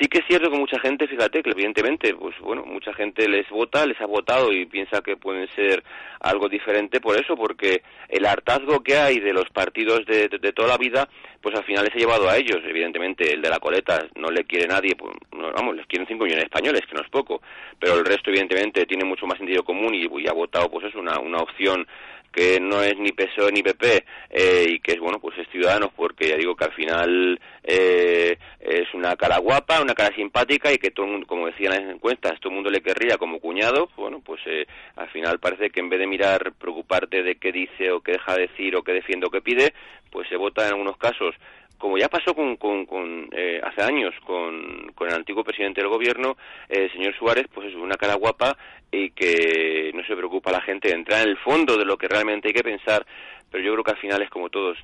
sí 0.00 0.08
que 0.08 0.20
es 0.20 0.24
cierto 0.26 0.50
que 0.50 0.58
mucha 0.58 0.80
gente, 0.80 1.06
fíjate, 1.06 1.42
que 1.42 1.50
evidentemente, 1.50 2.14
pues 2.14 2.34
bueno, 2.40 2.64
mucha 2.64 2.92
gente 2.94 3.28
les 3.28 3.48
vota, 3.50 3.84
les 3.84 4.00
ha 4.00 4.06
votado 4.06 4.50
y 4.50 4.64
piensa 4.64 5.02
que 5.02 5.16
pueden 5.16 5.46
ser 5.54 5.84
algo 6.20 6.48
diferente 6.48 7.00
por 7.00 7.20
eso, 7.20 7.36
porque 7.36 7.82
el 8.08 8.24
hartazgo 8.24 8.82
que 8.82 8.96
hay 8.96 9.20
de 9.20 9.34
los 9.34 9.48
partidos 9.50 10.06
de, 10.06 10.28
toda 10.54 10.68
la 10.68 10.78
vida, 10.78 11.08
pues 11.42 11.54
al 11.54 11.64
final 11.64 11.84
les 11.84 11.94
ha 11.94 11.98
llevado 11.98 12.28
a 12.28 12.36
ellos, 12.36 12.58
evidentemente, 12.64 13.34
el 13.34 13.42
de 13.42 13.50
la 13.50 13.58
coleta 13.58 14.06
no 14.16 14.30
le 14.30 14.44
quiere 14.44 14.66
nadie, 14.66 14.96
pues, 14.96 15.14
vamos, 15.30 15.76
les 15.76 15.86
quieren 15.86 16.08
5 16.08 16.24
millones 16.24 16.44
de 16.44 16.46
españoles, 16.46 16.82
que 16.88 16.94
no 16.94 17.02
es 17.02 17.10
poco, 17.10 17.42
pero 17.78 17.98
el 17.98 18.04
resto, 18.04 18.30
evidentemente, 18.30 18.86
tiene 18.86 19.04
mucho 19.04 19.26
más 19.26 19.36
sentido 19.36 19.62
común 19.64 19.94
y, 19.94 20.06
y 20.06 20.28
ha 20.28 20.32
votado, 20.32 20.70
pues 20.70 20.86
es 20.86 20.94
una, 20.94 21.18
una 21.18 21.38
opción 21.38 21.86
que 22.32 22.60
no 22.60 22.82
es 22.82 22.96
ni 22.98 23.12
PSOE 23.12 23.52
ni 23.52 23.62
PP 23.62 24.04
eh, 24.30 24.66
y 24.68 24.80
que 24.80 24.92
es 24.92 25.00
bueno 25.00 25.18
pues 25.18 25.38
es 25.38 25.48
Ciudadanos 25.48 25.90
porque 25.94 26.28
ya 26.28 26.36
digo 26.36 26.54
que 26.54 26.64
al 26.64 26.72
final 26.72 27.40
eh, 27.64 28.36
es 28.60 28.94
una 28.94 29.16
cara 29.16 29.38
guapa 29.38 29.82
una 29.82 29.94
cara 29.94 30.14
simpática 30.14 30.72
y 30.72 30.78
que 30.78 30.90
todo 30.90 31.06
el 31.06 31.12
mundo 31.12 31.26
como 31.26 31.46
decían 31.46 31.72
las 31.72 31.94
encuestas 31.94 32.38
todo 32.40 32.50
el 32.50 32.56
mundo 32.56 32.70
le 32.70 32.82
querría 32.82 33.18
como 33.18 33.40
cuñado 33.40 33.88
bueno 33.96 34.20
pues 34.24 34.40
eh, 34.46 34.66
al 34.96 35.08
final 35.10 35.38
parece 35.38 35.70
que 35.70 35.80
en 35.80 35.88
vez 35.88 35.98
de 35.98 36.06
mirar 36.06 36.52
preocuparte 36.52 37.22
de 37.22 37.36
qué 37.36 37.52
dice 37.52 37.90
o 37.90 38.00
qué 38.00 38.12
deja 38.12 38.34
de 38.34 38.48
decir 38.48 38.76
o 38.76 38.82
qué 38.82 38.92
defiende 38.92 39.26
o 39.26 39.30
qué 39.30 39.40
pide 39.40 39.74
pues 40.10 40.28
se 40.28 40.36
vota 40.36 40.62
en 40.62 40.72
algunos 40.72 40.96
casos 40.96 41.34
como 41.80 41.96
ya 41.96 42.08
pasó 42.08 42.34
con, 42.34 42.56
con, 42.56 43.28
eh, 43.32 43.58
hace 43.62 43.82
años 43.82 44.14
con, 44.26 44.92
con, 44.94 45.08
el 45.08 45.14
antiguo 45.14 45.42
presidente 45.42 45.80
del 45.80 45.88
gobierno, 45.88 46.36
eh, 46.68 46.84
el 46.84 46.92
señor 46.92 47.16
Suárez, 47.16 47.46
pues 47.52 47.68
es 47.68 47.74
una 47.74 47.96
cara 47.96 48.14
guapa 48.14 48.56
y 48.92 49.10
que 49.10 49.90
no 49.94 50.04
se 50.04 50.14
preocupa 50.14 50.52
la 50.52 50.60
gente 50.60 50.88
de 50.88 50.94
entrar 50.94 51.22
en 51.22 51.30
el 51.30 51.38
fondo 51.38 51.78
de 51.78 51.86
lo 51.86 51.96
que 51.96 52.06
realmente 52.06 52.48
hay 52.48 52.54
que 52.54 52.62
pensar, 52.62 53.04
pero 53.50 53.64
yo 53.64 53.72
creo 53.72 53.84
que 53.84 53.90
al 53.92 53.96
final 53.96 54.22
es 54.22 54.28
como 54.28 54.50
todos. 54.50 54.76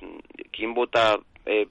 ¿Quién 0.51 0.73
vota 0.73 1.19
eh, 1.45 1.67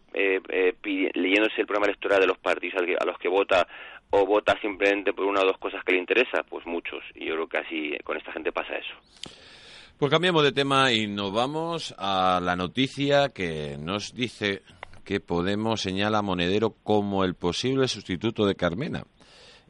leyéndose 1.14 1.60
el 1.60 1.66
programa 1.66 1.86
electoral 1.86 2.20
de 2.20 2.28
los 2.28 2.38
partidos 2.38 2.80
a 2.98 3.04
los 3.04 3.18
que 3.18 3.28
vota 3.28 3.66
o 4.10 4.24
vota 4.24 4.56
simplemente 4.60 5.12
por 5.12 5.26
una 5.26 5.40
o 5.40 5.46
dos 5.46 5.58
cosas 5.58 5.82
que 5.84 5.92
le 5.92 5.98
interesa? 5.98 6.44
Pues 6.48 6.64
muchos, 6.66 7.02
y 7.16 7.26
yo 7.26 7.34
creo 7.34 7.48
que 7.48 7.58
así 7.58 7.96
con 8.04 8.16
esta 8.16 8.32
gente 8.32 8.52
pasa 8.52 8.76
eso. 8.76 8.94
Pues 9.98 10.10
cambiamos 10.10 10.44
de 10.44 10.52
tema 10.52 10.92
y 10.92 11.06
nos 11.06 11.32
vamos 11.32 11.94
a 11.96 12.38
la 12.42 12.54
noticia 12.54 13.30
que 13.30 13.78
nos 13.80 14.14
dice 14.14 14.62
que 15.06 15.20
Podemos 15.20 15.80
señala 15.80 16.18
a 16.18 16.22
Monedero 16.22 16.74
como 16.82 17.22
el 17.22 17.36
posible 17.36 17.86
sustituto 17.86 18.44
de 18.44 18.56
Carmena. 18.56 19.04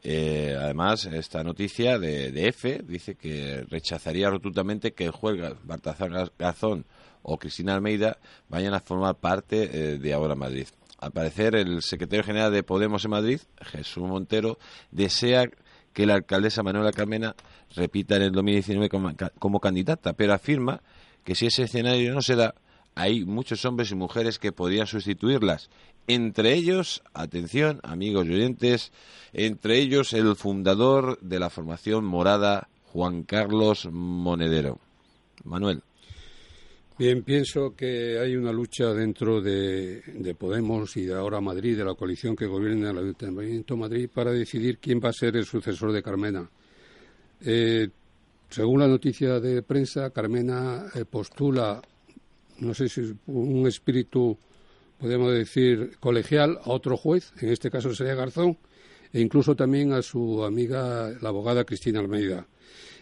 Eh, 0.01 0.57
además, 0.59 1.05
esta 1.05 1.43
noticia 1.43 1.99
de, 1.99 2.31
de, 2.31 2.47
EFE 2.47 2.81
dice 2.83 3.15
que 3.15 3.63
rechazaría 3.69 4.31
rotundamente 4.31 4.93
que 4.93 5.05
el 5.05 5.11
juez 5.11 5.39
Baltazar 5.63 6.31
Gazón 6.37 6.85
o 7.21 7.37
Cristina 7.37 7.75
Almeida 7.75 8.17
vayan 8.49 8.73
a 8.73 8.79
formar 8.79 9.15
parte 9.15 9.69
eh, 9.71 9.97
de 9.99 10.13
Ahora 10.13 10.33
Madrid. 10.33 10.67
Al 10.97 11.11
parecer, 11.11 11.55
el 11.55 11.83
secretario 11.83 12.23
general 12.23 12.51
de 12.51 12.63
Podemos 12.63 13.05
en 13.05 13.11
Madrid, 13.11 13.39
Jesús 13.61 14.03
Montero, 14.03 14.57
desea 14.89 15.47
que 15.93 16.07
la 16.07 16.15
alcaldesa 16.15 16.63
Manuela 16.63 16.91
Carmena 16.91 17.35
repita 17.75 18.15
en 18.15 18.23
el 18.23 18.31
2019 18.31 18.89
como, 18.89 19.11
como 19.37 19.59
candidata, 19.59 20.13
pero 20.13 20.33
afirma 20.33 20.81
que 21.23 21.35
si 21.35 21.45
ese 21.45 21.63
escenario 21.63 22.15
no 22.15 22.23
se 22.23 22.35
da, 22.35 22.55
hay 22.97 23.23
muchos 23.25 23.63
hombres 23.63 23.91
y 23.91 23.95
mujeres 23.95 24.39
que 24.39 24.51
podrían 24.51 24.87
sustituirlas. 24.87 25.69
Entre 26.07 26.55
ellos, 26.55 27.03
atención, 27.13 27.79
amigos 27.83 28.25
y 28.25 28.33
oyentes, 28.33 28.91
entre 29.33 29.77
ellos 29.77 30.13
el 30.13 30.35
fundador 30.35 31.19
de 31.19 31.39
la 31.39 31.51
formación 31.51 32.05
morada, 32.05 32.69
Juan 32.91 33.21
Carlos 33.21 33.87
Monedero. 33.91 34.79
Manuel. 35.43 35.83
Bien, 36.97 37.21
pienso 37.21 37.75
que 37.75 38.17
hay 38.17 38.35
una 38.35 38.51
lucha 38.51 38.91
dentro 38.95 39.41
de, 39.41 40.01
Podemos 40.35 40.97
y 40.97 41.05
de 41.05 41.13
ahora 41.13 41.39
Madrid, 41.39 41.77
de 41.77 41.85
la 41.85 41.93
coalición 41.93 42.35
que 42.35 42.47
gobierna 42.47 42.89
el 42.89 42.97
Ayuntamiento 42.97 43.75
de 43.75 43.79
Madrid, 43.79 44.09
para 44.11 44.31
decidir 44.31 44.79
quién 44.79 44.99
va 44.99 45.09
a 45.09 45.13
ser 45.13 45.37
el 45.37 45.45
sucesor 45.45 45.91
de 45.91 46.01
Carmena. 46.01 46.49
Eh, 47.41 47.89
según 48.49 48.79
la 48.79 48.87
noticia 48.87 49.39
de 49.39 49.61
prensa, 49.61 50.09
Carmena 50.09 50.87
eh, 50.95 51.05
postula 51.05 51.79
no 52.59 52.73
sé 52.73 52.89
si 52.89 53.13
un 53.27 53.67
espíritu, 53.67 54.37
podemos 54.99 55.33
decir, 55.33 55.97
colegial 55.99 56.59
a 56.63 56.71
otro 56.71 56.97
juez, 56.97 57.33
en 57.41 57.49
este 57.49 57.69
caso 57.69 57.93
sería 57.93 58.15
Garzón, 58.15 58.57
e 59.13 59.21
incluso 59.21 59.55
también 59.55 59.93
a 59.93 60.01
su 60.01 60.43
amiga, 60.43 61.11
la 61.21 61.29
abogada 61.29 61.63
Cristina 61.63 61.99
Almeida. 61.99 62.47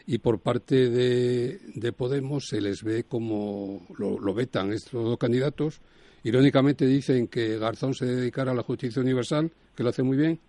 Y 0.07 0.19
por 0.19 0.39
parte 0.39 0.89
de, 0.89 1.59
de 1.73 1.91
Podemos 1.91 2.47
se 2.47 2.61
les 2.61 2.83
ve 2.83 3.05
como 3.05 3.87
lo, 3.97 4.19
lo 4.19 4.33
vetan 4.35 4.71
estos 4.71 5.03
dos 5.03 5.17
candidatos. 5.17 5.81
Irónicamente 6.23 6.85
dicen 6.85 7.27
que 7.27 7.57
Garzón 7.57 7.95
se 7.95 8.05
dedicara 8.05 8.51
a 8.51 8.55
la 8.55 8.61
justicia 8.61 9.01
universal, 9.01 9.51
que 9.75 9.83
lo 9.83 9.89
hace 9.89 10.03
muy 10.03 10.17
bien, 10.17 10.39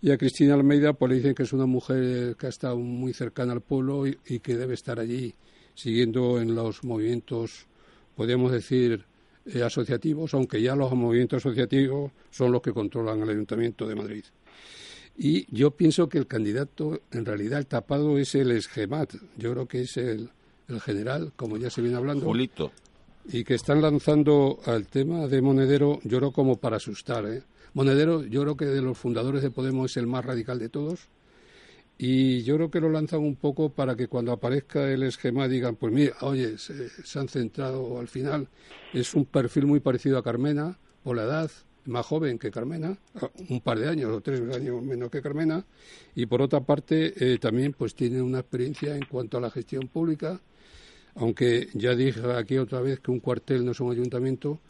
y 0.00 0.10
a 0.10 0.16
Cristina 0.16 0.54
Almeida 0.54 0.92
pues 0.92 1.10
le 1.10 1.16
dicen 1.16 1.34
que 1.34 1.42
es 1.42 1.52
una 1.52 1.66
mujer 1.66 2.36
que 2.36 2.46
ha 2.46 2.50
estado 2.50 2.78
muy 2.78 3.12
cercana 3.12 3.52
al 3.52 3.60
pueblo 3.60 4.06
y 4.06 4.38
que 4.38 4.56
debe 4.56 4.74
estar 4.74 5.00
allí 5.00 5.34
siguiendo 5.74 6.40
en 6.40 6.54
los 6.54 6.82
movimientos, 6.82 7.66
podríamos 8.18 8.50
decir, 8.50 9.04
eh, 9.46 9.62
asociativos, 9.62 10.34
aunque 10.34 10.60
ya 10.60 10.74
los 10.74 10.92
movimientos 10.92 11.36
asociativos 11.36 12.10
son 12.32 12.50
los 12.50 12.60
que 12.60 12.72
controlan 12.72 13.22
el 13.22 13.30
Ayuntamiento 13.30 13.86
de 13.86 13.94
Madrid. 13.94 14.24
Y 15.16 15.46
yo 15.56 15.70
pienso 15.70 16.08
que 16.08 16.18
el 16.18 16.26
candidato, 16.26 17.00
en 17.12 17.24
realidad, 17.24 17.60
el 17.60 17.66
tapado 17.66 18.18
es 18.18 18.34
el 18.34 18.50
esgemat. 18.50 19.14
Yo 19.36 19.52
creo 19.52 19.68
que 19.68 19.82
es 19.82 19.96
el, 19.98 20.30
el 20.66 20.80
general, 20.80 21.32
como 21.36 21.58
ya 21.58 21.70
se 21.70 21.80
viene 21.80 21.96
hablando. 21.96 22.26
Julito. 22.26 22.72
Y 23.30 23.44
que 23.44 23.54
están 23.54 23.82
lanzando 23.82 24.58
al 24.64 24.88
tema 24.88 25.28
de 25.28 25.40
Monedero, 25.40 26.00
yo 26.02 26.18
creo 26.18 26.32
como 26.32 26.56
para 26.56 26.78
asustar. 26.78 27.24
¿eh? 27.24 27.44
Monedero, 27.72 28.24
yo 28.24 28.42
creo 28.42 28.56
que 28.56 28.66
de 28.66 28.82
los 28.82 28.98
fundadores 28.98 29.42
de 29.42 29.52
Podemos 29.52 29.92
es 29.92 29.96
el 29.96 30.08
más 30.08 30.24
radical 30.24 30.58
de 30.58 30.70
todos. 30.70 31.06
Y 32.00 32.44
yo 32.44 32.54
creo 32.54 32.70
que 32.70 32.80
lo 32.80 32.88
lanzan 32.88 33.20
un 33.20 33.34
poco 33.34 33.70
para 33.70 33.96
que 33.96 34.06
cuando 34.06 34.30
aparezca 34.30 34.88
el 34.88 35.02
esquema 35.02 35.48
digan, 35.48 35.74
pues 35.74 35.92
mira, 35.92 36.14
oye, 36.20 36.56
se, 36.56 37.18
han 37.18 37.28
centrado 37.28 37.98
al 37.98 38.06
final. 38.06 38.48
Es 38.94 39.14
un 39.14 39.24
perfil 39.24 39.66
muy 39.66 39.80
parecido 39.80 40.16
a 40.16 40.22
Carmena, 40.22 40.78
por 41.02 41.16
la 41.16 41.24
edad, 41.24 41.50
más 41.86 42.06
joven 42.06 42.38
que 42.38 42.52
Carmena, 42.52 42.96
un 43.48 43.60
par 43.60 43.80
de 43.80 43.88
años 43.88 44.12
o 44.12 44.20
tres 44.20 44.40
años 44.54 44.80
menos 44.80 45.10
que 45.10 45.20
Carmena, 45.20 45.64
y 46.14 46.26
por 46.26 46.40
otra 46.40 46.60
parte 46.60 47.14
eh, 47.16 47.38
también 47.38 47.72
pues 47.72 47.96
tiene 47.96 48.22
una 48.22 48.40
experiencia 48.40 48.94
en 48.94 49.04
cuanto 49.04 49.38
a 49.38 49.40
la 49.40 49.50
gestión 49.50 49.88
pública, 49.88 50.40
aunque 51.16 51.68
ya 51.74 51.96
dije 51.96 52.20
aquí 52.32 52.58
otra 52.58 52.80
vez 52.80 53.00
que 53.00 53.10
un 53.10 53.18
cuartel 53.18 53.64
no 53.64 53.72
es 53.72 53.80
un 53.80 53.90
ayuntamiento, 53.90 54.60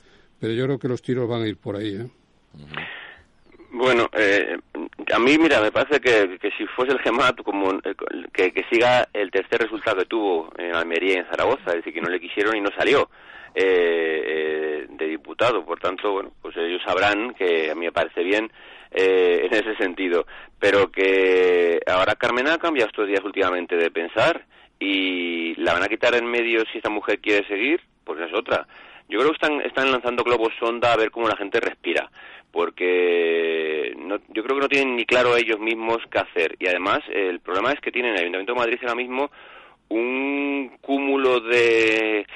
pero 0.40 0.54
yo 0.54 0.64
creo 0.64 0.78
que 0.78 0.88
los 0.88 1.02
tiros 1.02 1.28
van 1.28 1.42
a 1.42 1.48
ir 1.48 1.58
por 1.58 1.76
ahí. 1.76 1.96
¿eh? 1.96 2.10
Bueno, 3.70 4.08
eh, 4.12 4.58
a 5.12 5.18
mí, 5.18 5.36
mira, 5.38 5.60
me 5.60 5.70
parece 5.70 6.00
que, 6.00 6.38
que 6.38 6.50
si 6.52 6.66
fuese 6.68 6.92
el 6.92 7.00
GEMAT, 7.00 7.42
como, 7.42 7.72
eh, 7.72 7.94
que, 8.32 8.50
que 8.52 8.64
siga 8.70 9.08
el 9.12 9.30
tercer 9.30 9.60
resultado 9.60 9.98
que 9.98 10.06
tuvo 10.06 10.50
en 10.56 10.74
Almería 10.74 11.14
y 11.14 11.16
en 11.18 11.26
Zaragoza, 11.26 11.70
es 11.70 11.76
decir, 11.76 11.92
que 11.92 12.00
no 12.00 12.08
le 12.08 12.20
quisieron 12.20 12.56
y 12.56 12.60
no 12.60 12.70
salió 12.76 13.10
eh, 13.54 14.22
eh, 14.24 14.86
de 14.88 15.06
diputado. 15.06 15.64
Por 15.64 15.80
tanto, 15.80 16.12
bueno, 16.12 16.32
pues 16.40 16.56
ellos 16.56 16.80
sabrán 16.82 17.34
que 17.34 17.70
a 17.70 17.74
mí 17.74 17.86
me 17.86 17.92
parece 17.92 18.22
bien 18.22 18.50
eh, 18.90 19.48
en 19.50 19.54
ese 19.54 19.76
sentido. 19.76 20.26
Pero 20.58 20.90
que 20.90 21.80
ahora 21.86 22.16
Carmen 22.16 22.48
ha 22.48 22.58
cambiado 22.58 22.88
estos 22.88 23.06
días 23.06 23.22
últimamente 23.22 23.76
de 23.76 23.90
pensar 23.90 24.46
y 24.80 25.54
la 25.56 25.74
van 25.74 25.82
a 25.82 25.88
quitar 25.88 26.14
en 26.14 26.24
medio 26.24 26.64
si 26.72 26.78
esta 26.78 26.88
mujer 26.88 27.20
quiere 27.20 27.46
seguir, 27.46 27.82
pues 28.04 28.18
es 28.20 28.32
otra. 28.32 28.66
Yo 29.08 29.18
creo 29.18 29.30
que 29.30 29.36
están, 29.36 29.60
están 29.62 29.90
lanzando 29.90 30.22
globos 30.22 30.52
sonda 30.58 30.92
a 30.92 30.96
ver 30.96 31.10
cómo 31.10 31.28
la 31.28 31.36
gente 31.36 31.60
respira 31.60 32.10
porque 32.58 33.94
no, 33.98 34.16
yo 34.34 34.42
creo 34.42 34.56
que 34.56 34.62
no 34.62 34.68
tienen 34.68 34.96
ni 34.96 35.04
claro 35.04 35.36
ellos 35.36 35.60
mismos 35.60 35.98
qué 36.10 36.18
hacer. 36.18 36.56
Y 36.58 36.66
además, 36.66 36.98
el 37.08 37.38
problema 37.38 37.70
es 37.70 37.80
que 37.80 37.92
tienen 37.92 38.14
el 38.14 38.18
Ayuntamiento 38.18 38.52
de 38.52 38.58
Madrid 38.58 38.78
ahora 38.82 38.96
mismo 38.96 39.30
un 39.90 40.76
cúmulo 40.80 41.38
de, 41.38 42.26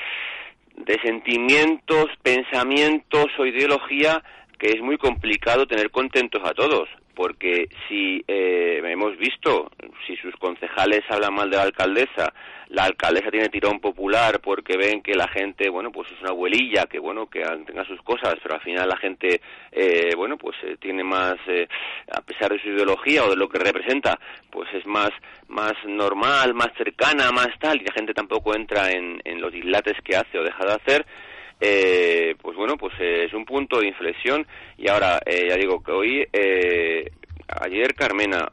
de 0.77 1.01
sentimientos, 1.03 2.07
pensamientos 2.23 3.27
o 3.37 3.47
ideología 3.47 4.23
que 4.61 4.69
es 4.69 4.81
muy 4.81 4.97
complicado 4.97 5.67
tener 5.67 5.91
contentos 5.91 6.41
a 6.45 6.55
todos. 6.55 6.89
Porque 7.15 7.69
si 7.89 8.25
eh, 8.27 8.81
hemos 8.85 9.17
visto, 9.19 9.71
si 10.07 10.17
sus 10.17 10.35
concejales 10.37 11.03
hablan 11.11 11.35
mal 11.35 11.51
de 11.51 11.57
la 11.57 11.65
alcaldesa, 11.65 12.33
la 12.73 12.85
alcaldesa 12.85 13.31
tiene 13.31 13.51
tirón 13.51 13.81
popular 13.81 14.41
porque 14.41 14.79
ven 14.79 15.03
que 15.03 15.15
la 15.15 15.29
gente, 15.29 15.69
bueno, 15.69 15.93
pues 15.93 16.11
es 16.11 16.21
una 16.21 16.31
abuelilla, 16.31 16.87
que 16.87 16.99
bueno, 16.99 17.27
que 17.27 17.43
tenga 17.67 17.85
sus 17.85 18.01
cosas, 18.01 18.37
pero 18.43 18.55
al 18.55 18.63
final 18.63 18.89
la 18.89 18.97
gente, 18.97 19.43
eh, 19.71 20.15
bueno, 20.17 20.39
pues 20.39 20.57
eh, 20.63 20.77
tiene 20.81 21.05
más, 21.05 21.37
eh, 21.49 21.69
a 22.11 22.23
pesar 22.23 22.51
de 22.51 22.61
su 22.61 22.69
ideología 22.69 23.25
o 23.25 23.31
de 23.31 23.37
lo 23.37 23.47
que 23.49 23.59
representa, 23.59 24.19
pues 24.51 24.73
es 24.73 24.87
más, 24.87 25.11
más 25.49 25.75
normal, 25.87 26.55
más 26.55 26.71
cercana, 26.79 27.31
más 27.31 27.51
tal, 27.61 27.77
y 27.81 27.85
la 27.85 27.93
gente 27.93 28.15
tampoco 28.15 28.55
entra 28.55 28.91
en, 28.91 29.21
en 29.25 29.41
los 29.41 29.53
dislates 29.53 29.99
que 30.03 30.17
hace 30.17 30.39
o 30.39 30.43
deja 30.43 30.65
de 30.65 30.73
hacer. 30.73 31.07
Eh, 31.65 32.35
pues 32.43 32.57
bueno, 32.57 32.77
pues 32.77 32.93
eh, 32.99 33.27
es 33.27 33.33
un 33.35 33.45
punto 33.45 33.79
de 33.79 33.87
inflexión 33.87 34.45
y 34.77 34.89
ahora, 34.89 35.21
eh, 35.25 35.47
ya 35.49 35.57
digo 35.57 35.81
que 35.81 35.93
hoy, 35.93 36.29
eh, 36.33 37.09
ayer 37.61 37.95
Carmena, 37.95 38.51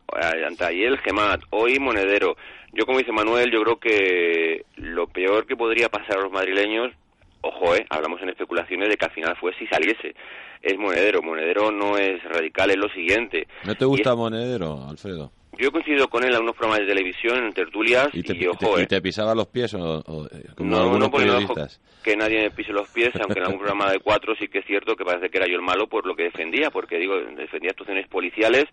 ayer 0.60 0.88
el 0.90 1.00
Gemat, 1.00 1.42
hoy 1.50 1.80
Monedero, 1.80 2.38
yo 2.72 2.86
como 2.86 3.00
dice 3.00 3.12
Manuel, 3.12 3.52
yo 3.52 3.64
creo 3.64 3.80
que 3.80 4.66
lo 4.76 5.08
peor 5.08 5.48
que 5.48 5.56
podría 5.56 5.90
pasar 5.90 6.18
a 6.20 6.22
los 6.22 6.32
madrileños, 6.32 6.94
ojo, 7.42 7.76
eh, 7.76 7.84
hablamos 7.90 8.22
en 8.22 8.30
especulaciones 8.30 8.90
de 8.90 8.98
que 8.98 9.06
al 9.06 9.12
final 9.12 9.36
fue 9.38 9.56
si 9.56 9.66
saliese, 9.66 10.14
es 10.62 10.78
Monedero. 10.78 11.24
Monedero 11.24 11.72
no 11.72 11.98
es 11.98 12.24
radical, 12.26 12.70
es 12.70 12.78
lo 12.78 12.90
siguiente. 12.90 13.48
¿No 13.66 13.74
te 13.74 13.86
gusta 13.86 14.16
Monedero, 14.16 14.88
Alfredo? 14.88 15.32
Yo 15.60 15.68
he 15.68 15.72
coincidido 15.72 16.08
con 16.08 16.24
él 16.24 16.34
en 16.34 16.42
unos 16.42 16.56
programas 16.56 16.80
de 16.80 16.88
televisión, 16.88 17.44
en 17.44 17.52
tertulias, 17.52 18.08
y, 18.14 18.24
te, 18.24 18.48
ojo, 18.48 18.76
te, 18.76 18.82
eh. 18.82 18.84
¿Y 18.84 18.88
te 18.88 19.02
pisaba 19.02 19.36
los 19.36 19.48
pies 19.48 19.74
o, 19.74 20.00
o 20.00 20.28
como 20.56 20.70
no, 20.70 20.78
algunos 20.78 21.00
no 21.00 21.12
porque 21.12 21.26
no 21.28 21.40
dejo 21.40 21.54
periodistas? 21.54 21.82
que 22.02 22.16
nadie 22.16 22.44
me 22.44 22.52
pise 22.52 22.72
los 22.72 22.90
pies, 22.90 23.12
aunque 23.20 23.40
en 23.40 23.46
algún 23.46 23.60
programa 23.60 23.92
de 23.92 24.00
cuatro 24.00 24.34
sí 24.40 24.48
que 24.48 24.60
es 24.60 24.66
cierto 24.66 24.96
que 24.96 25.04
parece 25.04 25.30
que 25.30 25.38
era 25.38 25.48
yo 25.48 25.56
el 25.56 25.62
malo 25.62 25.88
por 25.88 26.06
lo 26.06 26.16
que 26.16 26.24
defendía, 26.24 26.72
porque 26.72 26.98
digo, 26.98 27.20
defendía 27.36 27.72
actuaciones 27.72 28.08
policiales 28.08 28.66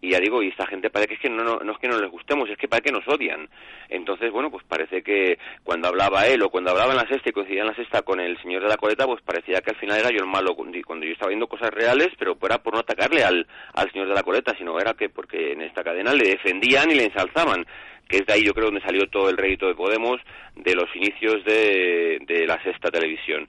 y 0.00 0.10
ya 0.10 0.18
digo, 0.18 0.42
y 0.42 0.48
esta 0.48 0.66
gente 0.66 0.90
parece 0.90 1.10
que 1.10 1.14
es 1.14 1.20
que 1.20 1.30
no, 1.30 1.44
no, 1.44 1.60
no 1.60 1.72
es 1.72 1.78
que 1.78 1.86
no 1.86 1.96
les 1.96 2.10
gustemos, 2.10 2.50
es 2.50 2.58
que 2.58 2.66
parece 2.66 2.86
que 2.86 2.92
nos 2.92 3.06
odian. 3.06 3.48
Entonces, 3.88 4.32
bueno, 4.32 4.50
pues 4.50 4.64
parece 4.66 5.00
que 5.00 5.38
cuando 5.62 5.86
hablaba 5.86 6.26
él 6.26 6.42
o 6.42 6.50
cuando 6.50 6.72
hablaba 6.72 6.90
en 6.90 6.96
la 6.96 7.06
sexta 7.06 7.30
y 7.30 7.32
coincidía 7.32 7.60
en 7.60 7.68
la 7.68 7.76
sexta 7.76 8.02
con 8.02 8.18
el 8.18 8.36
señor 8.42 8.64
de 8.64 8.68
la 8.68 8.76
coleta, 8.76 9.06
pues 9.06 9.22
parecía 9.22 9.60
que 9.60 9.70
al 9.70 9.76
final 9.76 10.00
era 10.00 10.10
yo 10.10 10.24
el 10.24 10.26
malo 10.26 10.56
cuando 10.56 11.06
yo 11.06 11.12
estaba 11.12 11.28
viendo 11.28 11.46
cosas 11.46 11.70
reales, 11.70 12.08
pero 12.18 12.36
era 12.42 12.58
por 12.58 12.74
no 12.74 12.80
atacarle 12.80 13.22
al, 13.22 13.46
al 13.74 13.92
señor 13.92 14.08
de 14.08 14.14
la 14.14 14.24
coleta, 14.24 14.56
sino 14.58 14.76
era 14.80 14.94
que 14.94 15.08
porque 15.08 15.52
en 15.52 15.62
esta 15.62 15.84
cadena 15.84 16.12
le 16.12 16.31
defendían 16.32 16.90
y 16.90 16.94
le 16.94 17.04
ensalzaban 17.04 17.64
que 18.08 18.18
es 18.18 18.26
de 18.26 18.34
ahí 18.34 18.44
yo 18.44 18.52
creo 18.52 18.66
donde 18.66 18.82
salió 18.82 19.06
todo 19.08 19.30
el 19.30 19.38
rédito 19.38 19.66
de 19.66 19.74
Podemos 19.74 20.20
de 20.56 20.74
los 20.74 20.94
inicios 20.94 21.44
de, 21.44 22.18
de 22.26 22.46
la 22.46 22.62
sexta 22.62 22.90
televisión 22.90 23.48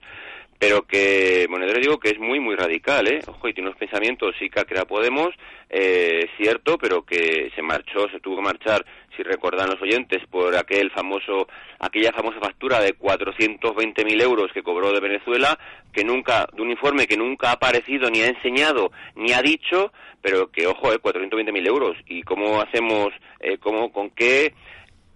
pero 0.58 0.82
que 0.82 1.46
Monedero 1.48 1.80
digo 1.80 1.98
que 1.98 2.10
es 2.10 2.18
muy 2.18 2.40
muy 2.40 2.56
radical, 2.56 3.06
¿eh? 3.08 3.20
Ojo, 3.26 3.48
y 3.48 3.54
tiene 3.54 3.68
unos 3.68 3.78
pensamientos 3.78 4.34
sí 4.38 4.48
que 4.48 4.64
crea 4.64 4.84
Podemos, 4.84 5.30
eh, 5.70 6.28
cierto, 6.36 6.78
pero 6.78 7.02
que 7.04 7.50
se 7.54 7.62
marchó, 7.62 8.08
se 8.10 8.20
tuvo 8.20 8.36
que 8.36 8.42
marchar, 8.42 8.84
si 9.16 9.22
recordan 9.22 9.70
los 9.70 9.80
oyentes, 9.80 10.22
por 10.30 10.54
aquel 10.56 10.90
famoso, 10.90 11.48
aquella 11.78 12.12
famosa 12.12 12.38
factura 12.40 12.80
de 12.80 12.96
420.000 12.96 14.22
euros 14.22 14.52
que 14.52 14.62
cobró 14.62 14.92
de 14.92 15.00
Venezuela, 15.00 15.58
que 15.92 16.04
nunca, 16.04 16.46
de 16.52 16.62
un 16.62 16.70
informe 16.70 17.06
que 17.06 17.16
nunca 17.16 17.50
ha 17.50 17.52
aparecido, 17.52 18.10
ni 18.10 18.20
ha 18.22 18.26
enseñado, 18.26 18.92
ni 19.16 19.32
ha 19.32 19.42
dicho, 19.42 19.92
pero 20.22 20.50
que, 20.50 20.66
ojo, 20.66 20.92
eh, 20.92 20.98
420.000 21.00 21.66
euros. 21.66 21.96
¿Y 22.06 22.22
cómo 22.22 22.60
hacemos, 22.60 23.12
eh, 23.40 23.58
cómo, 23.58 23.92
con 23.92 24.10
qué 24.10 24.54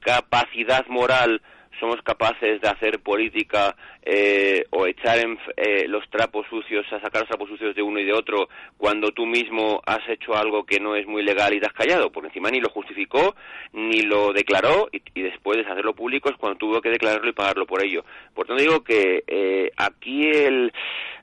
capacidad 0.01 0.87
moral 0.89 1.43
somos 1.79 2.01
capaces 2.03 2.61
de 2.61 2.69
hacer 2.69 3.01
política 3.01 3.77
eh, 4.03 4.65
o 4.71 4.87
echar 4.87 5.19
en, 5.19 5.39
eh, 5.57 5.87
los 5.89 6.09
trapos 6.11 6.47
sucios, 6.49 6.87
a 6.93 7.01
sacar 7.01 7.23
los 7.23 7.29
trapos 7.29 7.49
sucios 7.49 7.75
de 7.75 7.83
uno 7.83 8.01
y 8.01 8.05
de 8.05 8.13
otro 8.13 8.49
cuando 8.77 9.13
tú 9.13 9.27
mismo 9.27 9.81
has 9.87 10.07
hecho 10.09 10.35
algo 10.35 10.65
que 10.65 10.81
no 10.81 10.97
es 10.97 11.07
muy 11.07 11.23
legal 11.23 11.55
y 11.55 11.61
te 11.61 11.67
has 11.67 11.73
callado, 11.73 12.11
porque 12.11 12.29
encima 12.29 12.51
ni 12.51 12.61
lo 12.61 12.71
justificó 12.71 13.35
ni 13.73 14.03
lo 14.03 14.33
declaró 14.33 14.89
y, 14.93 15.03
y 15.15 15.23
después 15.23 15.59
de 15.59 15.71
hacerlo 15.71 15.95
público 15.95 16.29
es 16.31 16.37
cuando 16.37 16.59
tuvo 16.59 16.81
que 16.81 16.91
declararlo 16.91 17.29
y 17.29 17.33
pagarlo 17.33 17.67
por 17.67 17.85
ello. 17.85 18.05
Por 18.35 18.47
tanto 18.47 18.63
digo 18.63 18.83
que 18.83 19.25
eh, 19.27 19.71
aquí 19.77 20.29
el 20.31 20.73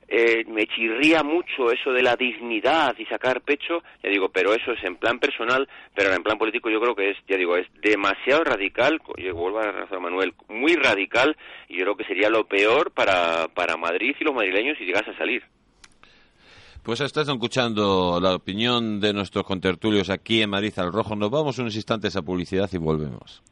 eh, 0.08 0.44
me 0.46 0.66
chirría 0.66 1.22
mucho 1.22 1.72
eso 1.72 1.90
de 1.92 2.02
la 2.02 2.16
dignidad 2.16 2.94
y 2.98 3.04
sacar 3.06 3.40
pecho, 3.40 3.82
ya 4.02 4.10
digo, 4.10 4.28
pero 4.28 4.54
eso 4.54 4.72
es 4.72 4.84
en 4.84 4.96
plan 4.96 5.18
personal, 5.18 5.68
pero 5.94 6.12
en 6.12 6.22
plan 6.22 6.38
político 6.38 6.70
yo 6.70 6.80
creo 6.80 6.94
que 6.94 7.10
es, 7.10 7.16
ya 7.28 7.36
digo, 7.36 7.56
es 7.56 7.66
demasiado 7.82 8.44
radical, 8.44 9.00
yo 9.16 9.34
vuelvo 9.34 9.58
a 9.58 9.72
razón 9.72 10.02
Manuel, 10.02 10.34
muy 10.48 10.74
radical, 10.76 11.36
y 11.68 11.78
yo 11.78 11.84
creo 11.84 11.96
que 11.96 12.04
sería 12.04 12.30
lo 12.30 12.44
peor 12.44 12.92
para, 12.92 13.48
para 13.48 13.76
Madrid 13.76 14.14
y 14.18 14.24
los 14.24 14.34
madrileños 14.34 14.78
si 14.78 14.84
llegase 14.84 15.10
a 15.10 15.18
salir. 15.18 15.42
Pues 16.86 17.00
estás 17.00 17.28
escuchando 17.28 18.20
la 18.22 18.36
opinión 18.36 19.00
de 19.00 19.12
nuestros 19.12 19.44
contertulios 19.44 20.08
aquí 20.08 20.40
en 20.40 20.50
Madrid 20.50 20.72
al 20.76 20.92
Rojo. 20.92 21.16
Nos 21.16 21.32
vamos 21.32 21.58
unos 21.58 21.74
instantes 21.74 22.14
a 22.14 22.22
publicidad 22.22 22.70
y 22.72 22.78
volvemos. 22.78 23.42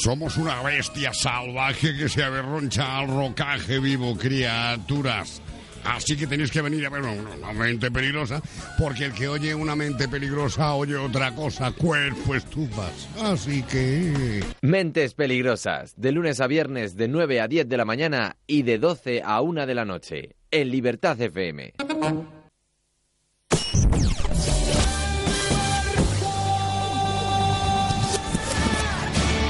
Somos 0.00 0.36
una 0.36 0.62
bestia 0.62 1.12
salvaje 1.12 1.96
que 1.96 2.08
se 2.08 2.22
averroncha 2.22 2.98
al 2.98 3.08
rocaje 3.08 3.80
vivo, 3.80 4.16
criaturas. 4.16 5.42
Así 5.84 6.16
que 6.16 6.28
tenéis 6.28 6.52
que 6.52 6.62
venir 6.62 6.86
a 6.86 6.90
ver 6.90 7.02
una, 7.02 7.52
mente 7.52 7.90
peligrosa, 7.90 8.40
porque 8.78 9.06
el 9.06 9.12
que 9.12 9.26
oye 9.26 9.54
una 9.56 9.74
mente 9.74 10.06
peligrosa 10.06 10.74
oye 10.74 10.94
otra 10.94 11.34
cosa, 11.34 11.72
cuerpo 11.72 12.36
estufas. 12.36 13.08
Así 13.20 13.64
que... 13.64 14.44
Mentes 14.60 15.14
peligrosas, 15.14 15.94
de 15.96 16.12
lunes 16.12 16.40
a 16.40 16.46
viernes 16.46 16.94
de 16.94 17.08
9 17.08 17.40
a 17.40 17.48
10 17.48 17.68
de 17.68 17.76
la 17.76 17.84
mañana 17.84 18.36
y 18.46 18.62
de 18.62 18.78
12 18.78 19.22
a 19.24 19.40
1 19.40 19.66
de 19.66 19.74
la 19.74 19.84
noche, 19.84 20.36
en 20.52 20.70
Libertad 20.70 21.20
FM. 21.20 21.72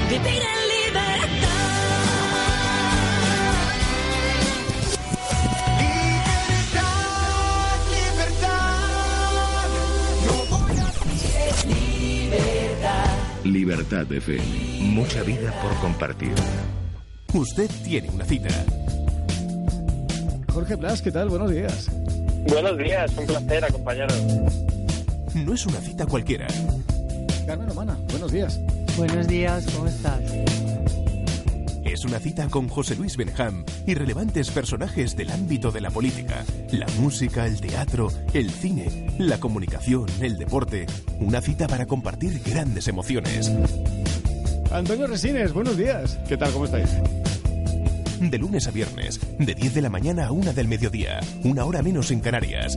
Vivir 0.09 0.23
en 0.25 0.31
libertad. 0.87 1.69
Libertad, 5.85 7.05
libertad. 12.65 13.05
Libertad 13.45 14.13
FM. 14.13 14.43
Mucha 14.81 15.23
vida 15.25 15.53
por 15.61 15.75
compartir. 15.81 16.33
Usted 17.35 17.71
tiene 17.85 18.09
una 18.09 18.25
cita. 18.25 18.49
Jorge 20.51 20.77
Blas, 20.77 21.03
¿qué 21.03 21.11
tal? 21.13 21.29
Buenos 21.29 21.51
días. 21.51 21.91
Buenos 22.49 22.79
días, 22.79 23.13
un 23.15 23.27
placer 23.27 23.63
acompañaros. 23.67 24.17
No 25.35 25.53
es 25.53 25.67
una 25.67 25.81
cita 25.81 26.07
cualquiera. 26.07 26.47
Carmen 27.47 27.69
Romana, 27.69 27.99
buenos 28.11 28.33
días. 28.33 28.59
Buenos 28.99 29.29
días, 29.29 29.65
¿cómo 29.77 29.87
estás? 29.87 30.21
Es 31.85 32.05
una 32.05 32.19
cita 32.19 32.49
con 32.49 32.69
José 32.69 32.97
Luis 32.97 33.17
Benjam 33.17 33.65
y 33.87 33.95
relevantes 33.95 34.51
personajes 34.51 35.15
del 35.15 35.31
ámbito 35.31 35.71
de 35.71 35.81
la 35.81 35.93
política, 35.93 36.45
la 36.73 36.89
música, 36.99 37.47
el 37.47 37.61
teatro, 37.61 38.09
el 38.35 38.51
cine, 38.51 39.07
la 39.19 39.39
comunicación, 39.39 40.07
el 40.21 40.37
deporte. 40.37 40.87
Una 41.21 41.41
cita 41.41 41.69
para 41.69 41.87
compartir 41.87 42.43
grandes 42.45 42.89
emociones. 42.89 43.53
Antonio 44.73 45.07
Resines, 45.07 45.53
buenos 45.53 45.77
días. 45.77 46.19
¿Qué 46.29 46.37
tal? 46.37 46.53
¿Cómo 46.53 46.65
estáis? 46.65 46.91
De 48.21 48.37
lunes 48.37 48.67
a 48.67 48.73
viernes, 48.73 49.21
de 49.39 49.55
10 49.55 49.75
de 49.75 49.83
la 49.83 49.91
mañana 49.91 50.27
a 50.27 50.33
1 50.33 50.53
del 50.55 50.67
mediodía, 50.67 51.21
una 51.45 51.65
hora 51.65 51.83
menos 51.83 52.11
en 52.11 52.19
Canarias. 52.19 52.77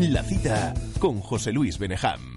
La 0.00 0.24
cita 0.24 0.74
con 0.98 1.20
José 1.20 1.52
Luis 1.52 1.78
Benejam. 1.78 2.33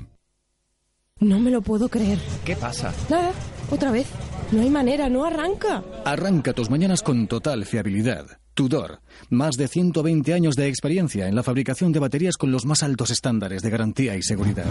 No 1.19 1.39
me 1.39 1.49
lo 1.51 1.61
puedo 1.61 1.89
creer. 1.89 2.19
¿Qué 2.45 2.55
pasa? 2.55 2.93
Nada, 3.09 3.31
otra 3.71 3.91
vez. 3.91 4.07
No 4.51 4.61
hay 4.61 4.69
manera, 4.69 5.09
no 5.09 5.25
arranca. 5.25 5.83
Arranca 6.05 6.53
tus 6.53 6.69
mañanas 6.69 7.01
con 7.01 7.27
total 7.27 7.65
fiabilidad. 7.65 8.25
Tudor, 8.53 9.01
más 9.29 9.55
de 9.55 9.67
120 9.67 10.33
años 10.33 10.55
de 10.55 10.67
experiencia 10.67 11.27
en 11.27 11.35
la 11.35 11.43
fabricación 11.43 11.91
de 11.91 11.99
baterías 11.99 12.37
con 12.37 12.51
los 12.51 12.65
más 12.65 12.81
altos 12.81 13.11
estándares 13.11 13.61
de 13.61 13.69
garantía 13.69 14.15
y 14.15 14.23
seguridad. 14.23 14.65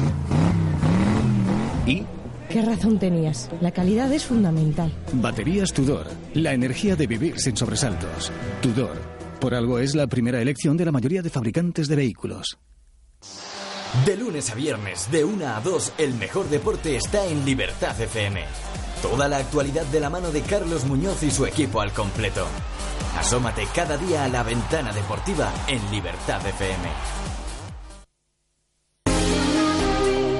¿Y? 1.86 2.02
Qué 2.48 2.62
razón 2.62 2.98
tenías. 2.98 3.50
La 3.60 3.70
calidad 3.72 4.12
es 4.12 4.24
fundamental. 4.24 4.92
Baterías 5.12 5.72
Tudor, 5.72 6.06
la 6.34 6.52
energía 6.54 6.96
de 6.96 7.06
vivir 7.06 7.38
sin 7.38 7.56
sobresaltos. 7.56 8.32
Tudor, 8.62 8.96
por 9.40 9.54
algo 9.54 9.78
es 9.78 9.94
la 9.94 10.06
primera 10.06 10.40
elección 10.40 10.76
de 10.76 10.84
la 10.84 10.92
mayoría 10.92 11.22
de 11.22 11.30
fabricantes 11.30 11.88
de 11.88 11.96
vehículos. 11.96 12.58
De 14.04 14.16
lunes 14.16 14.50
a 14.50 14.54
viernes, 14.54 15.10
de 15.10 15.24
1 15.24 15.46
a 15.46 15.60
2, 15.60 15.92
el 15.98 16.14
mejor 16.14 16.48
deporte 16.48 16.96
está 16.96 17.24
en 17.26 17.44
Libertad 17.44 17.98
FM. 18.00 18.44
Toda 19.02 19.28
la 19.28 19.38
actualidad 19.38 19.84
de 19.86 20.00
la 20.00 20.10
mano 20.10 20.30
de 20.30 20.42
Carlos 20.42 20.84
Muñoz 20.84 21.22
y 21.22 21.30
su 21.30 21.46
equipo 21.46 21.80
al 21.80 21.92
completo. 21.92 22.46
Asómate 23.16 23.66
cada 23.74 23.96
día 23.96 24.24
a 24.24 24.28
la 24.28 24.42
ventana 24.42 24.92
deportiva 24.92 25.52
en 25.66 25.90
Libertad 25.90 26.46
FM. 26.46 26.88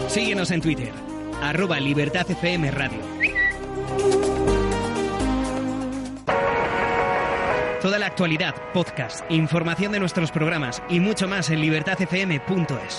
Síguenos 0.09 0.51
en 0.51 0.61
Twitter, 0.61 0.93
arroba 1.43 1.81
Libertad 1.81 2.31
FM 2.31 2.71
Radio. 2.71 3.01
Toda 7.83 7.99
la 7.99 8.07
actualidad, 8.07 8.55
podcast, 8.73 9.25
información 9.31 9.93
de 9.93 10.01
nuestros 10.01 10.33
programas 10.33 10.83
y 10.89 10.99
mucho 10.99 11.29
más 11.29 11.51
en 11.51 11.61
libertadfm.es. 11.61 12.97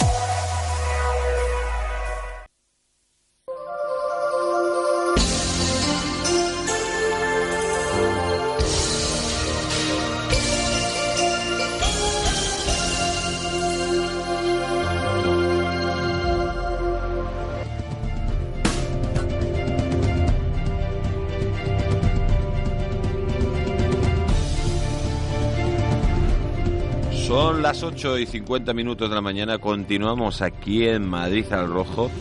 8 27.87 28.19
y 28.19 28.25
50 28.25 28.73
minutos 28.73 29.09
de 29.09 29.15
la 29.15 29.21
mañana, 29.21 29.59
continuamos 29.59 30.41
aquí 30.41 30.85
en 30.85 31.07
Madrid 31.07 31.45
al 31.53 31.69
Rojo 31.69 32.11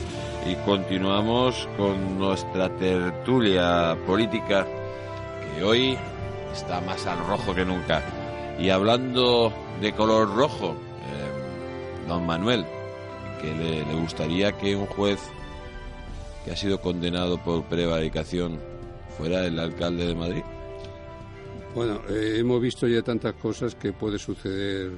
y 0.48 0.54
continuamos 0.64 1.68
con 1.76 2.20
nuestra 2.20 2.68
tertulia 2.76 3.98
política 4.06 4.64
que 5.56 5.64
hoy 5.64 5.98
está 6.52 6.80
más 6.82 7.04
al 7.08 7.18
rojo 7.26 7.52
que 7.52 7.64
nunca. 7.64 8.00
Y 8.60 8.70
hablando 8.70 9.52
de 9.80 9.90
color 9.90 10.36
rojo, 10.36 10.76
eh, 11.00 12.06
don 12.06 12.24
Manuel, 12.24 12.64
que 13.42 13.52
le, 13.52 13.84
le 13.84 13.94
gustaría 13.94 14.52
que 14.52 14.76
un 14.76 14.86
juez 14.86 15.18
que 16.44 16.52
ha 16.52 16.56
sido 16.56 16.80
condenado 16.80 17.38
por 17.38 17.64
prevaricación 17.64 18.60
fuera 19.18 19.44
el 19.44 19.58
alcalde 19.58 20.06
de 20.06 20.14
Madrid. 20.14 20.44
Bueno, 21.76 22.00
eh, 22.08 22.36
hemos 22.38 22.58
visto 22.62 22.88
ya 22.88 23.02
tantas 23.02 23.34
cosas 23.34 23.74
que 23.74 23.92
puede 23.92 24.18
suceder 24.18 24.90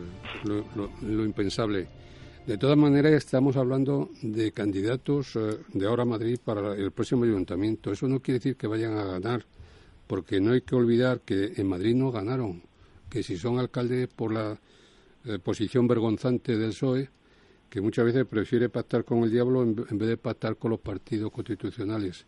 lo, 0.45 1.25
impensable. 1.25 1.89
De 2.47 2.57
todas 2.57 2.77
maneras, 2.77 3.15
estamos 3.15 3.57
hablando 3.57 4.11
de 4.23 4.53
candidatos 4.53 5.35
eh, 5.35 5.59
de 5.73 5.87
ahora 5.89 6.05
a 6.05 6.07
Madrid 6.07 6.39
para 6.39 6.75
el 6.75 6.93
próximo 6.93 7.25
ayuntamiento. 7.25 7.91
Eso 7.91 8.07
no 8.07 8.21
quiere 8.21 8.39
decir 8.39 8.55
que 8.55 8.69
vayan 8.69 8.97
a 8.97 9.03
ganar, 9.03 9.45
porque 10.07 10.41
no 10.41 10.53
hay 10.53 10.61
que 10.61 10.77
olvidar 10.77 11.23
que 11.23 11.55
en 11.57 11.67
Madrid 11.67 11.97
no 11.97 12.13
ganaron, 12.13 12.63
que 13.11 13.25
si 13.25 13.37
son 13.37 13.59
alcaldes 13.59 14.07
por 14.07 14.33
la 14.33 14.57
eh, 15.25 15.41
posición 15.41 15.89
vergonzante 15.89 16.57
del 16.57 16.71
PSOE, 16.71 17.11
que 17.69 17.81
muchas 17.81 18.05
veces 18.05 18.25
prefiere 18.25 18.69
pactar 18.69 19.05
con 19.05 19.25
el 19.25 19.33
diablo 19.33 19.65
en 19.65 19.99
vez 19.99 20.09
de 20.11 20.17
pactar 20.17 20.55
con 20.55 20.71
los 20.71 20.79
partidos 20.79 21.33
constitucionales. 21.33 22.25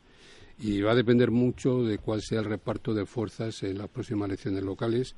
Y 0.61 0.80
va 0.82 0.92
a 0.92 0.94
depender 0.94 1.30
mucho 1.30 1.82
de 1.82 1.98
cuál 1.98 2.20
sea 2.22 2.40
el 2.40 2.44
reparto 2.44 2.92
de 2.92 3.06
fuerzas 3.06 3.62
en 3.62 3.78
las 3.78 3.88
próximas 3.88 4.28
elecciones 4.28 4.62
locales 4.62 5.14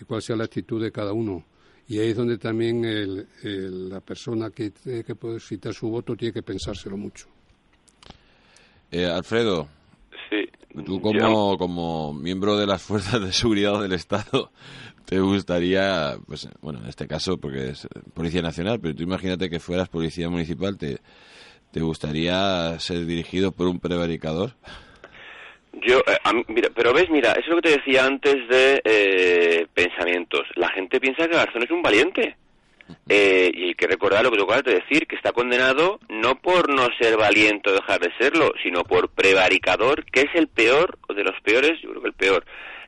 y 0.00 0.04
cuál 0.04 0.20
sea 0.22 0.36
la 0.36 0.44
actitud 0.44 0.82
de 0.82 0.92
cada 0.92 1.12
uno. 1.12 1.44
Y 1.88 1.98
ahí 1.98 2.10
es 2.10 2.16
donde 2.16 2.38
también 2.38 2.84
el- 2.84 3.26
el- 3.42 3.88
la 3.88 4.00
persona 4.00 4.50
que 4.50 4.70
tiene 4.70 5.02
que 5.02 5.14
depositar 5.14 5.72
su 5.74 5.88
voto 5.88 6.14
tiene 6.14 6.32
que 6.32 6.42
pensárselo 6.42 6.96
mucho. 6.96 7.26
Eh, 8.90 9.06
Alfredo, 9.06 9.68
Sí. 10.30 10.82
tú 10.84 11.00
como, 11.00 11.56
como 11.56 12.12
miembro 12.14 12.56
de 12.56 12.66
las 12.66 12.82
fuerzas 12.82 13.20
de 13.22 13.32
seguridad 13.32 13.80
del 13.80 13.92
Estado, 13.92 14.50
te 15.06 15.18
gustaría, 15.20 16.16
pues 16.26 16.48
bueno, 16.60 16.80
en 16.82 16.88
este 16.88 17.06
caso 17.06 17.38
porque 17.38 17.70
es 17.70 17.88
Policía 18.14 18.42
Nacional, 18.42 18.78
pero 18.80 18.94
tú 18.94 19.02
imagínate 19.02 19.48
que 19.48 19.58
fueras 19.60 19.88
Policía 19.88 20.28
Municipal, 20.28 20.76
¿te, 20.76 20.98
te 21.72 21.80
gustaría 21.80 22.78
ser 22.78 23.06
dirigido 23.06 23.52
por 23.52 23.66
un 23.66 23.80
prevaricador? 23.80 24.52
Yo, 25.72 25.98
eh, 26.00 26.18
a 26.22 26.32
mira, 26.48 26.68
pero 26.74 26.92
ves, 26.92 27.08
mira, 27.10 27.32
eso 27.32 27.40
es 27.40 27.48
lo 27.48 27.56
que 27.56 27.70
te 27.70 27.78
decía 27.78 28.04
antes 28.04 28.36
de 28.48 28.80
eh, 28.84 29.66
pensamientos. 29.72 30.42
La 30.54 30.68
gente 30.68 31.00
piensa 31.00 31.26
que 31.26 31.34
Garzón 31.34 31.62
es 31.62 31.70
un 31.70 31.82
valiente. 31.82 32.36
Eh, 33.08 33.50
y 33.54 33.64
hay 33.68 33.74
que 33.74 33.86
recordar 33.86 34.22
lo 34.22 34.30
que 34.30 34.36
tú 34.36 34.44
acabas 34.44 34.64
de 34.64 34.74
decir, 34.74 35.06
que 35.06 35.16
está 35.16 35.32
condenado 35.32 35.98
no 36.10 36.34
por 36.34 36.68
no 36.68 36.88
ser 37.00 37.16
valiente 37.16 37.70
o 37.70 37.72
dejar 37.72 38.00
de 38.00 38.12
serlo, 38.18 38.52
sino 38.62 38.84
por 38.84 39.08
prevaricador, 39.08 40.04
que 40.04 40.22
es 40.22 40.34
el 40.34 40.48
peor, 40.48 40.98
o 41.08 41.14
de 41.14 41.24
los 41.24 41.40
peores, 41.40 41.80
yo 41.80 41.88
creo 41.90 42.02
que 42.02 42.08
el 42.08 42.14
peor, 42.14 42.44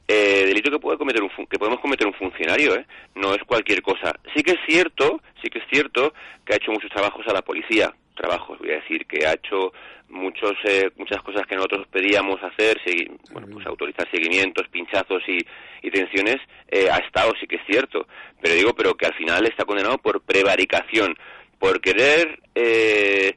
eh, 0.07 0.45
delito 0.47 0.71
que 0.71 0.79
puede 0.79 0.99
cometer 0.99 1.23
un 1.23 1.31
que 1.47 1.59
podemos 1.59 1.81
cometer 1.81 2.07
un 2.07 2.13
funcionario, 2.13 2.75
¿eh? 2.75 2.87
No 3.15 3.35
es 3.35 3.43
cualquier 3.45 3.81
cosa. 3.81 4.15
Sí 4.35 4.43
que 4.43 4.53
es 4.53 4.59
cierto, 4.67 5.23
sí 5.43 5.49
que 5.49 5.61
es 5.61 5.65
cierto 5.71 6.13
que 6.45 6.53
ha 6.53 6.57
hecho 6.57 6.73
muchos 6.73 6.91
trabajos 6.91 7.27
a 7.27 7.33
la 7.33 7.41
policía, 7.41 7.95
trabajos, 8.15 8.59
voy 8.59 8.71
a 8.71 8.77
decir, 8.81 9.07
que 9.07 9.27
ha 9.27 9.33
hecho 9.35 9.73
muchos 10.09 10.53
eh, 10.65 10.91
muchas 10.97 11.21
cosas 11.23 11.47
que 11.47 11.57
nosotros 11.57 11.87
pedíamos 11.91 12.43
hacer, 12.43 12.79
segui- 12.85 13.11
bueno, 13.33 13.49
pues 13.53 13.67
autorizar 13.67 14.09
seguimientos, 14.11 14.69
pinchazos 14.69 15.23
y, 15.29 15.39
y 15.83 15.91
detenciones, 15.91 16.37
eh, 16.69 16.89
ha 16.91 16.99
estado, 16.99 17.33
sí 17.41 17.47
que 17.47 17.57
es 17.57 17.63
cierto. 17.67 18.07
Pero 18.41 18.55
digo, 18.55 18.75
pero 18.75 18.95
que 18.95 19.07
al 19.07 19.15
final 19.15 19.45
está 19.47 19.65
condenado 19.65 19.99
por 19.99 20.21
prevaricación, 20.23 21.17
por 21.59 21.81
querer 21.81 22.39
eh, 22.55 23.35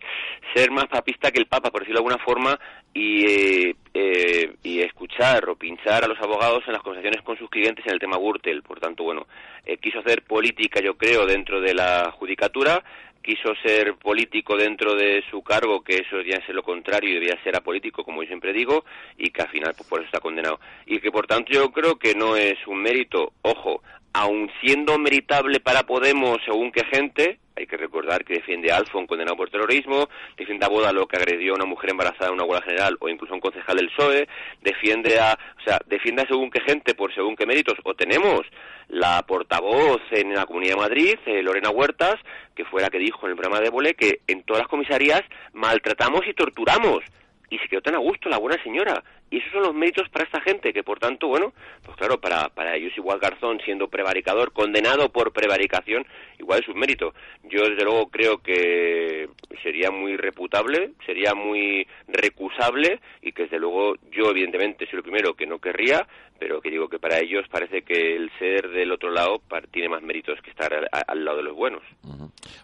ser 0.53 0.69
más 0.71 0.85
papista 0.87 1.31
que 1.31 1.39
el 1.39 1.45
Papa, 1.47 1.71
por 1.71 1.81
decirlo 1.81 2.01
de 2.01 2.05
alguna 2.05 2.23
forma, 2.23 2.59
y, 2.93 3.25
eh, 3.25 3.75
eh, 3.93 4.53
y 4.63 4.81
escuchar 4.81 5.47
o 5.49 5.55
pinchar 5.55 6.03
a 6.03 6.07
los 6.07 6.19
abogados 6.19 6.63
en 6.67 6.73
las 6.73 6.81
conversaciones 6.81 7.21
con 7.23 7.37
sus 7.37 7.49
clientes 7.49 7.85
en 7.85 7.93
el 7.93 7.99
tema 7.99 8.17
Gürtel. 8.17 8.63
Por 8.63 8.79
tanto, 8.79 9.03
bueno, 9.03 9.27
eh, 9.65 9.77
quiso 9.77 9.99
hacer 9.99 10.23
política, 10.23 10.81
yo 10.81 10.97
creo, 10.97 11.25
dentro 11.25 11.61
de 11.61 11.73
la 11.73 12.11
judicatura, 12.11 12.83
quiso 13.27 13.53
ser 13.61 13.95
político 13.95 14.55
dentro 14.55 14.95
de 14.95 15.21
su 15.29 15.41
cargo, 15.41 15.83
que 15.83 15.97
eso 15.97 16.21
ya 16.21 16.37
es 16.37 16.47
lo 16.47 16.63
contrario 16.63 17.09
y 17.09 17.15
debía 17.15 17.37
ser 17.43 17.57
apolítico, 17.57 18.05
como 18.05 18.23
yo 18.23 18.27
siempre 18.27 18.53
digo, 18.53 18.85
y 19.17 19.31
que 19.31 19.41
al 19.41 19.49
final 19.49 19.73
pues, 19.75 19.89
por 19.89 19.99
eso 19.99 20.05
está 20.05 20.21
condenado. 20.21 20.61
Y 20.85 21.01
que 21.01 21.11
por 21.11 21.27
tanto 21.27 21.51
yo 21.51 21.69
creo 21.73 21.97
que 21.97 22.15
no 22.15 22.37
es 22.37 22.55
un 22.67 22.81
mérito, 22.81 23.33
ojo, 23.41 23.83
aun 24.17 24.49
siendo 24.61 24.97
meritable 24.97 25.59
para 25.59 25.83
Podemos 25.83 26.39
según 26.43 26.71
qué 26.71 26.83
gente, 26.85 27.37
hay 27.55 27.67
que 27.67 27.77
recordar 27.77 28.25
que 28.25 28.33
defiende 28.35 28.71
a 28.71 28.77
Alfon 28.77 29.05
condenado 29.05 29.37
por 29.37 29.51
terrorismo, 29.51 30.09
defiende 30.35 30.65
a 30.65 30.69
Boda 30.69 30.91
lo 30.91 31.07
que 31.07 31.17
agredió 31.17 31.53
a 31.53 31.55
una 31.55 31.65
mujer 31.65 31.91
embarazada 31.91 32.27
en 32.27 32.33
una 32.33 32.43
huelga 32.43 32.65
general 32.65 32.97
o 32.99 33.09
incluso 33.09 33.33
a 33.33 33.35
un 33.35 33.41
concejal 33.41 33.77
del 33.77 33.89
PSOE, 33.89 34.27
defiende 34.63 35.19
a, 35.19 35.37
o 35.59 35.63
sea, 35.63 35.79
defiende 35.85 36.25
según 36.27 36.49
qué 36.49 36.61
gente 36.61 36.95
por 36.95 37.13
según 37.13 37.35
qué 37.35 37.45
méritos. 37.45 37.75
O 37.83 37.93
tenemos 37.93 38.41
la 38.87 39.21
portavoz 39.21 40.01
en 40.09 40.33
la 40.33 40.47
Comunidad 40.47 40.75
de 40.75 40.81
Madrid, 40.81 41.19
eh, 41.27 41.43
Lorena 41.43 41.69
Huertas, 41.69 42.15
que 42.55 42.65
fue 42.65 42.81
la 42.81 42.89
que 42.89 42.97
dijo 42.97 43.27
en 43.27 43.31
el 43.31 43.37
programa 43.37 43.61
de 43.61 43.69
Bolé 43.69 43.93
que 43.93 44.21
en 44.25 44.41
todas 44.43 44.61
las 44.63 44.67
comisarías 44.67 45.21
maltratamos 45.53 46.21
y 46.27 46.33
torturamos 46.33 47.03
y 47.49 47.57
se 47.59 47.67
quedó 47.67 47.81
tan 47.81 47.95
a 47.95 47.99
gusto 47.99 48.29
la 48.29 48.37
buena 48.37 48.61
señora. 48.63 49.03
Y 49.29 49.39
esos 49.39 49.51
son 49.51 49.63
los 49.63 49.75
méritos 49.75 50.07
para 50.09 50.23
esta 50.25 50.39
gente, 50.41 50.71
que 50.71 50.83
por 50.83 50.99
tanto, 50.99 51.27
bueno, 51.27 51.53
pues 51.83 51.97
claro, 51.97 52.19
para, 52.19 52.47
para 52.49 52.75
ellos 52.75 52.93
igual 52.95 53.19
Garzón, 53.19 53.59
siendo 53.63 53.89
prevaricador, 53.89 54.53
condenado 54.53 55.09
por 55.09 55.33
prevaricación, 55.33 56.05
igual 56.39 56.61
es 56.61 56.69
un 56.69 56.79
mérito. 56.79 57.13
Yo 57.43 57.69
desde 57.69 57.83
luego 57.83 58.07
creo 58.07 58.37
que 58.37 59.29
sería 59.63 59.91
muy 59.91 60.15
reputable, 60.15 60.91
sería 61.05 61.33
muy 61.33 61.85
recusable 62.07 63.01
y 63.21 63.33
que 63.33 63.43
desde 63.43 63.59
luego 63.59 63.95
yo 64.11 64.31
evidentemente 64.31 64.85
soy 64.85 64.97
lo 64.97 65.03
primero 65.03 65.33
que 65.33 65.45
no 65.45 65.59
querría, 65.59 66.07
pero 66.39 66.61
que 66.61 66.69
digo 66.69 66.87
que 66.87 66.99
para 66.99 67.19
ellos 67.19 67.45
parece 67.51 67.81
que 67.81 68.15
el 68.15 68.31
ser 68.39 68.69
del 68.69 68.91
otro 68.91 69.11
lado 69.11 69.41
tiene 69.71 69.89
más 69.89 70.03
méritos 70.03 70.39
que 70.41 70.51
estar 70.51 70.73
al, 70.73 71.25
lado 71.25 71.37
de 71.37 71.43
los 71.43 71.55
buenos. 71.55 71.81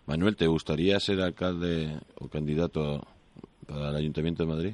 Manuel, 0.06 0.36
¿te 0.38 0.48
gustaría 0.48 1.00
ser 1.00 1.20
alcalde 1.22 1.90
o 2.16 2.30
candidato 2.30 3.06
para 3.74 3.90
el 3.90 3.96
Ayuntamiento 3.96 4.44
de 4.44 4.50
Madrid? 4.50 4.74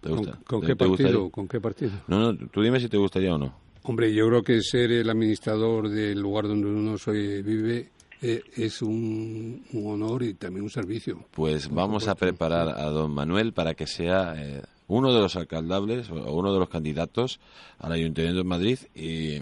¿Te 0.00 0.08
¿Con, 0.08 0.18
gusta? 0.18 0.38
con 0.46 0.60
¿Te- 0.60 0.66
qué 0.68 0.76
te 0.76 0.86
gustaría? 0.86 1.12
partido? 1.12 1.30
¿Con 1.30 1.48
qué 1.48 1.60
partido? 1.60 1.92
No, 2.08 2.32
no, 2.32 2.48
tú 2.48 2.62
dime 2.62 2.80
si 2.80 2.88
te 2.88 2.96
gustaría 2.96 3.34
o 3.34 3.38
no. 3.38 3.54
Hombre, 3.82 4.12
yo 4.14 4.26
creo 4.28 4.42
que 4.42 4.60
ser 4.62 4.90
el 4.92 5.08
administrador 5.08 5.88
del 5.88 6.18
lugar 6.20 6.46
donde 6.48 6.66
uno 6.68 6.98
soy, 6.98 7.42
vive 7.42 7.88
eh, 8.22 8.42
es 8.56 8.82
un, 8.82 9.64
un 9.72 9.92
honor 9.92 10.22
y 10.22 10.34
también 10.34 10.64
un 10.64 10.70
servicio. 10.70 11.24
Pues 11.30 11.70
vamos 11.70 12.06
a 12.08 12.14
preparar 12.14 12.68
a 12.68 12.84
don 12.90 13.10
Manuel 13.12 13.52
para 13.54 13.74
que 13.74 13.86
sea 13.86 14.34
eh, 14.36 14.62
uno 14.90 15.12
de 15.14 15.20
los 15.20 15.36
alcaldables 15.36 16.10
o 16.10 16.34
uno 16.34 16.52
de 16.52 16.58
los 16.58 16.68
candidatos 16.68 17.40
al 17.78 17.92
Ayuntamiento 17.92 18.38
de 18.38 18.44
Madrid. 18.44 18.78
Y, 18.94 19.40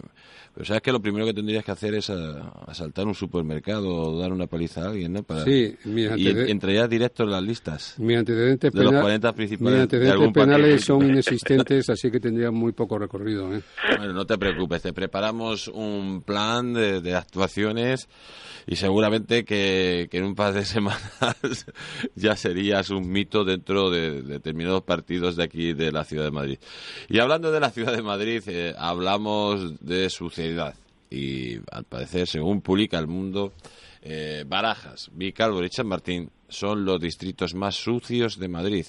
pero 0.54 0.64
sabes 0.66 0.82
que 0.82 0.92
lo 0.92 1.00
primero 1.00 1.24
que 1.24 1.32
tendrías 1.34 1.64
que 1.64 1.70
hacer 1.70 1.94
es 1.94 2.10
a- 2.10 2.48
asaltar 2.66 3.06
un 3.06 3.14
supermercado 3.14 3.88
o 3.94 4.18
dar 4.18 4.32
una 4.32 4.46
paliza 4.46 4.82
a 4.84 4.88
alguien, 4.90 5.12
¿no? 5.12 5.22
Para, 5.22 5.44
Sí, 5.44 5.74
y 5.84 6.50
entrarías 6.50 6.90
directo 6.90 7.22
en 7.22 7.30
las 7.30 7.42
listas. 7.42 7.94
Mis 7.98 8.18
antecedentes, 8.18 8.72
De 8.72 8.78
los 8.82 8.90
penal- 8.90 9.02
40 9.02 9.32
principales 9.34 9.70
mis 9.72 9.76
de 9.78 9.82
antecedentes 9.96 10.32
penales 10.32 10.84
son 10.84 11.08
inexistentes, 11.08 11.88
así 11.90 12.10
que 12.10 12.20
tendría 12.20 12.50
muy 12.50 12.72
poco 12.72 12.98
recorrido. 12.98 13.54
¿eh? 13.54 13.62
Bueno, 13.98 14.12
no 14.12 14.26
te 14.26 14.36
preocupes, 14.36 14.82
te 14.82 14.92
preparamos 14.92 15.68
un 15.68 16.22
plan 16.26 16.72
de, 16.74 17.00
de 17.00 17.14
actuaciones 17.14 18.08
y 18.66 18.76
seguramente 18.76 19.44
que, 19.44 20.08
que 20.10 20.18
en 20.18 20.24
un 20.24 20.34
par 20.34 20.52
de 20.52 20.64
semanas 20.66 21.66
ya 22.16 22.36
serías 22.36 22.90
un 22.90 23.08
mito 23.10 23.44
dentro 23.44 23.90
de, 23.90 24.22
determinados 24.22 24.82
partidos 24.82 25.36
de 25.38 25.44
aquí 25.44 25.72
de 25.72 25.90
la 25.90 26.04
ciudad 26.04 26.24
de 26.24 26.30
Madrid. 26.30 26.58
Y 27.08 27.18
hablando 27.18 27.50
de 27.50 27.60
la 27.60 27.70
ciudad 27.70 27.96
de 27.96 28.02
Madrid, 28.02 28.42
eh, 28.46 28.74
hablamos 28.76 29.80
de 29.80 30.10
suciedad 30.10 30.74
y 31.10 31.56
al 31.70 31.84
parecer, 31.84 32.26
según 32.28 32.60
publica 32.60 32.98
El 32.98 33.06
Mundo, 33.06 33.54
eh, 34.02 34.44
Barajas, 34.46 35.10
Vicálvaro 35.12 35.64
y 35.64 35.70
San 35.70 35.86
Martín 35.86 36.30
son 36.48 36.84
los 36.84 37.00
distritos 37.00 37.54
más 37.54 37.76
sucios 37.76 38.38
de 38.38 38.48
Madrid. 38.48 38.86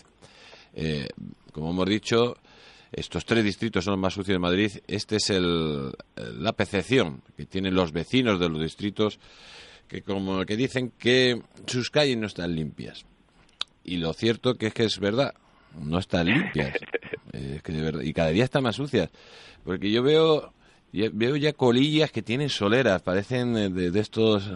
Eh, 0.74 1.08
como 1.52 1.72
hemos 1.72 1.88
dicho, 1.88 2.38
estos 2.92 3.26
tres 3.26 3.44
distritos 3.44 3.84
son 3.86 3.94
los 3.94 4.02
más 4.02 4.14
sucios 4.14 4.36
de 4.36 4.40
Madrid. 4.40 4.72
Este 4.88 5.18
es 5.18 5.30
el, 5.30 5.92
la 6.16 6.54
percepción 6.54 7.22
que 7.38 7.46
tienen 7.46 7.76
los 7.76 7.92
vecinos 7.92 8.40
de 8.40 8.50
los 8.50 8.62
distritos, 8.62 9.20
que 9.88 10.02
como 10.02 10.46
que 10.46 10.58
dicen 10.58 10.92
que 10.98 11.42
sus 11.66 11.90
calles 11.90 12.18
no 12.18 12.28
están 12.28 12.56
limpias. 12.56 13.06
Y 13.84 13.98
lo 13.98 14.14
cierto 14.14 14.56
que 14.56 14.68
es 14.68 14.74
que 14.74 14.84
es 14.86 15.00
verdad, 15.00 15.34
no 15.80 16.00
están 16.00 16.28
limpias. 16.28 16.74
Eh, 17.32 17.54
es 17.58 17.62
que 17.62 17.72
de 17.72 17.82
verdad- 17.84 18.02
y 18.02 18.12
cada 18.12 18.30
día 18.32 18.44
están 18.44 18.64
más 18.64 18.76
sucias. 18.76 19.12
Porque 19.64 19.92
yo 19.92 20.02
veo 20.02 20.52
ya- 20.92 21.12
veo 21.14 21.36
ya 21.36 21.54
colillas 21.54 22.12
que 22.12 22.24
tienen 22.24 22.50
soleras, 22.50 23.04
parecen 23.04 23.56
eh, 23.56 23.70
de, 23.70 23.92
de 23.92 24.00
estos... 24.00 24.52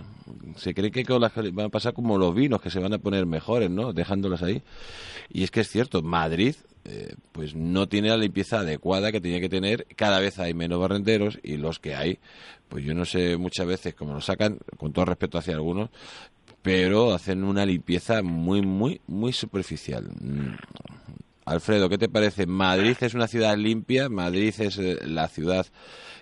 Se 0.57 0.73
cree 0.73 0.89
que 0.89 1.05
con 1.05 1.21
las 1.21 1.31
van 1.35 1.67
a 1.67 1.69
pasar 1.69 1.93
como 1.93 2.17
los 2.17 2.33
vinos, 2.33 2.59
que 2.61 2.71
se 2.71 2.79
van 2.79 2.91
a 2.93 2.97
poner 2.97 3.27
mejores, 3.27 3.69
¿no? 3.69 3.93
Dejándolas 3.93 4.41
ahí. 4.41 4.63
Y 5.31 5.43
es 5.43 5.51
que 5.51 5.59
es 5.61 5.69
cierto, 5.69 6.01
Madrid 6.01 6.55
eh, 6.85 7.13
pues 7.31 7.53
no 7.53 7.87
tiene 7.87 8.09
la 8.09 8.17
limpieza 8.17 8.61
adecuada 8.61 9.11
que 9.11 9.21
tenía 9.21 9.39
que 9.39 9.49
tener. 9.49 9.85
Cada 9.95 10.19
vez 10.19 10.39
hay 10.39 10.55
menos 10.55 10.79
barrenderos 10.79 11.37
y 11.43 11.57
los 11.57 11.77
que 11.77 11.93
hay, 11.93 12.17
pues 12.69 12.83
yo 12.83 12.95
no 12.95 13.05
sé 13.05 13.37
muchas 13.37 13.67
veces 13.67 13.93
cómo 13.93 14.15
lo 14.15 14.21
sacan, 14.21 14.57
con 14.77 14.91
todo 14.93 15.05
respeto 15.05 15.37
hacia 15.37 15.53
algunos, 15.53 15.91
pero 16.63 17.13
hacen 17.13 17.43
una 17.43 17.65
limpieza 17.65 18.23
muy, 18.23 18.61
muy, 18.61 19.01
muy 19.05 19.33
superficial. 19.33 20.05
Mm. 20.19 20.55
Alfredo, 21.45 21.89
¿qué 21.89 21.97
te 21.97 22.07
parece? 22.07 22.47
¿Madrid 22.47 22.95
es 23.01 23.13
una 23.13 23.27
ciudad 23.27 23.57
limpia? 23.57 24.07
¿Madrid 24.07 24.53
es 24.57 24.79
eh, 24.79 24.97
la 25.05 25.27
ciudad 25.27 25.65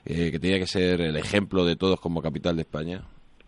eh, 0.03 0.31
que 0.31 0.39
tenía 0.39 0.57
que 0.57 0.65
ser 0.65 0.99
el 0.99 1.15
ejemplo 1.15 1.63
de 1.63 1.75
todos 1.75 2.01
como 2.01 2.23
capital 2.23 2.55
de 2.55 2.63
España? 2.63 3.03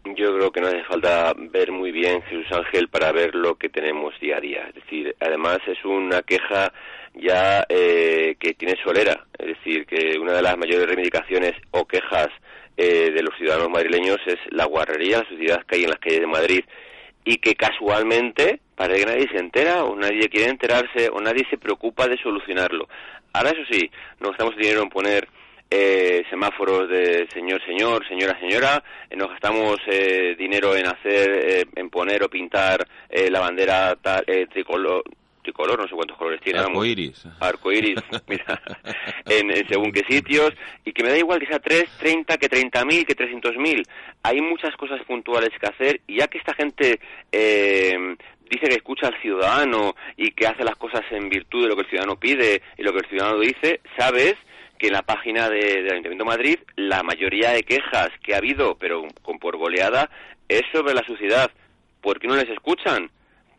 Yo 0.05 0.35
creo 0.35 0.51
que 0.51 0.61
no 0.61 0.67
hace 0.67 0.83
falta 0.83 1.33
ver 1.35 1.71
muy 1.71 1.91
bien 1.91 2.21
Jesús 2.23 2.45
Ángel 2.51 2.89
para 2.89 3.11
ver 3.11 3.33
lo 3.33 3.55
que 3.55 3.69
tenemos 3.69 4.13
día 4.19 4.37
a 4.37 4.41
día. 4.41 4.65
Es 4.67 4.75
decir, 4.75 5.15
además 5.19 5.59
es 5.65 5.83
una 5.83 6.21
queja 6.21 6.71
ya 7.15 7.65
eh, 7.69 8.35
que 8.39 8.53
tiene 8.53 8.75
solera. 8.83 9.25
Es 9.39 9.47
decir, 9.57 9.85
que 9.87 10.19
una 10.19 10.33
de 10.33 10.41
las 10.41 10.57
mayores 10.57 10.85
reivindicaciones 10.85 11.53
o 11.71 11.85
quejas 11.85 12.27
eh, 12.77 13.11
de 13.11 13.23
los 13.23 13.35
ciudadanos 13.37 13.69
madrileños 13.69 14.17
es 14.25 14.37
la 14.51 14.65
guarrería, 14.65 15.19
la 15.19 15.29
suciedad 15.29 15.63
que 15.65 15.75
hay 15.77 15.83
en 15.83 15.89
las 15.89 15.99
calles 15.99 16.21
de 16.21 16.27
Madrid 16.27 16.63
y 17.25 17.37
que 17.37 17.55
casualmente 17.55 18.59
parece 18.75 19.01
que 19.01 19.11
nadie 19.11 19.29
se 19.29 19.37
entera 19.37 19.83
o 19.83 19.95
nadie 19.95 20.29
quiere 20.29 20.49
enterarse 20.49 21.09
o 21.11 21.21
nadie 21.21 21.45
se 21.49 21.57
preocupa 21.57 22.07
de 22.07 22.17
solucionarlo. 22.17 22.87
Ahora, 23.33 23.51
eso 23.51 23.61
sí, 23.71 23.89
no 24.19 24.29
gastamos 24.29 24.55
dinero 24.57 24.83
en 24.83 24.89
poner 24.89 25.27
eh, 25.69 26.23
semáforos 26.29 26.87
de 26.87 27.27
señor, 27.33 27.59
señor, 27.65 28.07
señora, 28.07 28.39
señora, 28.39 28.83
eh, 29.09 29.15
nos 29.15 29.29
gastamos 29.29 29.77
eh, 29.87 30.35
dinero 30.37 30.75
en 30.75 30.85
hacer, 30.85 31.31
eh, 31.31 31.65
en 31.75 31.89
poner 31.89 32.23
o 32.23 32.29
pintar 32.29 32.85
eh, 33.09 33.29
la 33.31 33.39
bandera 33.39 33.95
tal, 33.99 34.23
eh, 34.27 34.45
tricolor, 34.51 35.03
tricolor, 35.43 35.79
no 35.79 35.87
sé 35.87 35.93
cuántos 35.93 36.17
colores 36.17 36.41
tiene. 36.41 36.59
Arcoiris. 36.59 37.25
Arcoiris, 37.39 37.99
mira, 38.27 38.61
en, 39.25 39.51
en 39.51 39.67
según 39.67 39.91
qué 39.91 40.01
sitios, 40.09 40.51
y 40.85 40.91
que 40.93 41.03
me 41.03 41.09
da 41.09 41.17
igual 41.17 41.39
que 41.39 41.45
sea 41.47 41.59
3, 41.59 41.85
30, 41.99 42.37
que 42.37 42.49
30.000, 42.49 43.05
que 43.05 43.15
300.000. 43.15 43.83
Hay 44.23 44.41
muchas 44.41 44.75
cosas 44.75 45.01
puntuales 45.05 45.49
que 45.59 45.67
hacer, 45.67 46.01
y 46.07 46.17
ya 46.19 46.27
que 46.27 46.37
esta 46.39 46.53
gente 46.55 46.99
eh, 47.31 48.15
dice 48.49 48.67
que 48.67 48.75
escucha 48.75 49.07
al 49.07 49.21
ciudadano 49.21 49.95
y 50.17 50.31
que 50.31 50.47
hace 50.47 50.63
las 50.63 50.75
cosas 50.75 51.01
en 51.11 51.29
virtud 51.29 51.63
de 51.63 51.69
lo 51.69 51.75
que 51.75 51.81
el 51.83 51.89
ciudadano 51.89 52.19
pide 52.19 52.61
y 52.77 52.83
lo 52.83 52.91
que 52.91 52.99
el 52.99 53.09
ciudadano 53.09 53.39
dice, 53.39 53.81
sabes 53.97 54.35
que 54.77 54.87
en 54.87 54.93
la 54.93 55.01
página 55.03 55.49
de- 55.49 55.81
del 55.83 55.91
Ayuntamiento 55.93 56.23
de 56.25 56.29
Madrid 56.29 56.59
la 56.75 57.03
mayoría 57.03 57.51
de 57.51 57.63
quejas 57.63 58.09
que 58.23 58.33
ha 58.33 58.37
habido, 58.37 58.75
pero 58.77 59.05
con 59.21 59.39
por 59.39 59.57
goleada, 59.57 60.09
es 60.47 60.61
sobre 60.71 60.93
la 60.93 61.03
suciedad. 61.05 61.49
¿Por 62.01 62.19
qué 62.19 62.27
no 62.27 62.35
les 62.35 62.49
escuchan? 62.49 63.09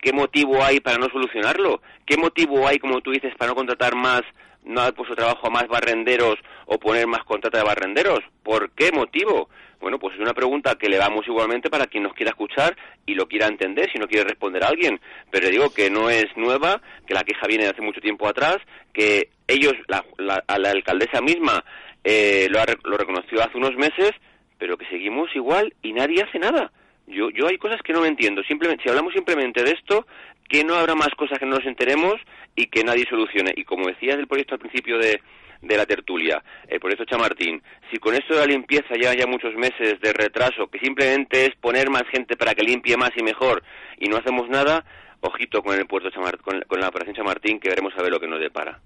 ¿Qué 0.05 0.13
motivo 0.13 0.63
hay 0.63 0.79
para 0.81 0.99
no 0.99 1.07
solucionarlo? 1.09 1.81
¿Qué 2.05 2.15
motivo 2.15 2.67
hay, 2.67 2.77
como 2.77 3.01
tú 3.01 3.09
dices, 3.09 3.33
para 3.39 3.49
no 3.49 3.55
contratar 3.55 3.95
más, 3.95 4.21
no 4.63 4.81
dar 4.81 4.93
puesto 4.93 5.15
trabajo 5.15 5.47
a 5.47 5.49
más 5.49 5.67
barrenderos 5.67 6.35
o 6.67 6.77
poner 6.77 7.07
más 7.07 7.23
contrata 7.23 7.57
de 7.57 7.63
barrenderos? 7.63 8.19
¿Por 8.43 8.69
qué 8.73 8.91
motivo? 8.91 9.49
Bueno, 9.81 9.97
pues 9.97 10.13
es 10.13 10.21
una 10.21 10.35
pregunta 10.35 10.75
que 10.75 10.89
le 10.89 10.97
damos 10.97 11.27
igualmente 11.27 11.71
para 11.71 11.87
quien 11.87 12.03
nos 12.03 12.13
quiera 12.13 12.29
escuchar 12.29 12.77
y 13.07 13.15
lo 13.15 13.27
quiera 13.27 13.47
entender, 13.47 13.91
si 13.91 13.97
no 13.97 14.07
quiere 14.07 14.25
responder 14.29 14.63
a 14.63 14.67
alguien. 14.67 15.01
Pero 15.31 15.49
digo 15.49 15.73
que 15.73 15.89
no 15.89 16.07
es 16.11 16.25
nueva, 16.35 16.79
que 17.07 17.15
la 17.15 17.23
queja 17.23 17.47
viene 17.47 17.63
de 17.63 17.71
hace 17.71 17.81
mucho 17.81 17.99
tiempo 17.99 18.27
atrás, 18.27 18.57
que 18.93 19.29
ellos, 19.47 19.73
la, 19.87 20.05
la- 20.19 20.43
a 20.47 20.59
la 20.59 20.69
alcaldesa 20.69 21.19
misma, 21.19 21.63
eh, 22.03 22.45
lo, 22.51 22.59
ha 22.59 22.65
lo 22.83 22.95
reconoció 22.95 23.41
hace 23.41 23.57
unos 23.57 23.75
meses, 23.75 24.11
pero 24.59 24.77
que 24.77 24.85
seguimos 24.85 25.35
igual 25.35 25.73
y 25.81 25.93
nadie 25.93 26.21
hace 26.21 26.37
nada. 26.37 26.71
Yo, 27.07 27.29
yo 27.29 27.47
hay 27.47 27.57
cosas 27.57 27.81
que 27.83 27.93
no 27.93 28.01
me 28.01 28.07
entiendo. 28.07 28.41
Simplemente, 28.43 28.83
si 28.83 28.89
hablamos 28.89 29.13
simplemente 29.13 29.63
de 29.63 29.71
esto, 29.71 30.07
que 30.49 30.63
no 30.63 30.75
habrá 30.75 30.95
más 30.95 31.09
cosas 31.17 31.39
que 31.39 31.45
no 31.45 31.55
nos 31.57 31.65
enteremos 31.65 32.15
y 32.55 32.67
que 32.67 32.83
nadie 32.83 33.05
solucione. 33.09 33.53
Y 33.55 33.63
como 33.63 33.87
decías 33.87 34.17
del 34.17 34.27
proyecto 34.27 34.55
al 34.55 34.59
principio 34.59 34.97
de, 34.97 35.21
de 35.61 35.77
la 35.77 35.85
tertulia, 35.85 36.43
el 36.67 36.79
proyecto 36.79 37.05
Chamartín, 37.05 37.61
si 37.91 37.97
con 37.97 38.13
esto 38.15 38.33
de 38.33 38.39
la 38.41 38.45
limpieza 38.47 38.95
ya 38.99 39.11
haya 39.11 39.27
muchos 39.27 39.55
meses 39.55 39.99
de 40.01 40.13
retraso, 40.13 40.67
que 40.67 40.79
simplemente 40.79 41.45
es 41.45 41.55
poner 41.55 41.89
más 41.89 42.03
gente 42.11 42.35
para 42.37 42.53
que 42.53 42.63
limpie 42.63 42.97
más 42.97 43.11
y 43.15 43.23
mejor, 43.23 43.63
y 43.99 44.07
no 44.07 44.17
hacemos 44.17 44.49
nada, 44.49 44.83
ojito 45.21 45.61
con 45.63 45.77
el 45.77 45.85
puerto 45.87 46.09
Chamar- 46.09 46.39
con, 46.41 46.61
con 46.67 46.79
la 46.79 46.89
operación 46.89 47.15
Chamartín, 47.15 47.59
que 47.59 47.69
veremos 47.69 47.93
a 47.97 48.01
ver 48.03 48.11
lo 48.11 48.19
que 48.19 48.27
nos 48.27 48.39
depara. 48.39 48.79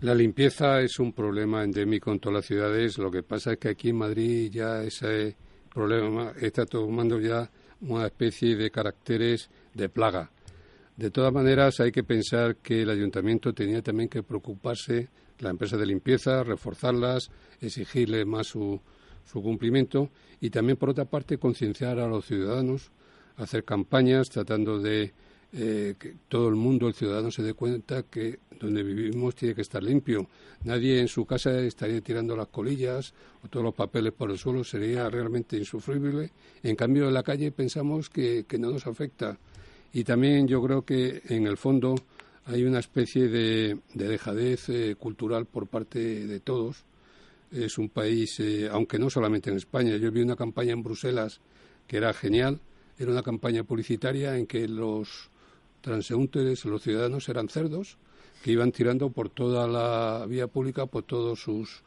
La 0.00 0.14
limpieza 0.14 0.80
es 0.82 0.98
un 0.98 1.14
problema 1.14 1.62
endémico 1.64 2.12
en 2.12 2.20
todas 2.20 2.34
las 2.34 2.46
ciudades. 2.46 2.98
Lo 2.98 3.10
que 3.10 3.22
pasa 3.22 3.52
es 3.52 3.58
que 3.58 3.68
aquí 3.70 3.88
en 3.88 3.96
Madrid 3.96 4.50
ya 4.52 4.82
ese 4.82 5.34
problema 5.74 6.32
está 6.40 6.64
tomando 6.64 7.20
ya 7.20 7.50
una 7.80 8.06
especie 8.06 8.56
de 8.56 8.70
caracteres 8.70 9.50
de 9.74 9.88
plaga. 9.88 10.30
De 10.96 11.10
todas 11.10 11.32
maneras, 11.32 11.80
hay 11.80 11.90
que 11.90 12.04
pensar 12.04 12.56
que 12.56 12.82
el 12.82 12.90
ayuntamiento 12.90 13.52
tenía 13.52 13.82
también 13.82 14.08
que 14.08 14.22
preocuparse, 14.22 15.08
la 15.40 15.50
empresa 15.50 15.76
de 15.76 15.86
limpieza, 15.86 16.44
reforzarlas, 16.44 17.28
exigirle 17.60 18.24
más 18.24 18.46
su, 18.46 18.80
su 19.24 19.42
cumplimiento 19.42 20.10
y 20.40 20.50
también, 20.50 20.78
por 20.78 20.90
otra 20.90 21.06
parte, 21.06 21.38
concienciar 21.38 21.98
a 21.98 22.06
los 22.06 22.24
ciudadanos, 22.24 22.92
hacer 23.36 23.64
campañas 23.64 24.30
tratando 24.30 24.78
de 24.78 25.12
eh, 25.56 25.94
que 25.98 26.16
todo 26.28 26.48
el 26.48 26.56
mundo, 26.56 26.88
el 26.88 26.94
ciudadano, 26.94 27.30
se 27.30 27.42
dé 27.42 27.54
cuenta 27.54 28.02
que 28.02 28.40
donde 28.58 28.82
vivimos 28.82 29.36
tiene 29.36 29.54
que 29.54 29.62
estar 29.62 29.82
limpio. 29.82 30.28
Nadie 30.64 31.00
en 31.00 31.06
su 31.06 31.24
casa 31.24 31.60
estaría 31.60 32.00
tirando 32.00 32.36
las 32.36 32.48
colillas 32.48 33.14
o 33.44 33.48
todos 33.48 33.64
los 33.64 33.74
papeles 33.74 34.12
por 34.12 34.30
el 34.30 34.38
suelo, 34.38 34.64
sería 34.64 35.08
realmente 35.08 35.56
insufrible. 35.56 36.32
En 36.62 36.74
cambio, 36.74 37.06
en 37.06 37.14
la 37.14 37.22
calle 37.22 37.52
pensamos 37.52 38.10
que, 38.10 38.46
que 38.48 38.58
no 38.58 38.70
nos 38.70 38.86
afecta. 38.86 39.38
Y 39.92 40.02
también 40.02 40.48
yo 40.48 40.60
creo 40.60 40.82
que 40.84 41.22
en 41.28 41.46
el 41.46 41.56
fondo 41.56 41.94
hay 42.46 42.64
una 42.64 42.80
especie 42.80 43.28
de, 43.28 43.78
de 43.94 44.08
dejadez 44.08 44.68
eh, 44.68 44.96
cultural 44.98 45.46
por 45.46 45.68
parte 45.68 46.26
de 46.26 46.40
todos. 46.40 46.84
Es 47.52 47.78
un 47.78 47.88
país, 47.88 48.40
eh, 48.40 48.68
aunque 48.70 48.98
no 48.98 49.08
solamente 49.08 49.50
en 49.50 49.56
España, 49.56 49.96
yo 49.96 50.10
vi 50.10 50.20
una 50.20 50.34
campaña 50.34 50.72
en 50.72 50.82
Bruselas 50.82 51.40
que 51.86 51.98
era 51.98 52.12
genial, 52.12 52.60
era 52.98 53.12
una 53.12 53.22
campaña 53.22 53.62
publicitaria 53.62 54.36
en 54.36 54.46
que 54.46 54.66
los 54.66 55.30
transeúntes, 55.84 56.64
los 56.64 56.82
ciudadanos 56.82 57.28
eran 57.28 57.48
cerdos 57.48 57.98
que 58.42 58.52
iban 58.52 58.72
tirando 58.72 59.10
por 59.10 59.28
toda 59.28 59.68
la 59.68 60.26
vía 60.26 60.46
pública, 60.48 60.86
por 60.86 61.04
todos 61.04 61.40
sus 61.40 61.82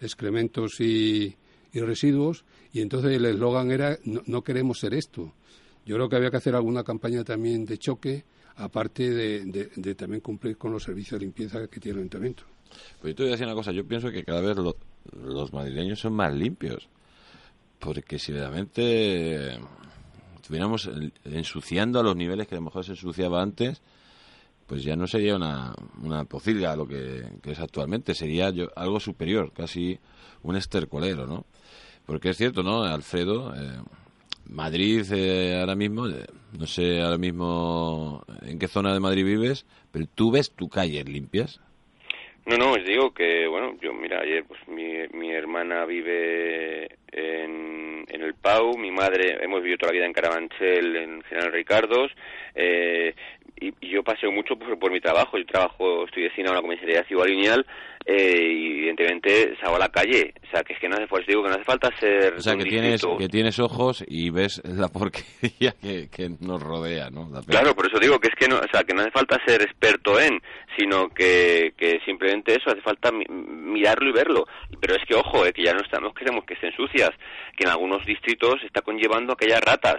excrementos 0.00 0.80
y, 0.80 1.36
residuos, 1.72 2.44
y 2.72 2.80
entonces 2.80 3.12
el 3.12 3.24
eslogan 3.24 3.70
era 3.70 3.98
no, 4.04 4.22
no 4.26 4.42
queremos 4.42 4.78
ser 4.80 4.94
esto. 4.94 5.32
Yo 5.86 5.96
creo 5.96 6.08
que 6.08 6.16
había 6.16 6.30
que 6.30 6.36
hacer 6.38 6.54
alguna 6.54 6.82
campaña 6.84 7.24
también 7.24 7.64
de 7.64 7.78
choque, 7.78 8.24
aparte 8.56 9.10
de, 9.10 9.44
de, 9.46 9.70
de 9.74 9.94
también 9.94 10.20
cumplir 10.20 10.56
con 10.56 10.72
los 10.72 10.82
servicios 10.82 11.18
de 11.20 11.26
limpieza 11.26 11.66
que 11.68 11.80
tiene 11.80 11.96
el 11.96 12.00
ayuntamiento. 12.00 12.44
Pues 13.00 13.12
yo 13.12 13.16
te 13.16 13.22
voy 13.24 13.30
a 13.30 13.32
decir 13.32 13.46
una 13.46 13.54
cosa, 13.54 13.72
yo 13.72 13.84
pienso 13.86 14.10
que 14.10 14.24
cada 14.24 14.40
vez 14.40 14.56
lo- 14.56 14.76
los 15.22 15.52
madrileños 15.52 15.98
son 16.00 16.14
más 16.14 16.32
limpios. 16.34 16.88
Porque 17.78 18.18
si 18.18 18.32
realmente 18.32 19.58
estuviéramos 20.42 20.90
ensuciando 21.24 22.00
a 22.00 22.02
los 22.02 22.16
niveles 22.16 22.48
que 22.48 22.56
a 22.56 22.58
lo 22.58 22.64
mejor 22.64 22.84
se 22.84 22.92
ensuciaba 22.92 23.40
antes, 23.40 23.80
pues 24.66 24.82
ya 24.82 24.96
no 24.96 25.06
sería 25.06 25.36
una, 25.36 25.72
una 26.02 26.24
pocilga 26.24 26.74
lo 26.74 26.86
que, 26.86 27.24
que 27.40 27.52
es 27.52 27.60
actualmente, 27.60 28.12
sería 28.12 28.50
yo, 28.50 28.66
algo 28.74 28.98
superior, 28.98 29.52
casi 29.52 30.00
un 30.42 30.56
estercolero, 30.56 31.28
¿no? 31.28 31.46
Porque 32.06 32.30
es 32.30 32.36
cierto, 32.36 32.64
¿no, 32.64 32.82
Alfredo? 32.82 33.54
Eh, 33.54 33.80
Madrid 34.46 35.06
eh, 35.12 35.60
ahora 35.60 35.76
mismo, 35.76 36.08
eh, 36.08 36.26
no 36.58 36.66
sé 36.66 37.00
ahora 37.00 37.18
mismo 37.18 38.24
en 38.42 38.58
qué 38.58 38.66
zona 38.66 38.92
de 38.92 38.98
Madrid 38.98 39.24
vives, 39.24 39.64
pero 39.92 40.06
tú 40.12 40.32
ves 40.32 40.50
tu 40.50 40.68
calles 40.68 41.08
limpias. 41.08 41.60
No, 42.44 42.56
no, 42.56 42.72
os 42.72 42.84
digo 42.84 43.14
que, 43.14 43.46
bueno, 43.46 43.76
yo, 43.80 43.92
mira, 43.92 44.20
ayer 44.20 44.44
pues 44.44 44.58
mi, 44.66 44.94
mi 45.12 45.30
hermana 45.32 45.84
vive 45.84 46.98
en, 47.12 48.04
en 48.08 48.22
el 48.22 48.34
Pau, 48.34 48.76
mi 48.76 48.90
madre, 48.90 49.38
hemos 49.40 49.62
vivido 49.62 49.78
toda 49.78 49.92
la 49.92 49.96
vida 49.98 50.06
en 50.06 50.12
Carabanchel, 50.12 50.96
en 50.96 51.22
General 51.22 51.52
Ricardos, 51.52 52.10
eh, 52.56 53.14
y, 53.60 53.72
yo 53.88 54.02
paseo 54.02 54.32
mucho 54.32 54.56
por, 54.56 54.76
por 54.76 54.90
mi 54.90 55.00
trabajo, 55.00 55.38
yo 55.38 55.46
trabajo, 55.46 56.04
estoy 56.04 56.24
destinado 56.24 56.56
a 56.56 56.58
una 56.58 56.66
comisaría 56.66 57.04
Ciudad 57.04 57.26
Lineal, 57.26 57.64
eh, 58.04 58.52
y 58.52 58.66
evidentemente 58.78 59.56
salgo 59.60 59.76
a 59.76 59.80
la 59.80 59.88
calle, 59.88 60.34
o 60.46 60.50
sea, 60.50 60.62
que 60.62 60.72
es 60.74 60.78
que 60.80 60.88
no 60.88 60.96
hace, 60.96 61.06
pues 61.06 61.26
digo 61.26 61.42
que 61.42 61.48
no 61.48 61.54
hace 61.54 61.64
falta 61.64 61.88
ser 61.98 62.34
O 62.34 62.40
sea, 62.40 62.56
que 62.56 62.64
tienes, 62.64 63.02
que 63.18 63.28
tienes 63.28 63.58
ojos 63.58 64.04
y 64.06 64.30
ves 64.30 64.60
la 64.64 64.88
porquería 64.88 65.72
que, 65.80 66.08
que 66.10 66.30
nos 66.40 66.62
rodea, 66.62 67.10
¿no? 67.10 67.30
Claro, 67.46 67.74
por 67.74 67.86
eso 67.86 67.98
digo 67.98 68.18
que 68.18 68.28
es 68.28 68.34
que 68.34 68.48
no, 68.48 68.56
o 68.56 68.68
sea, 68.72 68.84
que 68.84 68.94
no 68.94 69.02
hace 69.02 69.10
falta 69.12 69.38
ser 69.46 69.62
experto 69.62 70.18
en, 70.20 70.40
sino 70.78 71.08
que, 71.10 71.74
que 71.76 71.98
simplemente 72.04 72.52
eso, 72.52 72.70
hace 72.70 72.80
falta 72.82 73.10
mi- 73.12 73.26
mirarlo 73.28 74.08
y 74.10 74.12
verlo. 74.12 74.46
Pero 74.80 74.94
es 74.96 75.04
que, 75.06 75.14
ojo, 75.14 75.46
eh, 75.46 75.52
que 75.52 75.62
ya 75.64 75.72
no 75.74 75.80
estamos, 75.80 76.12
queremos 76.14 76.44
que 76.44 76.54
estén 76.54 76.72
sucias, 76.74 77.10
que 77.56 77.64
en 77.64 77.70
algunos 77.70 78.04
distritos 78.04 78.56
está 78.64 78.80
conllevando 78.82 79.32
aquellas 79.34 79.60
ratas. 79.60 79.96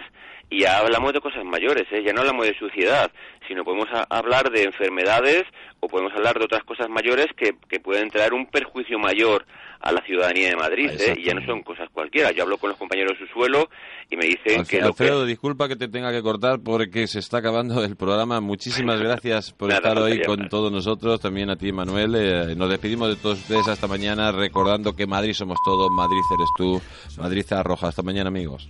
Y 0.50 0.62
ya 0.62 0.78
hablamos 0.78 1.14
de 1.14 1.22
cosas 1.22 1.44
mayores, 1.44 1.86
¿eh? 1.92 2.04
ya 2.04 2.14
no 2.14 2.22
hablamos 2.22 2.46
de 2.46 2.58
suciedad, 2.58 3.12
sino 3.48 3.64
podemos 3.64 3.88
hablar 4.10 4.52
de 4.52 4.64
enfermedades 4.64 5.44
o 5.80 5.88
podemos 5.88 6.14
hablar 6.14 6.38
de 6.38 6.46
otras 6.46 6.64
cosas 6.64 6.90
mayores 6.90 7.28
que, 7.36 7.56
que 7.68 7.80
pueden 7.80 8.10
traer 8.10 8.34
un 8.34 8.46
perjuicio 8.46 9.00
mayor 9.00 9.46
a 9.84 9.92
la 9.92 10.02
ciudadanía 10.06 10.50
de 10.50 10.56
Madrid, 10.56 10.90
¿eh? 10.98 11.16
y 11.18 11.26
ya 11.26 11.34
no 11.34 11.46
son 11.46 11.62
cosas 11.62 11.90
cualquiera. 11.92 12.32
Yo 12.32 12.44
hablo 12.44 12.58
con 12.58 12.70
los 12.70 12.80
compañeros 12.80 13.20
de 13.20 13.28
su 13.28 13.34
suelo 13.34 13.70
y 14.10 14.16
me 14.16 14.26
dicen 14.26 14.64
que 14.64 14.78
lo 14.78 14.94
que... 14.94 15.04
Alfredo, 15.04 15.26
disculpa 15.26 15.68
que 15.68 15.76
te 15.76 15.90
tenga 15.90 16.10
que 16.14 16.22
cortar 16.22 16.62
porque 16.64 17.06
se 17.08 17.20
está 17.20 17.40
acabando 17.40 17.84
el 17.84 17.98
programa. 17.98 18.40
Muchísimas 18.40 19.00
gracias 19.02 19.52
por 19.52 19.68
Nada, 19.68 19.90
estar 19.90 19.98
hoy 20.02 20.22
con 20.22 20.48
todos 20.48 20.72
nosotros, 20.72 21.20
también 21.20 21.50
a 21.50 21.58
ti, 21.58 21.74
Manuel. 21.74 22.16
Eh, 22.16 22.56
nos 22.56 22.70
despedimos 22.70 23.10
de 23.10 23.18
todos 23.18 23.40
ustedes 23.40 23.68
hasta 23.68 23.88
mañana, 23.88 24.32
recordando 24.32 24.96
que 24.96 25.06
Madrid 25.06 25.34
somos 25.34 25.58
todos, 25.66 25.92
Madrid 25.92 26.22
eres 26.34 26.50
tú, 26.58 26.82
Madrid 27.22 27.46
roja. 27.64 27.90
Hasta 27.90 28.04
mañana, 28.04 28.30
amigos. 28.30 28.70